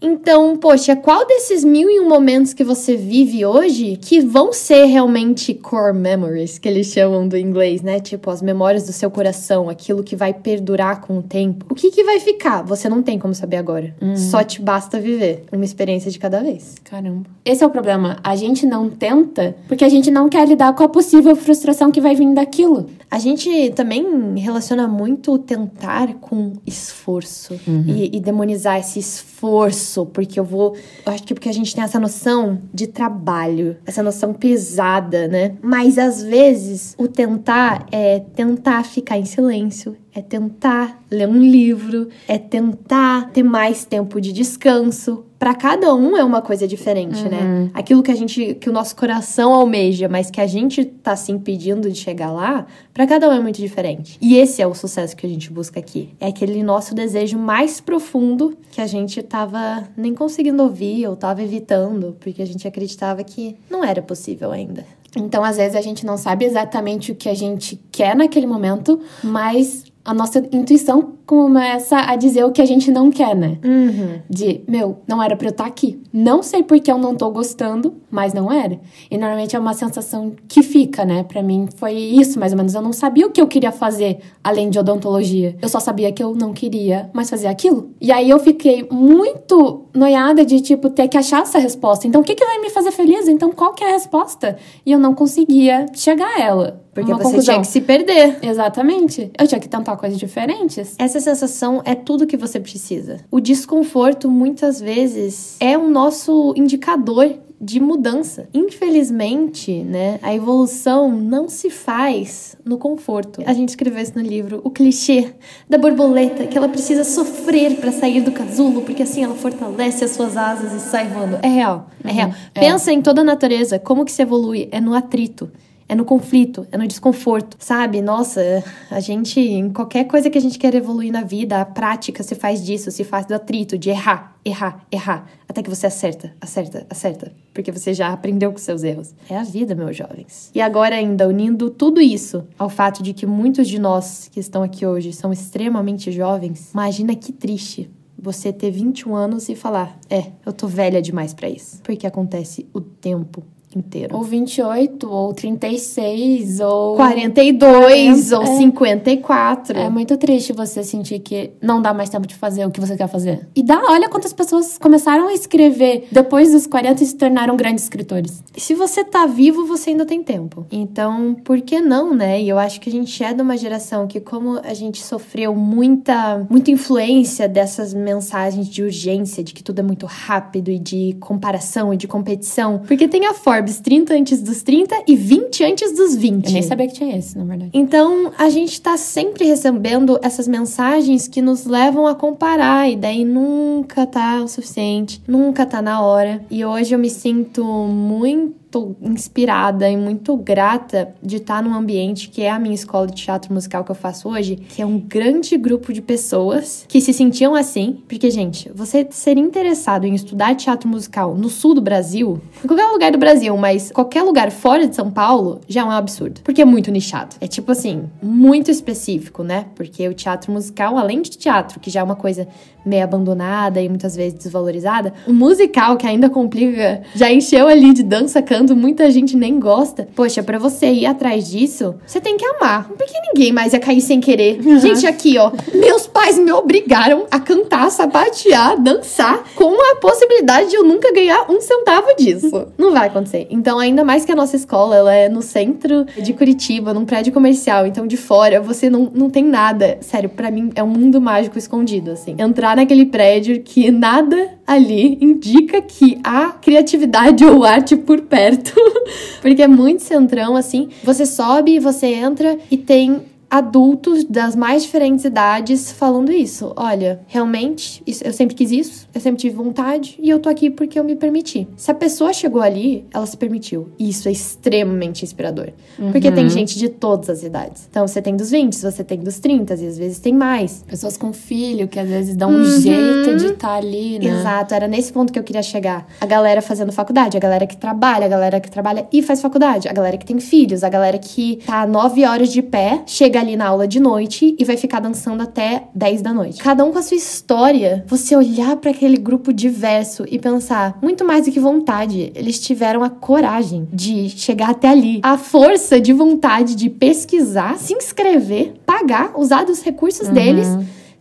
Então, 0.05 0.57
poxa, 0.57 0.97
qual 0.97 1.25
desses 1.25 1.63
mil 1.63 1.89
e 1.89 1.97
um 1.97 2.09
momentos 2.09 2.53
que 2.53 2.61
você 2.63 2.97
vive 2.97 3.45
hoje 3.45 3.95
que 3.95 4.19
vão 4.19 4.51
ser 4.51 4.83
realmente 4.83 5.53
core 5.53 5.97
memories, 5.97 6.59
que 6.59 6.67
eles 6.67 6.87
chamam 6.87 7.25
do 7.25 7.37
inglês, 7.37 7.81
né? 7.81 8.01
Tipo, 8.01 8.29
as 8.29 8.41
memórias 8.41 8.85
do 8.85 8.91
seu 8.91 9.09
coração, 9.09 9.69
aquilo 9.69 10.03
que 10.03 10.13
vai 10.13 10.33
perdurar 10.33 10.99
com 10.99 11.19
o 11.19 11.23
tempo. 11.23 11.65
O 11.69 11.73
que, 11.73 11.89
que 11.89 12.03
vai 12.03 12.19
ficar? 12.19 12.63
Você 12.63 12.89
não 12.89 13.01
tem 13.01 13.17
como 13.17 13.33
saber 13.33 13.55
agora. 13.55 13.95
Só 14.17 14.43
te 14.43 14.61
basta 14.61 14.99
viver 14.99 15.45
uma 15.53 15.63
experiência 15.63 16.11
de 16.11 16.19
cada 16.19 16.41
vez. 16.41 16.75
Caramba. 16.83 17.23
Esse 17.45 17.63
é 17.63 17.67
o 17.67 17.69
problema. 17.69 18.17
A 18.23 18.35
gente 18.35 18.65
não 18.65 18.89
tenta 18.89 19.55
porque 19.69 19.85
a 19.85 19.89
gente 19.89 20.11
não 20.11 20.27
quer 20.27 20.45
lidar 20.47 20.73
com 20.73 20.83
a 20.83 20.89
possível 20.89 21.33
frustração 21.35 21.91
que 21.91 22.01
vai 22.01 22.13
vir 22.13 22.33
daquilo. 22.33 22.87
A 23.09 23.19
gente 23.19 23.71
também 23.75 24.33
relaciona 24.37 24.87
muito 24.87 25.33
o 25.33 25.37
tentar 25.37 26.15
com 26.15 26.53
esforço 26.65 27.59
e, 27.85 28.17
e 28.17 28.19
demonizar 28.19 28.79
esse 28.79 28.99
esforço, 28.99 29.92
porque 30.01 30.39
eu 30.39 30.43
vou. 30.43 30.75
Eu 31.05 31.13
acho 31.13 31.23
que 31.23 31.33
porque 31.33 31.49
a 31.49 31.53
gente 31.53 31.73
tem 31.75 31.83
essa 31.83 31.99
noção 31.99 32.59
de 32.73 32.87
trabalho, 32.87 33.77
essa 33.85 34.01
noção 34.01 34.33
pesada, 34.33 35.27
né? 35.27 35.55
Mas 35.61 35.97
às 35.97 36.23
vezes 36.23 36.95
o 36.97 37.07
tentar 37.07 37.85
é 37.91 38.19
tentar 38.19 38.83
ficar 38.83 39.17
em 39.17 39.25
silêncio, 39.25 39.95
é 40.13 40.21
tentar 40.21 40.99
ler 41.09 41.27
um 41.27 41.39
livro, 41.39 42.09
é 42.27 42.37
tentar 42.37 43.29
ter 43.31 43.43
mais 43.43 43.85
tempo 43.85 44.19
de 44.19 44.31
descanso. 44.31 45.25
Pra 45.43 45.53
cada 45.53 45.93
um 45.93 46.15
é 46.15 46.23
uma 46.23 46.41
coisa 46.41 46.65
diferente, 46.65 47.27
né? 47.27 47.69
Aquilo 47.73 48.01
que 48.01 48.09
a 48.09 48.15
gente, 48.15 48.53
que 48.53 48.69
o 48.69 48.71
nosso 48.71 48.95
coração 48.95 49.53
almeja, 49.53 50.07
mas 50.07 50.31
que 50.31 50.39
a 50.39 50.47
gente 50.47 50.85
tá 50.85 51.17
se 51.17 51.33
impedindo 51.33 51.91
de 51.91 51.99
chegar 51.99 52.31
lá, 52.31 52.65
pra 52.93 53.05
cada 53.05 53.27
um 53.27 53.33
é 53.33 53.41
muito 53.41 53.57
diferente. 53.57 54.17
E 54.21 54.37
esse 54.37 54.61
é 54.61 54.67
o 54.67 54.73
sucesso 54.73 55.17
que 55.17 55.25
a 55.25 55.29
gente 55.29 55.51
busca 55.51 55.81
aqui. 55.81 56.11
É 56.17 56.27
aquele 56.27 56.63
nosso 56.63 56.95
desejo 56.95 57.37
mais 57.37 57.81
profundo 57.81 58.57
que 58.71 58.79
a 58.79 58.87
gente 58.87 59.21
tava 59.21 59.83
nem 59.97 60.15
conseguindo 60.15 60.63
ouvir 60.63 61.05
ou 61.09 61.15
tava 61.17 61.43
evitando, 61.43 62.15
porque 62.21 62.41
a 62.41 62.47
gente 62.47 62.65
acreditava 62.65 63.21
que 63.21 63.57
não 63.69 63.83
era 63.83 64.01
possível 64.01 64.49
ainda. 64.49 64.85
Então, 65.13 65.43
às 65.43 65.57
vezes, 65.57 65.75
a 65.75 65.81
gente 65.81 66.05
não 66.05 66.15
sabe 66.17 66.45
exatamente 66.45 67.11
o 67.11 67.15
que 67.15 67.27
a 67.27 67.35
gente 67.35 67.77
quer 67.91 68.15
naquele 68.15 68.47
momento, 68.47 68.97
mas 69.21 69.83
a 70.05 70.13
nossa 70.13 70.39
intuição 70.51 71.13
começa 71.25 71.97
a 71.97 72.15
dizer 72.17 72.43
o 72.43 72.51
que 72.51 72.61
a 72.61 72.65
gente 72.65 72.91
não 72.91 73.09
quer, 73.09 73.33
né? 73.35 73.57
Uhum. 73.63 74.19
De, 74.29 74.61
meu, 74.67 74.97
não 75.07 75.23
era 75.23 75.37
pra 75.37 75.47
eu 75.47 75.51
estar 75.51 75.65
aqui. 75.65 76.01
Não 76.11 76.43
sei 76.43 76.61
porque 76.61 76.91
eu 76.91 76.97
não 76.97 77.15
tô 77.15 77.31
gostando, 77.31 77.95
mas 78.11 78.33
não 78.33 78.51
era. 78.51 78.79
E 79.09 79.17
normalmente 79.17 79.55
é 79.55 79.59
uma 79.59 79.73
sensação 79.73 80.33
que 80.47 80.61
fica, 80.61 81.05
né? 81.05 81.23
Pra 81.23 81.41
mim 81.41 81.69
foi 81.77 81.93
isso, 81.93 82.37
mais 82.37 82.51
ou 82.51 82.57
menos. 82.57 82.75
Eu 82.75 82.81
não 82.81 82.91
sabia 82.91 83.25
o 83.25 83.31
que 83.31 83.39
eu 83.39 83.47
queria 83.47 83.71
fazer 83.71 84.19
além 84.43 84.69
de 84.69 84.77
odontologia. 84.77 85.55
Eu 85.61 85.69
só 85.69 85.79
sabia 85.79 86.11
que 86.11 86.21
eu 86.21 86.35
não 86.35 86.53
queria 86.53 87.09
mais 87.13 87.29
fazer 87.29 87.47
aquilo. 87.47 87.91
E 88.01 88.11
aí 88.11 88.29
eu 88.29 88.39
fiquei 88.39 88.85
muito 88.91 89.85
noiada 89.93 90.45
de, 90.45 90.59
tipo, 90.59 90.89
ter 90.89 91.07
que 91.07 91.17
achar 91.17 91.43
essa 91.43 91.59
resposta. 91.59 92.05
Então, 92.07 92.19
o 92.19 92.23
que, 92.23 92.35
que 92.35 92.45
vai 92.45 92.59
me 92.59 92.69
fazer 92.69 92.91
feliz? 92.91 93.27
Então, 93.29 93.51
qual 93.51 93.73
que 93.73 93.83
é 93.83 93.89
a 93.89 93.93
resposta? 93.93 94.57
E 94.85 94.91
eu 94.91 94.99
não 94.99 95.13
conseguia 95.13 95.85
chegar 95.93 96.27
a 96.27 96.41
ela. 96.41 96.83
Porque 96.93 97.11
Uma 97.11 97.17
você 97.17 97.23
conclusão. 97.23 97.55
tinha 97.55 97.61
que 97.61 97.67
se 97.67 97.81
perder. 97.81 98.37
Exatamente. 98.41 99.31
Eu 99.37 99.47
tinha 99.47 99.59
que 99.59 99.67
tentar 99.67 99.95
coisas 99.97 100.17
diferentes. 100.19 100.95
Essa 100.97 101.19
sensação 101.19 101.81
é 101.85 101.95
tudo 101.95 102.27
que 102.27 102.37
você 102.37 102.59
precisa. 102.59 103.19
O 103.31 103.39
desconforto, 103.39 104.29
muitas 104.29 104.79
vezes, 104.79 105.57
é 105.59 105.77
o 105.77 105.89
nosso 105.89 106.53
indicador 106.55 107.39
de 107.59 107.79
mudança. 107.79 108.49
Infelizmente, 108.53 109.83
né, 109.83 110.19
a 110.21 110.35
evolução 110.35 111.09
não 111.09 111.47
se 111.47 111.69
faz 111.69 112.57
no 112.65 112.77
conforto. 112.77 113.41
A 113.45 113.53
gente 113.53 113.69
escreveu 113.69 114.03
isso 114.03 114.13
no 114.15 114.21
livro, 114.21 114.59
o 114.65 114.69
clichê 114.69 115.33
da 115.69 115.77
borboleta, 115.77 116.45
que 116.45 116.57
ela 116.57 116.67
precisa 116.67 117.05
sofrer 117.05 117.77
para 117.77 117.91
sair 117.91 118.19
do 118.19 118.33
casulo, 118.33 118.81
porque 118.81 119.03
assim 119.03 119.23
ela 119.23 119.35
fortalece 119.35 120.03
as 120.03 120.11
suas 120.11 120.35
asas 120.35 120.73
e 120.73 120.79
sai 120.89 121.07
voando. 121.07 121.39
É 121.41 121.47
real, 121.47 121.87
é 122.03 122.11
real. 122.11 122.31
Pensa 122.53 122.91
em 122.91 123.01
toda 123.01 123.21
a 123.21 123.23
natureza, 123.23 123.79
como 123.79 124.03
que 124.03 124.11
se 124.11 124.21
evolui? 124.21 124.67
É 124.69 124.81
no 124.81 124.93
atrito. 124.93 125.49
É 125.87 125.95
no 125.95 126.05
conflito, 126.05 126.65
é 126.71 126.77
no 126.77 126.87
desconforto, 126.87 127.57
sabe? 127.59 128.01
Nossa, 128.01 128.63
a 128.89 128.99
gente, 128.99 129.39
em 129.39 129.69
qualquer 129.69 130.05
coisa 130.05 130.29
que 130.29 130.37
a 130.37 130.41
gente 130.41 130.57
quer 130.57 130.73
evoluir 130.75 131.11
na 131.11 131.21
vida, 131.21 131.61
a 131.61 131.65
prática 131.65 132.23
se 132.23 132.35
faz 132.35 132.63
disso, 132.63 132.91
se 132.91 133.03
faz 133.03 133.25
do 133.25 133.33
atrito, 133.33 133.77
de 133.77 133.89
errar, 133.89 134.35
errar, 134.45 134.85
errar, 134.91 135.27
até 135.47 135.61
que 135.61 135.69
você 135.69 135.87
acerta, 135.87 136.33
acerta, 136.39 136.85
acerta, 136.89 137.33
porque 137.53 137.71
você 137.71 137.93
já 137.93 138.09
aprendeu 138.11 138.51
com 138.51 138.57
seus 138.57 138.83
erros. 138.83 139.13
É 139.29 139.37
a 139.37 139.43
vida, 139.43 139.75
meus 139.75 139.95
jovens. 139.95 140.49
E 140.55 140.61
agora, 140.61 140.95
ainda 140.95 141.27
unindo 141.27 141.69
tudo 141.69 142.01
isso 142.01 142.45
ao 142.57 142.69
fato 142.69 143.03
de 143.03 143.13
que 143.13 143.25
muitos 143.25 143.67
de 143.67 143.79
nós 143.79 144.29
que 144.31 144.39
estão 144.39 144.63
aqui 144.63 144.85
hoje 144.85 145.13
são 145.13 145.31
extremamente 145.31 146.11
jovens, 146.11 146.71
imagina 146.73 147.15
que 147.15 147.31
triste 147.31 147.89
você 148.23 148.53
ter 148.53 148.71
21 148.71 149.15
anos 149.15 149.49
e 149.49 149.55
falar: 149.55 149.99
É, 150.09 150.31
eu 150.45 150.53
tô 150.53 150.65
velha 150.65 151.01
demais 151.01 151.33
pra 151.33 151.49
isso. 151.49 151.81
Porque 151.83 152.07
acontece 152.07 152.65
o 152.73 152.79
tempo 152.79 153.43
inteiro. 153.77 154.15
Ou 154.15 154.23
28, 154.23 155.09
ou 155.09 155.33
36, 155.33 156.59
ou. 156.59 156.95
42 156.95 158.29
40, 158.29 158.37
ou 158.37 158.43
é. 158.43 158.57
54. 158.57 159.77
É 159.77 159.89
muito 159.89 160.17
triste 160.17 160.53
você 160.53 160.83
sentir 160.83 161.19
que 161.19 161.51
não 161.61 161.81
dá 161.81 161.93
mais 161.93 162.09
tempo 162.09 162.27
de 162.27 162.35
fazer 162.35 162.65
o 162.65 162.71
que 162.71 162.79
você 162.79 162.95
quer 162.95 163.07
fazer. 163.07 163.47
E 163.55 163.63
dá, 163.63 163.81
olha 163.89 164.09
quantas 164.09 164.33
pessoas 164.33 164.77
começaram 164.77 165.27
a 165.27 165.33
escrever 165.33 166.07
depois 166.11 166.51
dos 166.51 166.67
40 166.67 167.03
e 167.03 167.05
se 167.05 167.15
tornaram 167.15 167.55
grandes 167.55 167.83
escritores. 167.83 168.43
Se 168.55 168.73
você 168.73 169.03
tá 169.03 169.25
vivo, 169.25 169.65
você 169.65 169.91
ainda 169.91 170.05
tem 170.05 170.23
tempo. 170.23 170.65
Então, 170.71 171.35
por 171.43 171.61
que 171.61 171.81
não, 171.81 172.13
né? 172.13 172.41
E 172.41 172.49
eu 172.49 172.59
acho 172.59 172.79
que 172.79 172.89
a 172.89 172.91
gente 172.91 173.23
é 173.23 173.33
de 173.33 173.41
uma 173.41 173.57
geração 173.57 174.07
que, 174.07 174.19
como 174.19 174.59
a 174.63 174.73
gente 174.73 175.01
sofreu 175.01 175.55
muita, 175.55 176.45
muita 176.49 176.71
influência 176.71 177.47
dessas 177.47 177.93
mensagens 177.93 178.67
de 178.67 178.83
urgência, 178.83 179.43
de 179.43 179.53
que 179.53 179.63
tudo 179.63 179.79
é 179.79 179.83
muito 179.83 180.05
rápido 180.05 180.69
e 180.69 180.79
de 180.79 181.15
comparação 181.19 181.93
e 181.93 181.97
de 181.97 182.07
competição. 182.07 182.81
Porque 182.87 183.07
tem 183.07 183.25
a 183.25 183.33
Forbes 183.63 183.79
30 183.79 184.13
antes 184.13 184.41
dos 184.41 184.61
30 184.61 185.03
e 185.07 185.15
20 185.15 185.63
antes 185.63 185.95
dos 185.95 186.15
20. 186.15 186.45
Eu 186.45 186.51
nem 186.51 186.61
sabia 186.61 186.87
que 186.87 186.93
tinha 186.93 187.17
esse, 187.17 187.37
na 187.37 187.45
verdade. 187.45 187.71
Então, 187.73 188.31
a 188.37 188.49
gente 188.49 188.79
tá 188.81 188.97
sempre 188.97 189.45
recebendo 189.45 190.19
essas 190.21 190.47
mensagens 190.47 191.27
que 191.27 191.41
nos 191.41 191.65
levam 191.65 192.05
a 192.05 192.13
comparar, 192.13 192.89
e 192.89 192.95
daí 192.95 193.23
nunca 193.23 194.05
tá 194.05 194.41
o 194.43 194.47
suficiente, 194.47 195.21
nunca 195.27 195.65
tá 195.65 195.81
na 195.81 196.01
hora. 196.01 196.43
E 196.51 196.65
hoje 196.65 196.93
eu 196.93 196.99
me 196.99 197.09
sinto 197.09 197.63
muito 197.63 198.62
inspirada 199.01 199.89
e 199.89 199.97
muito 199.97 200.35
grata 200.37 201.13
de 201.21 201.37
estar 201.37 201.61
num 201.61 201.73
ambiente 201.73 202.29
que 202.29 202.41
é 202.41 202.51
a 202.51 202.59
minha 202.59 202.75
escola 202.75 203.07
de 203.07 203.13
teatro 203.13 203.53
musical 203.53 203.83
que 203.83 203.91
eu 203.91 203.95
faço 203.95 204.29
hoje, 204.29 204.55
que 204.55 204.81
é 204.81 204.85
um 204.85 204.99
grande 204.99 205.57
grupo 205.57 205.91
de 205.91 206.01
pessoas 206.01 206.85
que 206.87 207.01
se 207.01 207.13
sentiam 207.13 207.55
assim, 207.55 208.03
porque 208.07 208.29
gente, 208.29 208.71
você 208.73 209.07
ser 209.11 209.37
interessado 209.37 210.05
em 210.05 210.13
estudar 210.13 210.55
teatro 210.55 210.87
musical 210.87 211.35
no 211.35 211.49
sul 211.49 211.73
do 211.73 211.81
Brasil, 211.81 212.41
em 212.63 212.67
qualquer 212.67 212.87
lugar 212.87 213.11
do 213.11 213.17
Brasil, 213.17 213.55
mas 213.57 213.91
qualquer 213.91 214.23
lugar 214.23 214.51
fora 214.51 214.87
de 214.87 214.95
São 214.95 215.11
Paulo, 215.11 215.61
já 215.67 215.81
é 215.81 215.83
um 215.83 215.91
absurdo, 215.91 216.41
porque 216.43 216.61
é 216.61 216.65
muito 216.65 216.91
nichado. 216.91 217.35
É 217.39 217.47
tipo 217.47 217.71
assim, 217.71 218.09
muito 218.21 218.71
específico, 218.71 219.43
né? 219.43 219.65
Porque 219.75 220.07
o 220.07 220.13
teatro 220.13 220.51
musical, 220.51 220.97
além 220.97 221.21
de 221.21 221.31
teatro, 221.31 221.79
que 221.79 221.89
já 221.89 221.99
é 221.99 222.03
uma 222.03 222.15
coisa 222.15 222.47
meio 222.85 223.03
abandonada 223.03 223.81
e 223.81 223.89
muitas 223.89 224.15
vezes 224.15 224.33
desvalorizada, 224.33 225.13
o 225.27 225.33
musical 225.33 225.97
que 225.97 226.07
ainda 226.07 226.29
complica, 226.29 227.01
já 227.15 227.31
encheu 227.31 227.67
ali 227.67 227.93
de 227.93 228.03
dança, 228.03 228.41
canto, 228.41 228.75
muita 228.75 229.09
gente 229.11 229.35
nem 229.35 229.59
gosta. 229.59 230.07
Poxa, 230.15 230.43
pra 230.43 230.59
você 230.59 230.87
ir 230.87 231.05
atrás 231.05 231.49
disso, 231.49 231.95
você 232.05 232.19
tem 232.19 232.37
que 232.37 232.45
amar. 232.45 232.89
Porque 232.89 233.13
ninguém 233.33 233.51
mais 233.51 233.73
ia 233.73 233.79
cair 233.79 234.01
sem 234.01 234.19
querer. 234.19 234.61
Gente, 234.79 235.05
aqui, 235.05 235.37
ó, 235.37 235.51
meus 235.73 236.07
pais 236.07 236.37
me 236.37 236.51
obrigaram 236.51 237.25
a 237.31 237.39
cantar, 237.39 237.89
sapatear, 237.89 238.79
dançar, 238.81 239.43
com 239.55 239.73
a 239.91 239.95
possibilidade 239.95 240.69
de 240.69 240.75
eu 240.75 240.83
nunca 240.83 241.13
ganhar 241.13 241.49
um 241.49 241.61
centavo 241.61 242.15
disso. 242.17 242.67
Não 242.77 242.91
vai 242.91 243.07
acontecer. 243.07 243.47
Então, 243.49 243.79
ainda 243.79 244.03
mais 244.03 244.25
que 244.25 244.31
a 244.31 244.35
nossa 244.35 244.55
escola, 244.55 244.95
ela 244.95 245.13
é 245.13 245.29
no 245.29 245.41
centro 245.41 246.05
de 246.05 246.33
Curitiba, 246.33 246.93
num 246.93 247.05
prédio 247.05 247.31
comercial. 247.31 247.85
Então, 247.85 248.05
de 248.07 248.17
fora, 248.17 248.61
você 248.61 248.89
não, 248.89 249.11
não 249.13 249.29
tem 249.29 249.43
nada. 249.43 249.97
Sério, 250.01 250.29
pra 250.29 250.51
mim, 250.51 250.71
é 250.75 250.83
um 250.83 250.87
mundo 250.87 251.21
mágico 251.21 251.57
escondido, 251.57 252.11
assim. 252.11 252.35
Entrar 252.37 252.72
naquele 252.75 253.05
prédio 253.05 253.61
que 253.61 253.91
nada 253.91 254.57
ali 254.65 255.17
indica 255.21 255.81
que 255.81 256.19
há 256.23 256.49
criatividade 256.51 257.43
ou 257.45 257.63
arte 257.63 257.95
por 257.95 258.21
perto. 258.21 258.73
Porque 259.41 259.61
é 259.61 259.67
muito 259.67 260.03
centrão, 260.03 260.55
assim. 260.55 260.89
Você 261.03 261.25
sobe, 261.25 261.79
você 261.79 262.07
entra 262.07 262.57
e 262.71 262.77
tem 262.77 263.21
adultos 263.53 264.23
das 264.23 264.55
mais 264.55 264.81
diferentes 264.81 265.23
idades 265.25 265.91
falando 265.91 266.31
isso. 266.31 266.73
Olha, 266.75 267.19
realmente, 267.27 268.01
isso, 268.07 268.23
eu 268.23 268.33
sempre 268.33 268.55
quis 268.55 268.71
isso, 268.71 269.07
eu 269.13 269.21
sempre 269.21 269.39
tive 269.39 269.55
vontade 269.55 270.17
e 270.19 270.27
eu 270.27 270.39
tô 270.39 270.49
aqui 270.49 270.71
porque 270.71 270.97
eu 270.97 271.03
me 271.03 271.15
permiti. 271.15 271.67
Se 271.77 271.91
a 271.91 271.93
pessoa 271.93 272.33
chegou 272.33 272.63
ali, 272.63 273.05
ela 273.13 273.27
se 273.27 273.37
permitiu. 273.37 273.89
E 273.99 274.09
isso 274.09 274.27
é 274.27 274.31
extremamente 274.31 275.23
inspirador. 275.23 275.69
Porque 276.11 276.31
tem 276.31 276.49
gente 276.49 276.79
de 276.79 276.89
todas 276.89 277.29
as 277.29 277.43
idades. 277.43 277.87
Então 277.91 278.07
você 278.07 278.23
tem 278.23 278.35
dos 278.35 278.49
20, 278.49 278.73
você 278.73 279.03
tem 279.03 279.19
dos 279.19 279.37
30 279.37 279.75
e 279.75 279.87
às 279.87 279.97
vezes 279.99 280.17
tem 280.17 280.33
mais. 280.33 280.83
Pessoas 280.87 281.15
com 281.15 281.31
filho 281.31 281.87
que 281.87 281.99
às 281.99 282.09
vezes 282.09 282.35
dão 282.35 282.49
um 282.49 282.63
jeito 282.81 283.35
de 283.37 283.45
estar 283.53 283.75
ali, 283.75 284.17
né? 284.17 284.39
Exato, 284.39 284.73
era 284.73 284.87
nesse 284.87 285.13
ponto 285.13 285.31
que 285.31 285.37
eu 285.37 285.43
queria 285.43 285.61
chegar. 285.61 286.07
A 286.19 286.25
galera 286.25 286.59
fazendo 286.59 286.91
faculdade, 286.91 287.37
a 287.37 287.39
galera 287.39 287.67
que 287.67 287.77
trabalha, 287.77 288.25
a 288.25 288.29
galera 288.29 288.59
que 288.59 288.71
trabalha 288.71 289.07
e 289.13 289.21
faz 289.21 289.43
faculdade, 289.43 289.87
a 289.87 289.93
galera 289.93 290.17
que 290.17 290.25
tem 290.25 290.39
filhos, 290.39 290.83
a 290.83 290.89
galera 290.89 291.19
que 291.19 291.59
tá 291.67 291.85
nove 291.85 292.25
horas 292.25 292.51
de 292.51 292.63
pé, 292.63 293.03
chega 293.05 293.42
ali 293.43 293.55
na 293.55 293.67
aula 293.67 293.87
de 293.87 293.99
noite 293.99 294.55
e 294.57 294.65
vai 294.65 294.77
ficar 294.77 294.99
dançando 294.99 295.43
até 295.43 295.87
10 295.93 296.21
da 296.21 296.33
noite. 296.33 296.61
Cada 296.61 296.83
um 296.83 296.91
com 296.91 296.99
a 296.99 297.01
sua 297.01 297.17
história. 297.17 298.03
Você 298.07 298.35
olhar 298.35 298.75
para 298.77 298.91
aquele 298.91 299.17
grupo 299.17 299.53
diverso 299.53 300.25
e 300.29 300.39
pensar, 300.39 300.97
muito 301.01 301.25
mais 301.25 301.45
do 301.45 301.51
que 301.51 301.59
vontade, 301.59 302.31
eles 302.35 302.59
tiveram 302.59 303.03
a 303.03 303.09
coragem 303.09 303.87
de 303.91 304.29
chegar 304.29 304.71
até 304.71 304.89
ali, 304.89 305.19
a 305.23 305.37
força 305.37 305.99
de 305.99 306.13
vontade 306.13 306.75
de 306.75 306.89
pesquisar, 306.89 307.77
se 307.77 307.93
inscrever, 307.93 308.73
pagar, 308.85 309.33
usar 309.37 309.63
dos 309.63 309.81
recursos 309.81 310.27
deles 310.29 310.67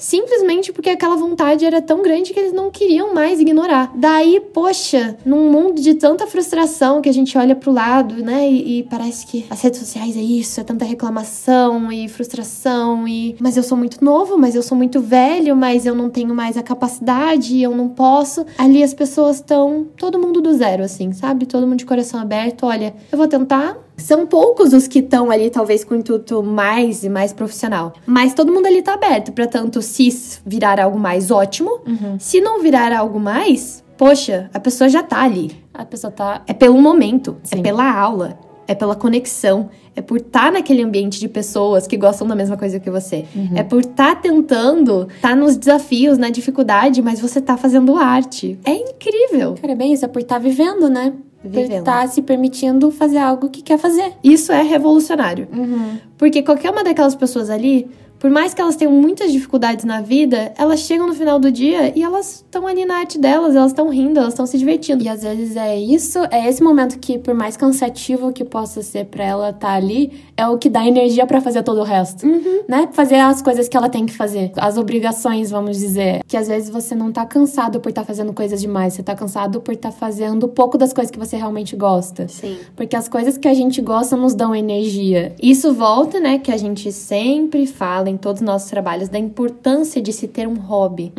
simplesmente 0.03 0.73
porque 0.73 0.91
aquela 0.91 1.17
vontade 1.17 1.65
era 1.65 1.81
tão 1.81 2.03
grande 2.03 2.35
que 2.35 2.41
eles 2.41 2.53
não 2.53 2.71
queriam 2.71 3.15
mais 3.15 3.41
ignorar. 3.41 3.93
Daí, 3.95 4.41
poxa, 4.53 5.17
num 5.25 5.51
mundo 5.51 5.81
de 5.81 5.95
tanta 5.95 6.27
frustração 6.27 7.01
que 7.01 7.09
a 7.09 7.12
gente 7.12 7.38
olha 7.38 7.55
pro 7.55 7.71
lado, 7.71 8.17
né, 8.17 8.51
e, 8.51 8.81
e 8.81 8.83
parece 8.83 9.27
que 9.27 9.47
as 9.49 9.61
redes 9.62 9.79
sociais 9.79 10.17
é 10.17 10.21
isso, 10.21 10.61
é 10.61 10.65
tanta 10.65 10.85
reclamação 10.85 11.93
e 11.93 12.09
frustração 12.09 13.07
e 13.07 13.37
mas 13.38 13.57
eu 13.57 13.62
sou 13.62 13.79
muito 13.79 14.05
novo, 14.05 14.37
mas 14.37 14.57
eu 14.57 14.62
sou 14.62 14.77
muito 14.77 15.01
velho, 15.01 15.55
mas 15.55 15.87
eu 15.87 15.95
não 15.95 16.11
tenho 16.11 16.35
mais 16.35 16.57
a 16.57 16.62
capacidade, 16.62 17.62
eu 17.62 17.75
não 17.77 17.88
posso. 17.88 18.45
Ali 18.59 18.83
as 18.83 18.93
pessoas 18.93 19.37
estão 19.37 19.87
todo 19.97 20.19
mundo 20.19 20.41
do 20.41 20.53
zero 20.53 20.83
assim, 20.83 21.12
sabe? 21.12 21.47
Todo 21.47 21.67
mundo 21.67 21.79
de 21.79 21.87
coração 21.87 22.19
aberto, 22.19 22.67
olha, 22.67 22.93
eu 23.11 23.17
vou 23.17 23.29
tentar, 23.29 23.79
são 24.03 24.27
poucos 24.27 24.73
os 24.73 24.87
que 24.87 24.99
estão 24.99 25.31
ali, 25.31 25.51
talvez, 25.51 25.85
com 25.85 25.95
intuito 25.95 26.43
mais 26.43 27.05
e 27.05 27.09
mais 27.09 27.33
profissional. 27.33 27.93
Mas 28.07 28.35
todo 28.35 28.53
mundo 28.53 28.67
ali 28.67 28.83
tá 28.83 28.95
aberto 28.95 29.33
para 29.33 29.47
tanto 29.47 29.81
se 29.81 30.09
virar 30.45 30.81
algo 30.81 30.99
mais 30.99 31.31
ótimo. 31.31 31.81
Se 32.19 32.41
não 32.41 32.61
virar 32.61 32.93
algo 32.97 33.19
mais, 33.19 33.83
poxa, 33.97 34.51
a 34.53 34.61
pessoa 34.61 34.88
já 34.88 35.03
tá 35.03 35.23
ali. 35.23 35.57
A 35.73 35.85
pessoa 35.85 36.11
tá. 36.11 36.43
É 36.47 36.53
pelo 36.53 36.79
momento, 36.81 37.37
é 37.51 37.57
Sim. 37.57 37.62
pela 37.62 37.91
aula, 37.91 38.38
é 38.67 38.75
pela 38.75 38.95
conexão, 38.95 39.71
é 39.95 40.01
por 40.01 40.19
estar 40.19 40.53
naquele 40.53 40.83
ambiente 40.83 41.21
de 41.21 41.29
pessoas 41.29 41.87
que 41.87 41.97
gostam 41.97 42.27
da 42.27 42.35
mesma 42.35 42.57
coisa 42.57 42.81
que 42.81 42.91
você. 42.91 43.25
É 43.55 43.62
por 43.62 43.81
estar 43.81 44.21
tentando, 44.21 45.09
tá 45.21 45.35
nos 45.35 45.57
desafios, 45.57 46.19
na 46.19 46.31
dificuldade, 46.31 47.03
mas 47.03 47.21
você 47.21 47.41
tá 47.41 47.57
fazendo 47.57 47.97
arte. 47.97 48.59
É 48.65 48.75
incrível. 48.75 49.55
Cara, 49.61 49.73
é 49.73 49.77
bem 49.77 49.93
isso, 49.93 50.05
é 50.05 50.09
por 50.09 50.21
estar 50.21 50.38
vivendo, 50.38 50.88
né? 50.88 51.12
Vivendo. 51.45 51.79
estar 51.81 52.09
se 52.09 52.23
permitindo 52.23 52.91
fazer 52.91 53.19
algo 53.19 53.49
que 53.49 53.63
quer 53.63 53.79
fazer. 53.79 54.13
Isso 54.23 54.53
é 54.53 54.63
revolucionário. 54.63 55.49
Porque 56.17 56.43
qualquer 56.43 56.71
uma 56.71 56.85
daquelas 56.85 57.15
pessoas 57.15 57.51
ali, 57.51 57.91
por 58.23 58.31
mais 58.31 58.55
que 58.55 58.63
elas 58.63 58.77
tenham 58.77 58.93
muitas 58.93 59.33
dificuldades 59.33 59.85
na 59.85 60.01
vida, 60.01 60.53
elas 60.57 60.79
chegam 60.79 61.09
no 61.09 61.13
final 61.13 61.41
do 61.41 61.51
dia 61.51 61.93
e 61.99 62.05
elas 62.05 62.37
estão 62.37 62.69
ali 62.69 62.85
na 62.85 62.99
arte 62.99 63.19
delas, 63.19 63.57
elas 63.57 63.73
estão 63.73 63.89
rindo, 63.89 64.21
elas 64.21 64.33
estão 64.33 64.47
se 64.47 64.57
divertindo. 64.57 65.03
E 65.03 65.09
às 65.09 65.25
vezes 65.25 65.57
é 65.57 65.77
isso, 65.77 66.21
é 66.31 66.49
esse 66.49 66.63
momento 66.63 67.01
que, 67.01 67.19
por 67.19 67.35
mais 67.35 67.57
cansativo 67.57 68.33
que 68.33 68.45
possa 68.45 68.81
ser 68.81 69.07
pra 69.07 69.25
ela 69.25 69.51
estar 69.51 69.73
ali, 69.73 70.23
é 70.37 70.47
o 70.47 70.57
que 70.57 70.71
dá 70.71 70.87
energia 70.87 71.27
pra 71.27 71.41
fazer 71.41 71.65
todo 71.65 71.81
o 71.81 71.83
resto. 71.83 72.25
Né? 72.69 72.89
Fazer 72.93 73.17
as 73.17 73.43
coisas 73.43 73.69
que 73.69 73.77
ela 73.77 73.89
tem 73.89 74.07
que 74.07 74.13
fazer. 74.13 74.53
As 74.57 74.79
obrigações, 74.79 75.51
vamos 75.51 75.79
dizer. 75.79 76.23
Que 76.29 76.37
às 76.37 76.47
vezes 76.47 76.71
você 76.71 76.95
não 76.95 77.11
tá 77.11 77.27
cansado 77.27 77.81
por 77.81 77.89
estar 77.89 78.05
fazendo 78.05 78.33
coisas 78.33 78.61
demais, 78.61 78.95
você 78.95 79.03
tá 79.03 79.17
cansado 79.17 79.61
por 79.61 79.75
estar 79.75 79.91
fazendo 79.91 80.47
pouco 80.47 80.79
das 80.79 80.93
coisas 80.93 81.11
que 81.11 81.19
você 81.19 81.37
realmente 81.37 81.75
gosta. 81.75 82.29
Sim. 82.29 82.57
Porque 82.77 82.95
as 82.95 83.09
coisas 83.09 83.37
que 83.37 83.49
a 83.49 83.55
gente 83.55 83.81
gosta 83.83 84.17
nos 84.17 84.33
dão 84.33 84.55
energia. 84.55 85.35
Isso 85.43 85.75
volta, 85.75 86.21
né, 86.21 86.39
que 86.39 86.53
a 86.53 86.57
gente 86.57 86.93
sempre 86.93 87.67
fala 87.67 88.12
em 88.12 88.16
todos 88.16 88.40
os 88.40 88.46
nossos 88.46 88.70
trabalhos 88.70 89.09
da 89.09 89.18
importância 89.18 90.01
de 90.01 90.12
se 90.12 90.29
ter 90.29 90.46
um 90.46 90.55
hobby, 90.55 91.12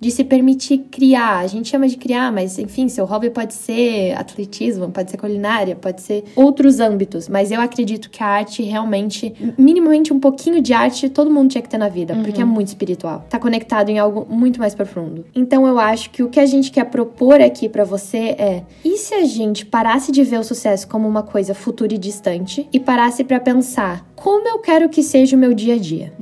de 0.00 0.10
se 0.10 0.24
permitir 0.24 0.78
criar. 0.90 1.38
A 1.38 1.46
gente 1.46 1.68
chama 1.68 1.88
de 1.88 1.96
criar, 1.96 2.32
mas 2.32 2.58
enfim, 2.58 2.88
seu 2.88 3.04
hobby 3.04 3.30
pode 3.30 3.54
ser 3.54 4.12
atletismo, 4.16 4.90
pode 4.90 5.10
ser 5.10 5.16
culinária, 5.16 5.74
pode 5.74 6.02
ser 6.02 6.24
outros 6.36 6.80
âmbitos, 6.80 7.28
mas 7.28 7.50
eu 7.50 7.60
acredito 7.60 8.10
que 8.10 8.22
a 8.22 8.26
arte 8.26 8.62
realmente, 8.62 9.34
minimamente 9.56 10.12
um 10.12 10.20
pouquinho 10.20 10.60
de 10.60 10.72
arte, 10.72 11.08
todo 11.08 11.30
mundo 11.30 11.50
tinha 11.50 11.62
que 11.62 11.68
ter 11.68 11.78
na 11.78 11.88
vida, 11.88 12.14
porque 12.16 12.40
é 12.40 12.44
muito 12.44 12.68
espiritual. 12.68 13.24
Tá 13.28 13.38
conectado 13.38 13.88
em 13.88 13.98
algo 13.98 14.26
muito 14.28 14.60
mais 14.60 14.74
profundo. 14.74 15.24
Então 15.34 15.66
eu 15.66 15.78
acho 15.78 16.10
que 16.10 16.22
o 16.22 16.28
que 16.28 16.40
a 16.40 16.46
gente 16.46 16.70
quer 16.70 16.84
propor 16.84 17.40
aqui 17.40 17.68
pra 17.68 17.84
você 17.84 18.18
é: 18.38 18.62
e 18.84 18.96
se 18.98 19.14
a 19.14 19.24
gente 19.24 19.64
parasse 19.66 20.12
de 20.12 20.22
ver 20.22 20.38
o 20.38 20.44
sucesso 20.44 20.86
como 20.88 21.08
uma 21.08 21.22
coisa 21.22 21.54
futura 21.54 21.94
e 21.94 21.98
distante 21.98 22.68
e 22.72 22.80
parasse 22.80 23.24
pra 23.24 23.40
pensar 23.40 24.06
como 24.14 24.48
eu 24.48 24.58
quero 24.58 24.88
que 24.88 25.02
seja 25.02 25.36
o 25.36 25.38
meu 25.38 25.52
dia 25.52 25.74
a 25.74 25.78
dia? 25.78 26.12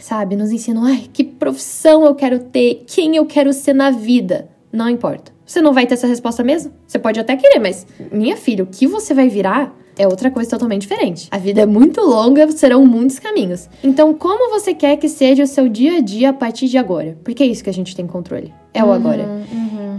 Sabe? 0.00 0.36
Nos 0.36 0.50
ensinam, 0.50 0.84
ai, 0.84 1.08
que 1.12 1.24
profissão 1.24 2.04
eu 2.04 2.14
quero 2.14 2.38
ter, 2.38 2.84
quem 2.86 3.16
eu 3.16 3.26
quero 3.26 3.52
ser 3.52 3.74
na 3.74 3.90
vida. 3.90 4.48
Não 4.72 4.88
importa. 4.88 5.32
Você 5.46 5.60
não 5.60 5.72
vai 5.72 5.86
ter 5.86 5.94
essa 5.94 6.06
resposta 6.06 6.42
mesmo? 6.42 6.72
Você 6.86 6.98
pode 6.98 7.20
até 7.20 7.36
querer, 7.36 7.60
mas, 7.60 7.86
minha 8.10 8.36
filha, 8.36 8.64
o 8.64 8.66
que 8.66 8.86
você 8.86 9.12
vai 9.12 9.28
virar 9.28 9.76
é 9.96 10.06
outra 10.06 10.30
coisa 10.30 10.50
totalmente 10.50 10.82
diferente. 10.82 11.28
A 11.30 11.38
vida 11.38 11.60
é 11.60 11.66
muito 11.66 12.00
longa, 12.00 12.50
serão 12.50 12.84
muitos 12.84 13.18
caminhos. 13.18 13.68
Então, 13.82 14.12
como 14.14 14.50
você 14.50 14.74
quer 14.74 14.96
que 14.96 15.08
seja 15.08 15.44
o 15.44 15.46
seu 15.46 15.68
dia 15.68 15.98
a 15.98 16.00
dia 16.00 16.30
a 16.30 16.32
partir 16.32 16.68
de 16.68 16.78
agora? 16.78 17.16
Porque 17.22 17.42
é 17.42 17.46
isso 17.46 17.62
que 17.62 17.70
a 17.70 17.74
gente 17.74 17.94
tem 17.94 18.06
controle. 18.06 18.52
É 18.72 18.82
o 18.82 18.90
agora. 18.90 19.24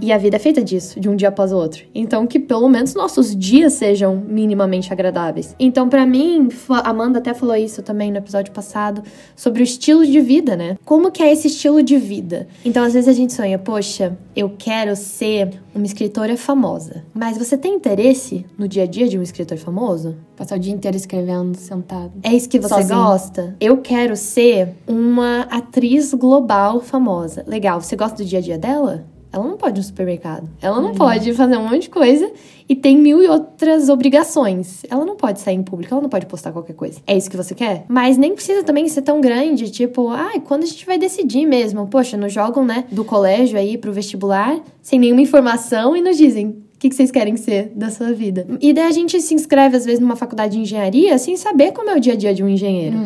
E 0.05 0.11
a 0.11 0.19
vida 0.19 0.35
é 0.35 0.39
feita 0.39 0.63
disso, 0.63 0.99
de 0.99 1.09
um 1.09 1.15
dia 1.15 1.29
após 1.29 1.51
o 1.51 1.57
outro. 1.57 1.83
Então, 1.95 2.27
que 2.27 2.39
pelo 2.39 2.69
menos 2.69 2.93
nossos 2.93 3.35
dias 3.35 3.73
sejam 3.73 4.15
minimamente 4.15 4.93
agradáveis. 4.93 5.55
Então, 5.57 5.89
para 5.89 6.05
mim, 6.05 6.47
a 6.69 6.91
Amanda 6.91 7.17
até 7.17 7.33
falou 7.33 7.55
isso 7.55 7.81
também 7.81 8.11
no 8.11 8.19
episódio 8.19 8.53
passado, 8.53 9.01
sobre 9.35 9.63
o 9.63 9.63
estilo 9.63 10.05
de 10.05 10.19
vida, 10.19 10.55
né? 10.55 10.77
Como 10.85 11.09
que 11.09 11.23
é 11.23 11.33
esse 11.33 11.47
estilo 11.47 11.81
de 11.81 11.97
vida? 11.97 12.47
Então, 12.63 12.83
às 12.83 12.93
vezes 12.93 13.09
a 13.09 13.13
gente 13.13 13.33
sonha, 13.33 13.57
poxa, 13.57 14.15
eu 14.35 14.53
quero 14.55 14.95
ser 14.95 15.59
uma 15.73 15.87
escritora 15.87 16.37
famosa. 16.37 17.03
Mas 17.11 17.35
você 17.35 17.57
tem 17.57 17.73
interesse 17.73 18.45
no 18.59 18.67
dia 18.67 18.83
a 18.83 18.85
dia 18.85 19.07
de 19.07 19.17
um 19.17 19.23
escritor 19.23 19.57
famoso? 19.57 20.15
Passar 20.37 20.57
o 20.57 20.59
dia 20.59 20.71
inteiro 20.71 20.95
escrevendo, 20.95 21.57
sentado. 21.57 22.11
É 22.21 22.31
isso 22.31 22.47
que 22.47 22.59
você 22.59 22.75
Sozinho. 22.75 22.99
gosta? 22.99 23.55
Eu 23.59 23.77
quero 23.77 24.15
ser 24.15 24.69
uma 24.87 25.47
atriz 25.49 26.13
global 26.13 26.79
famosa. 26.79 27.43
Legal, 27.47 27.81
você 27.81 27.95
gosta 27.95 28.17
do 28.17 28.25
dia 28.25 28.37
a 28.37 28.41
dia 28.43 28.59
dela? 28.59 29.14
Ela 29.35 29.43
não 29.43 29.57
pode 29.57 29.77
ir 29.77 29.81
no 29.81 29.83
supermercado. 29.83 30.49
Ela 30.61 30.79
não 30.79 30.93
pode 30.93 31.33
fazer 31.33 31.57
um 31.57 31.67
monte 31.67 31.83
de 31.83 31.89
coisa 31.89 32.31
e 32.69 32.73
tem 32.73 32.97
mil 32.97 33.21
e 33.21 33.27
outras 33.27 33.89
obrigações. 33.89 34.85
Ela 34.89 35.05
não 35.05 35.17
pode 35.17 35.41
sair 35.41 35.55
em 35.55 35.61
público, 35.61 35.93
ela 35.93 36.01
não 36.01 36.09
pode 36.09 36.25
postar 36.25 36.53
qualquer 36.53 36.73
coisa. 36.73 37.01
É 37.05 37.17
isso 37.17 37.29
que 37.29 37.35
você 37.35 37.53
quer? 37.53 37.83
Mas 37.89 38.17
nem 38.17 38.33
precisa 38.33 38.63
também 38.63 38.87
ser 38.87 39.01
tão 39.01 39.19
grande, 39.19 39.69
tipo, 39.69 40.07
ai, 40.07 40.39
quando 40.39 40.63
a 40.63 40.65
gente 40.65 40.85
vai 40.85 40.97
decidir 40.97 41.45
mesmo? 41.45 41.85
Poxa, 41.87 42.15
nos 42.15 42.31
jogam, 42.31 42.63
né, 42.63 42.85
do 42.89 43.03
colégio 43.03 43.59
aí 43.59 43.77
pro 43.77 43.91
vestibular, 43.91 44.57
sem 44.81 44.97
nenhuma 44.97 45.21
informação 45.21 45.97
e 45.97 46.01
nos 46.01 46.15
dizem. 46.15 46.64
O 46.75 46.77
que, 46.77 46.89
que 46.89 46.95
vocês 46.95 47.09
querem 47.09 47.37
ser 47.37 47.71
da 47.73 47.89
sua 47.89 48.11
vida? 48.11 48.45
E 48.61 48.73
daí 48.73 48.85
a 48.85 48.91
gente 48.91 49.19
se 49.21 49.33
inscreve, 49.33 49.77
às 49.77 49.85
vezes, 49.85 49.99
numa 49.99 50.15
faculdade 50.15 50.53
de 50.53 50.59
engenharia 50.59 51.17
sem 51.17 51.37
saber 51.37 51.71
como 51.71 51.89
é 51.89 51.95
o 51.95 51.99
dia 51.99 52.13
a 52.13 52.15
dia 52.15 52.33
de 52.33 52.43
um 52.43 52.49
engenheiro. 52.49 52.97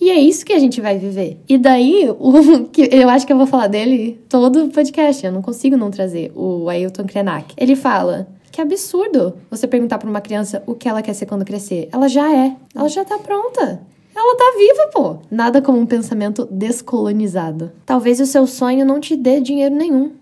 E 0.00 0.10
é 0.10 0.20
isso 0.20 0.44
que 0.44 0.52
a 0.52 0.58
gente 0.58 0.80
vai 0.80 0.98
viver. 0.98 1.38
E 1.48 1.56
daí, 1.56 2.08
o 2.18 2.64
que 2.70 2.88
eu 2.92 3.08
acho 3.08 3.26
que 3.26 3.32
eu 3.32 3.36
vou 3.36 3.46
falar 3.46 3.66
dele 3.66 4.20
todo 4.28 4.64
o 4.64 4.68
podcast, 4.68 5.24
eu 5.24 5.32
não 5.32 5.40
consigo 5.42 5.76
não 5.76 5.90
trazer, 5.90 6.30
o 6.34 6.68
Ailton 6.68 7.04
Krenak. 7.04 7.54
Ele 7.56 7.74
fala 7.74 8.28
que 8.52 8.60
absurdo 8.60 9.34
você 9.50 9.66
perguntar 9.66 9.98
pra 9.98 10.08
uma 10.08 10.20
criança 10.20 10.62
o 10.66 10.74
que 10.74 10.88
ela 10.88 11.02
quer 11.02 11.14
ser 11.14 11.26
quando 11.26 11.44
crescer. 11.44 11.88
Ela 11.90 12.08
já 12.08 12.30
é, 12.32 12.54
ela 12.74 12.88
já 12.88 13.04
tá 13.04 13.18
pronta. 13.18 13.80
Ela 14.14 14.36
tá 14.36 14.44
viva, 14.56 14.90
pô. 14.92 15.16
Nada 15.28 15.60
como 15.60 15.78
um 15.78 15.86
pensamento 15.86 16.46
descolonizado. 16.50 17.72
Talvez 17.84 18.20
o 18.20 18.26
seu 18.26 18.46
sonho 18.46 18.86
não 18.86 19.00
te 19.00 19.16
dê 19.16 19.40
dinheiro 19.40 19.74
nenhum. 19.74 20.12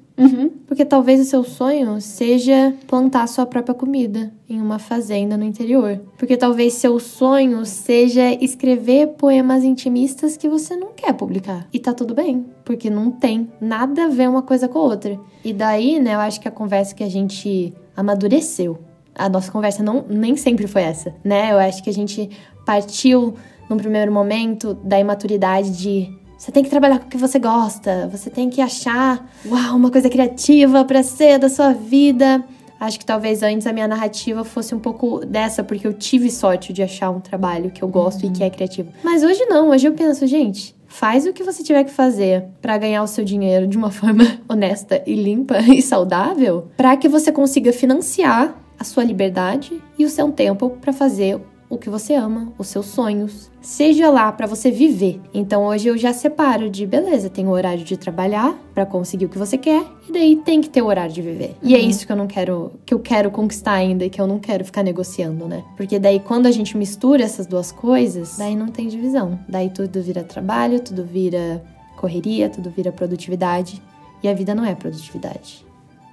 Porque 0.66 0.84
talvez 0.84 1.20
o 1.20 1.24
seu 1.24 1.44
sonho 1.44 2.00
seja 2.00 2.74
plantar 2.86 3.26
sua 3.28 3.44
própria 3.44 3.74
comida 3.74 4.32
em 4.48 4.60
uma 4.60 4.78
fazenda 4.78 5.36
no 5.36 5.44
interior. 5.44 6.00
Porque 6.16 6.36
talvez 6.36 6.74
seu 6.74 6.98
sonho 6.98 7.64
seja 7.66 8.32
escrever 8.42 9.08
poemas 9.18 9.64
intimistas 9.64 10.36
que 10.36 10.48
você 10.48 10.76
não 10.76 10.92
quer 10.92 11.12
publicar. 11.12 11.68
E 11.72 11.78
tá 11.78 11.92
tudo 11.92 12.14
bem, 12.14 12.46
porque 12.64 12.88
não 12.88 13.10
tem 13.10 13.50
nada 13.60 14.04
a 14.04 14.08
ver 14.08 14.28
uma 14.28 14.42
coisa 14.42 14.68
com 14.68 14.78
a 14.78 14.82
outra. 14.82 15.20
E 15.44 15.52
daí, 15.52 15.98
né, 15.98 16.14
eu 16.14 16.20
acho 16.20 16.40
que 16.40 16.48
a 16.48 16.52
conversa 16.52 16.94
que 16.94 17.04
a 17.04 17.10
gente 17.10 17.72
amadureceu. 17.96 18.78
A 19.14 19.28
nossa 19.28 19.52
conversa 19.52 19.82
não 19.82 20.04
nem 20.08 20.36
sempre 20.36 20.66
foi 20.66 20.82
essa, 20.82 21.14
né? 21.22 21.52
Eu 21.52 21.58
acho 21.58 21.82
que 21.82 21.90
a 21.90 21.92
gente 21.92 22.30
partiu 22.64 23.34
num 23.68 23.76
primeiro 23.76 24.10
momento 24.10 24.74
da 24.74 24.98
imaturidade 24.98 25.70
de 25.76 26.21
você 26.42 26.50
tem 26.50 26.64
que 26.64 26.70
trabalhar 26.70 26.98
com 26.98 27.06
o 27.06 27.08
que 27.08 27.16
você 27.16 27.38
gosta, 27.38 28.08
você 28.10 28.28
tem 28.28 28.50
que 28.50 28.60
achar, 28.60 29.30
uau, 29.46 29.76
uma 29.76 29.92
coisa 29.92 30.10
criativa 30.10 30.84
pra 30.84 31.00
ser 31.00 31.38
da 31.38 31.48
sua 31.48 31.72
vida. 31.72 32.42
Acho 32.80 32.98
que 32.98 33.06
talvez 33.06 33.44
antes 33.44 33.64
a 33.64 33.72
minha 33.72 33.86
narrativa 33.86 34.42
fosse 34.42 34.74
um 34.74 34.80
pouco 34.80 35.24
dessa, 35.24 35.62
porque 35.62 35.86
eu 35.86 35.92
tive 35.92 36.32
sorte 36.32 36.72
de 36.72 36.82
achar 36.82 37.10
um 37.10 37.20
trabalho 37.20 37.70
que 37.70 37.80
eu 37.80 37.86
gosto 37.86 38.26
e 38.26 38.30
que 38.30 38.42
é 38.42 38.50
criativo. 38.50 38.92
Mas 39.04 39.22
hoje 39.22 39.44
não, 39.44 39.70
hoje 39.70 39.86
eu 39.86 39.92
penso, 39.92 40.26
gente, 40.26 40.74
faz 40.88 41.26
o 41.26 41.32
que 41.32 41.44
você 41.44 41.62
tiver 41.62 41.84
que 41.84 41.92
fazer 41.92 42.42
pra 42.60 42.76
ganhar 42.76 43.04
o 43.04 43.06
seu 43.06 43.24
dinheiro 43.24 43.68
de 43.68 43.78
uma 43.78 43.92
forma 43.94 44.24
honesta 44.48 45.00
e 45.06 45.14
limpa 45.14 45.60
e 45.60 45.80
saudável, 45.80 46.66
pra 46.76 46.96
que 46.96 47.08
você 47.08 47.30
consiga 47.30 47.72
financiar 47.72 48.52
a 48.76 48.82
sua 48.82 49.04
liberdade 49.04 49.80
e 49.96 50.04
o 50.04 50.10
seu 50.10 50.32
tempo 50.32 50.70
pra 50.80 50.92
fazer 50.92 51.40
o 51.72 51.78
que 51.78 51.88
você 51.88 52.12
ama, 52.12 52.52
os 52.58 52.66
seus 52.66 52.84
sonhos, 52.84 53.50
seja 53.62 54.10
lá 54.10 54.30
pra 54.30 54.46
você 54.46 54.70
viver. 54.70 55.18
Então 55.32 55.64
hoje 55.64 55.88
eu 55.88 55.96
já 55.96 56.12
separo 56.12 56.68
de 56.68 56.86
beleza, 56.86 57.30
tem 57.30 57.46
o 57.46 57.50
horário 57.50 57.82
de 57.82 57.96
trabalhar 57.96 58.54
pra 58.74 58.84
conseguir 58.84 59.24
o 59.24 59.28
que 59.30 59.38
você 59.38 59.56
quer 59.56 59.82
e 60.06 60.12
daí 60.12 60.36
tem 60.36 60.60
que 60.60 60.68
ter 60.68 60.82
o 60.82 60.86
horário 60.86 61.14
de 61.14 61.22
viver. 61.22 61.56
E 61.62 61.74
é 61.74 61.78
isso 61.78 62.04
que 62.04 62.12
eu 62.12 62.16
não 62.16 62.26
quero, 62.26 62.72
que 62.84 62.92
eu 62.92 62.98
quero 62.98 63.30
conquistar 63.30 63.72
ainda 63.72 64.04
e 64.04 64.10
que 64.10 64.20
eu 64.20 64.26
não 64.26 64.38
quero 64.38 64.66
ficar 64.66 64.82
negociando, 64.82 65.48
né? 65.48 65.64
Porque 65.74 65.98
daí 65.98 66.20
quando 66.20 66.44
a 66.44 66.50
gente 66.50 66.76
mistura 66.76 67.24
essas 67.24 67.46
duas 67.46 67.72
coisas, 67.72 68.36
daí 68.36 68.54
não 68.54 68.68
tem 68.68 68.86
divisão. 68.86 69.40
Daí 69.48 69.70
tudo 69.70 70.02
vira 70.02 70.22
trabalho, 70.22 70.78
tudo 70.78 71.06
vira 71.06 71.64
correria, 71.96 72.50
tudo 72.50 72.68
vira 72.68 72.92
produtividade 72.92 73.80
e 74.22 74.28
a 74.28 74.34
vida 74.34 74.54
não 74.54 74.66
é 74.66 74.74
produtividade. 74.74 75.64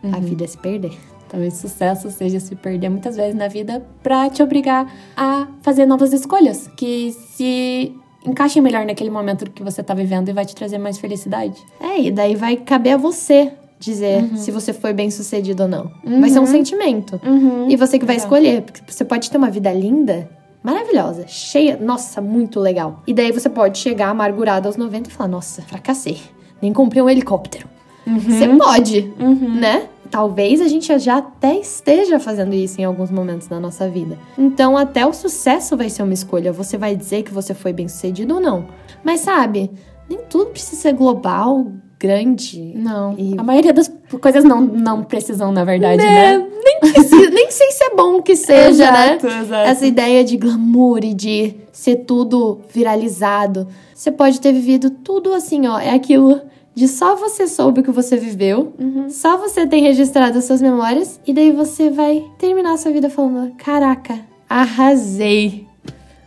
A 0.03 0.19
vida 0.21 0.45
é 0.45 0.47
se 0.47 0.57
perder. 0.57 0.97
Talvez 1.29 1.53
sucesso 1.53 2.09
seja 2.09 2.39
se 2.39 2.55
perder 2.55 2.89
muitas 2.89 3.15
vezes 3.15 3.35
na 3.35 3.47
vida 3.47 3.85
pra 4.01 4.29
te 4.29 4.41
obrigar 4.41 4.91
a 5.15 5.47
fazer 5.61 5.85
novas 5.85 6.11
escolhas 6.11 6.67
que 6.75 7.11
se 7.13 7.95
encaixem 8.25 8.61
melhor 8.61 8.85
naquele 8.85 9.09
momento 9.09 9.49
que 9.51 9.63
você 9.63 9.81
tá 9.83 9.93
vivendo 9.93 10.29
e 10.29 10.33
vai 10.33 10.45
te 10.45 10.55
trazer 10.55 10.77
mais 10.77 10.97
felicidade. 10.97 11.55
É, 11.79 12.01
e 12.01 12.11
daí 12.11 12.35
vai 12.35 12.57
caber 12.57 12.93
a 12.93 12.97
você 12.97 13.53
dizer 13.79 14.23
se 14.35 14.51
você 14.51 14.73
foi 14.73 14.91
bem 14.91 15.09
sucedido 15.09 15.63
ou 15.63 15.69
não. 15.69 15.91
Vai 16.19 16.29
ser 16.29 16.39
um 16.39 16.45
sentimento. 16.45 17.21
E 17.69 17.75
você 17.77 17.97
que 17.97 18.05
vai 18.05 18.15
escolher, 18.17 18.61
porque 18.63 18.81
você 18.85 19.05
pode 19.05 19.29
ter 19.31 19.37
uma 19.37 19.49
vida 19.49 19.71
linda, 19.71 20.29
maravilhosa, 20.61 21.25
cheia, 21.27 21.77
nossa, 21.77 22.19
muito 22.19 22.59
legal. 22.59 23.01
E 23.07 23.13
daí 23.13 23.31
você 23.31 23.47
pode 23.49 23.77
chegar 23.77 24.09
amargurado 24.09 24.67
aos 24.67 24.75
90 24.75 25.09
e 25.09 25.13
falar: 25.13 25.29
"Nossa, 25.29 25.61
fracassei. 25.61 26.19
Nem 26.61 26.73
comprei 26.73 27.01
um 27.01 27.09
helicóptero". 27.09 27.69
Você 28.05 28.47
pode, 28.57 29.13
né? 29.59 29.87
Talvez 30.11 30.59
a 30.61 30.67
gente 30.67 30.97
já 30.99 31.17
até 31.17 31.59
esteja 31.59 32.19
fazendo 32.19 32.53
isso 32.55 32.81
em 32.81 32.83
alguns 32.83 33.11
momentos 33.11 33.47
da 33.47 33.59
nossa 33.59 33.87
vida. 33.87 34.17
Então, 34.37 34.75
até 34.75 35.05
o 35.05 35.13
sucesso 35.13 35.77
vai 35.77 35.89
ser 35.89 36.01
uma 36.03 36.13
escolha. 36.13 36.51
Você 36.51 36.77
vai 36.77 36.95
dizer 36.95 37.23
que 37.23 37.33
você 37.33 37.53
foi 37.53 37.71
bem 37.73 37.87
sucedido 37.87 38.35
ou 38.35 38.41
não. 38.41 38.65
Mas 39.03 39.19
sabe, 39.21 39.69
nem 40.09 40.19
tudo 40.29 40.47
precisa 40.47 40.81
ser 40.81 40.93
global, 40.93 41.67
grande. 41.99 42.73
Não. 42.75 43.13
E- 43.17 43.35
A 43.37 43.43
maioria 43.43 43.71
das 43.71 43.91
coisas 44.19 44.43
não, 44.43 44.61
não 44.61 45.03
precisam, 45.03 45.51
na 45.51 45.63
verdade, 45.63 46.01
né? 46.01 46.37
né? 46.39 46.47
Nem, 46.63 46.79
precisa, 46.79 47.29
nem 47.29 47.51
sei 47.51 47.71
se 47.71 47.83
é 47.83 47.95
bom 47.95 48.21
que 48.21 48.35
seja, 48.35 48.69
Exato, 48.85 49.27
né? 49.27 49.41
exato. 49.41 49.69
Essa 49.69 49.85
ideia 49.85 50.23
de 50.23 50.37
glamour 50.37 51.03
e 51.03 51.13
de 51.13 51.55
ser 51.71 51.97
tudo 51.97 52.61
viralizado. 52.73 53.67
Você 53.93 54.11
pode 54.11 54.41
ter 54.41 54.51
vivido 54.53 54.89
tudo 54.89 55.33
assim, 55.33 55.67
ó. 55.67 55.77
É 55.79 55.91
aquilo 55.91 56.41
de 56.75 56.87
só 56.87 57.15
você 57.15 57.47
soube 57.47 57.81
o 57.81 57.83
que 57.83 57.91
você 57.91 58.15
viveu, 58.17 58.73
só 59.09 59.37
você 59.37 59.67
tem 59.67 59.81
registrado 59.81 60.37
as 60.37 60.45
suas 60.45 60.61
memórias, 60.61 61.19
e 61.25 61.33
daí 61.33 61.51
você 61.51 61.89
vai 61.89 62.25
terminar 62.37 62.73
a 62.73 62.77
sua 62.77 62.91
vida 62.91 63.09
falando: 63.09 63.55
caraca, 63.55 64.19
arrasei. 64.47 65.67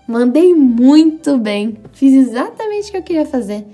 Mandei 0.07 0.53
muito 0.53 1.39
bem. 1.39 1.79
Fiz 1.93 2.29
exatamente 2.29 2.89
o 2.89 2.91
que 2.93 2.97
eu 2.99 3.03
queria 3.03 3.25
fazer. 3.25 3.65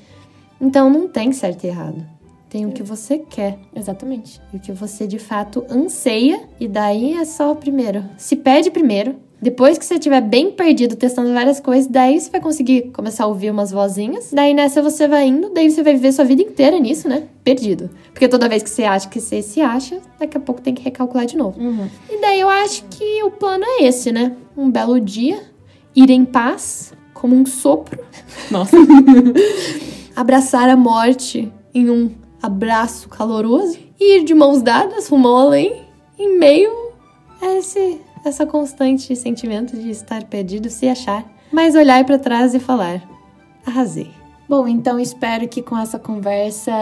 Então 0.60 0.90
não 0.90 1.08
tem 1.08 1.32
certo 1.32 1.64
e 1.64 1.68
errado. 1.68 2.17
Tem 2.48 2.64
o 2.66 2.72
que 2.72 2.82
você 2.82 3.18
quer 3.18 3.58
Exatamente. 3.74 4.40
e 4.52 4.56
o 4.56 4.60
que 4.60 4.72
você 4.72 5.06
de 5.06 5.18
fato 5.18 5.64
anseia, 5.70 6.40
e 6.58 6.66
daí 6.66 7.14
é 7.14 7.24
só 7.24 7.54
primeiro. 7.54 8.04
Se 8.16 8.36
perde 8.36 8.70
primeiro. 8.70 9.16
Depois 9.40 9.78
que 9.78 9.84
você 9.84 9.94
estiver 9.94 10.20
bem 10.20 10.50
perdido, 10.50 10.96
testando 10.96 11.32
várias 11.32 11.60
coisas, 11.60 11.86
daí 11.86 12.20
você 12.20 12.28
vai 12.28 12.40
conseguir 12.40 12.90
começar 12.90 13.22
a 13.22 13.26
ouvir 13.28 13.52
umas 13.52 13.70
vozinhas. 13.70 14.30
Daí 14.32 14.52
nessa 14.52 14.82
você 14.82 15.06
vai 15.06 15.28
indo, 15.28 15.50
daí 15.50 15.70
você 15.70 15.80
vai 15.80 15.92
viver 15.92 16.10
sua 16.10 16.24
vida 16.24 16.42
inteira 16.42 16.76
nisso, 16.80 17.08
né? 17.08 17.28
Perdido. 17.44 17.88
Porque 18.12 18.26
toda 18.26 18.48
vez 18.48 18.64
que 18.64 18.70
você 18.70 18.82
acha 18.82 19.08
que 19.08 19.20
você 19.20 19.40
se 19.40 19.60
acha, 19.60 20.00
daqui 20.18 20.36
a 20.36 20.40
pouco 20.40 20.60
tem 20.60 20.74
que 20.74 20.82
recalcular 20.82 21.24
de 21.24 21.36
novo. 21.36 21.56
E 22.10 22.20
daí 22.20 22.40
eu 22.40 22.48
acho 22.48 22.84
que 22.90 23.22
o 23.22 23.30
plano 23.30 23.64
é 23.64 23.84
esse, 23.84 24.10
né? 24.10 24.34
Um 24.56 24.72
belo 24.72 24.98
dia, 24.98 25.40
ir 25.94 26.10
em 26.10 26.24
paz, 26.24 26.92
como 27.14 27.36
um 27.36 27.46
sopro, 27.46 28.02
Nossa. 28.50 28.76
abraçar 30.16 30.68
a 30.68 30.76
morte 30.76 31.52
em 31.72 31.88
um 31.90 32.10
abraço 32.42 33.08
caloroso 33.08 33.78
e 33.98 34.18
ir 34.18 34.24
de 34.24 34.34
mãos 34.34 34.62
dadas 34.62 35.08
rumo 35.08 35.28
ao 35.28 35.48
além 35.48 35.82
em 36.18 36.38
meio 36.38 36.70
a 37.40 37.54
esse, 37.54 38.00
essa 38.24 38.44
constante 38.46 39.14
sentimento 39.14 39.76
de 39.76 39.90
estar 39.90 40.24
perdido, 40.24 40.68
se 40.68 40.88
achar, 40.88 41.24
mas 41.52 41.74
olhar 41.74 42.04
para 42.04 42.18
trás 42.18 42.54
e 42.54 42.60
falar: 42.60 43.02
arrasei. 43.64 44.10
Bom, 44.48 44.66
então 44.66 44.98
espero 44.98 45.46
que 45.46 45.60
com 45.62 45.76
essa 45.76 45.98
conversa 45.98 46.72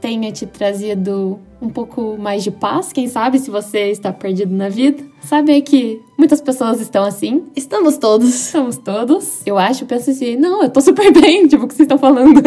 tenha 0.00 0.32
te 0.32 0.46
trazido 0.46 1.38
um 1.60 1.68
pouco 1.68 2.16
mais 2.18 2.42
de 2.44 2.50
paz. 2.50 2.92
Quem 2.92 3.08
sabe 3.08 3.38
se 3.38 3.50
você 3.50 3.90
está 3.90 4.12
perdido 4.12 4.54
na 4.54 4.68
vida. 4.68 5.02
Saber 5.20 5.62
que 5.62 6.00
muitas 6.16 6.40
pessoas 6.40 6.80
estão 6.80 7.04
assim. 7.04 7.42
Estamos 7.56 7.98
todos. 7.98 8.32
Estamos 8.32 8.76
todos. 8.76 9.42
Eu 9.44 9.58
acho, 9.58 9.84
penso 9.84 10.10
assim, 10.10 10.36
não, 10.36 10.62
eu 10.62 10.70
tô 10.70 10.80
super 10.80 11.12
bem, 11.20 11.48
tipo, 11.48 11.64
o 11.64 11.68
que 11.68 11.74
vocês 11.74 11.86
estão 11.86 11.98
falando? 11.98 12.40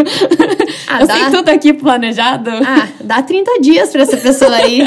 Ah, 0.87 1.01
eu 1.01 1.07
dá. 1.07 1.13
sei 1.13 1.25
tudo 1.31 1.49
aqui 1.49 1.73
planejado. 1.73 2.49
Ah, 2.49 2.87
dá 3.03 3.21
30 3.21 3.59
dias 3.61 3.91
para 3.91 4.01
essa 4.01 4.17
pessoa 4.17 4.55
aí. 4.55 4.81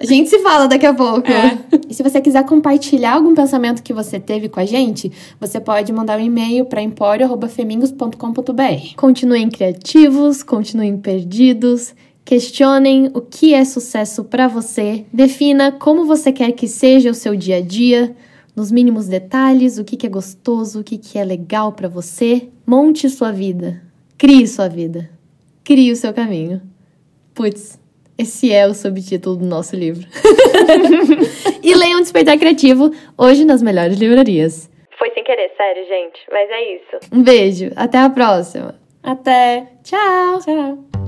A 0.00 0.04
gente 0.04 0.30
se 0.30 0.40
fala 0.40 0.66
daqui 0.66 0.86
a 0.86 0.94
pouco. 0.94 1.30
É. 1.30 1.56
E 1.88 1.94
se 1.94 2.02
você 2.02 2.20
quiser 2.20 2.44
compartilhar 2.44 3.14
algum 3.14 3.34
pensamento 3.34 3.82
que 3.82 3.92
você 3.92 4.18
teve 4.18 4.48
com 4.48 4.60
a 4.60 4.64
gente, 4.64 5.12
você 5.38 5.60
pode 5.60 5.92
mandar 5.92 6.18
um 6.18 6.22
e-mail 6.22 6.64
para 6.64 6.82
empório.femingos.com.br. 6.82 8.96
Continuem 8.96 9.50
criativos, 9.50 10.42
continuem 10.42 10.96
perdidos 10.96 11.94
Questionem 12.24 13.10
o 13.12 13.20
que 13.20 13.52
é 13.52 13.64
sucesso 13.64 14.24
para 14.24 14.48
você, 14.48 15.04
defina 15.12 15.70
como 15.70 16.06
você 16.06 16.32
quer 16.32 16.52
que 16.52 16.66
seja 16.66 17.10
o 17.10 17.14
seu 17.14 17.36
dia 17.36 17.58
a 17.58 17.60
dia, 17.60 18.16
nos 18.56 18.72
mínimos 18.72 19.06
detalhes, 19.06 19.78
o 19.78 19.84
que, 19.84 19.96
que 19.96 20.06
é 20.06 20.10
gostoso, 20.10 20.80
o 20.80 20.84
que, 20.84 20.96
que 20.96 21.18
é 21.18 21.24
legal 21.24 21.72
para 21.72 21.88
você. 21.88 22.48
Monte 22.66 23.10
sua 23.10 23.30
vida, 23.30 23.82
crie 24.16 24.46
sua 24.46 24.68
vida, 24.68 25.10
crie 25.62 25.92
o 25.92 25.96
seu 25.96 26.14
caminho. 26.14 26.62
Putz, 27.34 27.78
esse 28.16 28.52
é 28.52 28.66
o 28.66 28.72
subtítulo 28.72 29.36
do 29.36 29.44
nosso 29.44 29.76
livro. 29.76 30.06
e 31.62 31.74
leiam 31.74 32.00
Despertar 32.00 32.38
Criativo 32.38 32.90
hoje 33.18 33.44
nas 33.44 33.60
melhores 33.60 33.98
livrarias. 33.98 34.70
Foi 34.98 35.10
sem 35.10 35.24
querer, 35.24 35.50
sério, 35.56 35.84
gente. 35.86 36.20
Mas 36.30 36.48
é 36.48 36.76
isso. 36.76 37.12
Um 37.12 37.22
beijo, 37.22 37.70
até 37.76 37.98
a 37.98 38.08
próxima. 38.08 38.80
Até. 39.02 39.66
Tchau. 39.82 40.38
Tchau. 40.38 41.03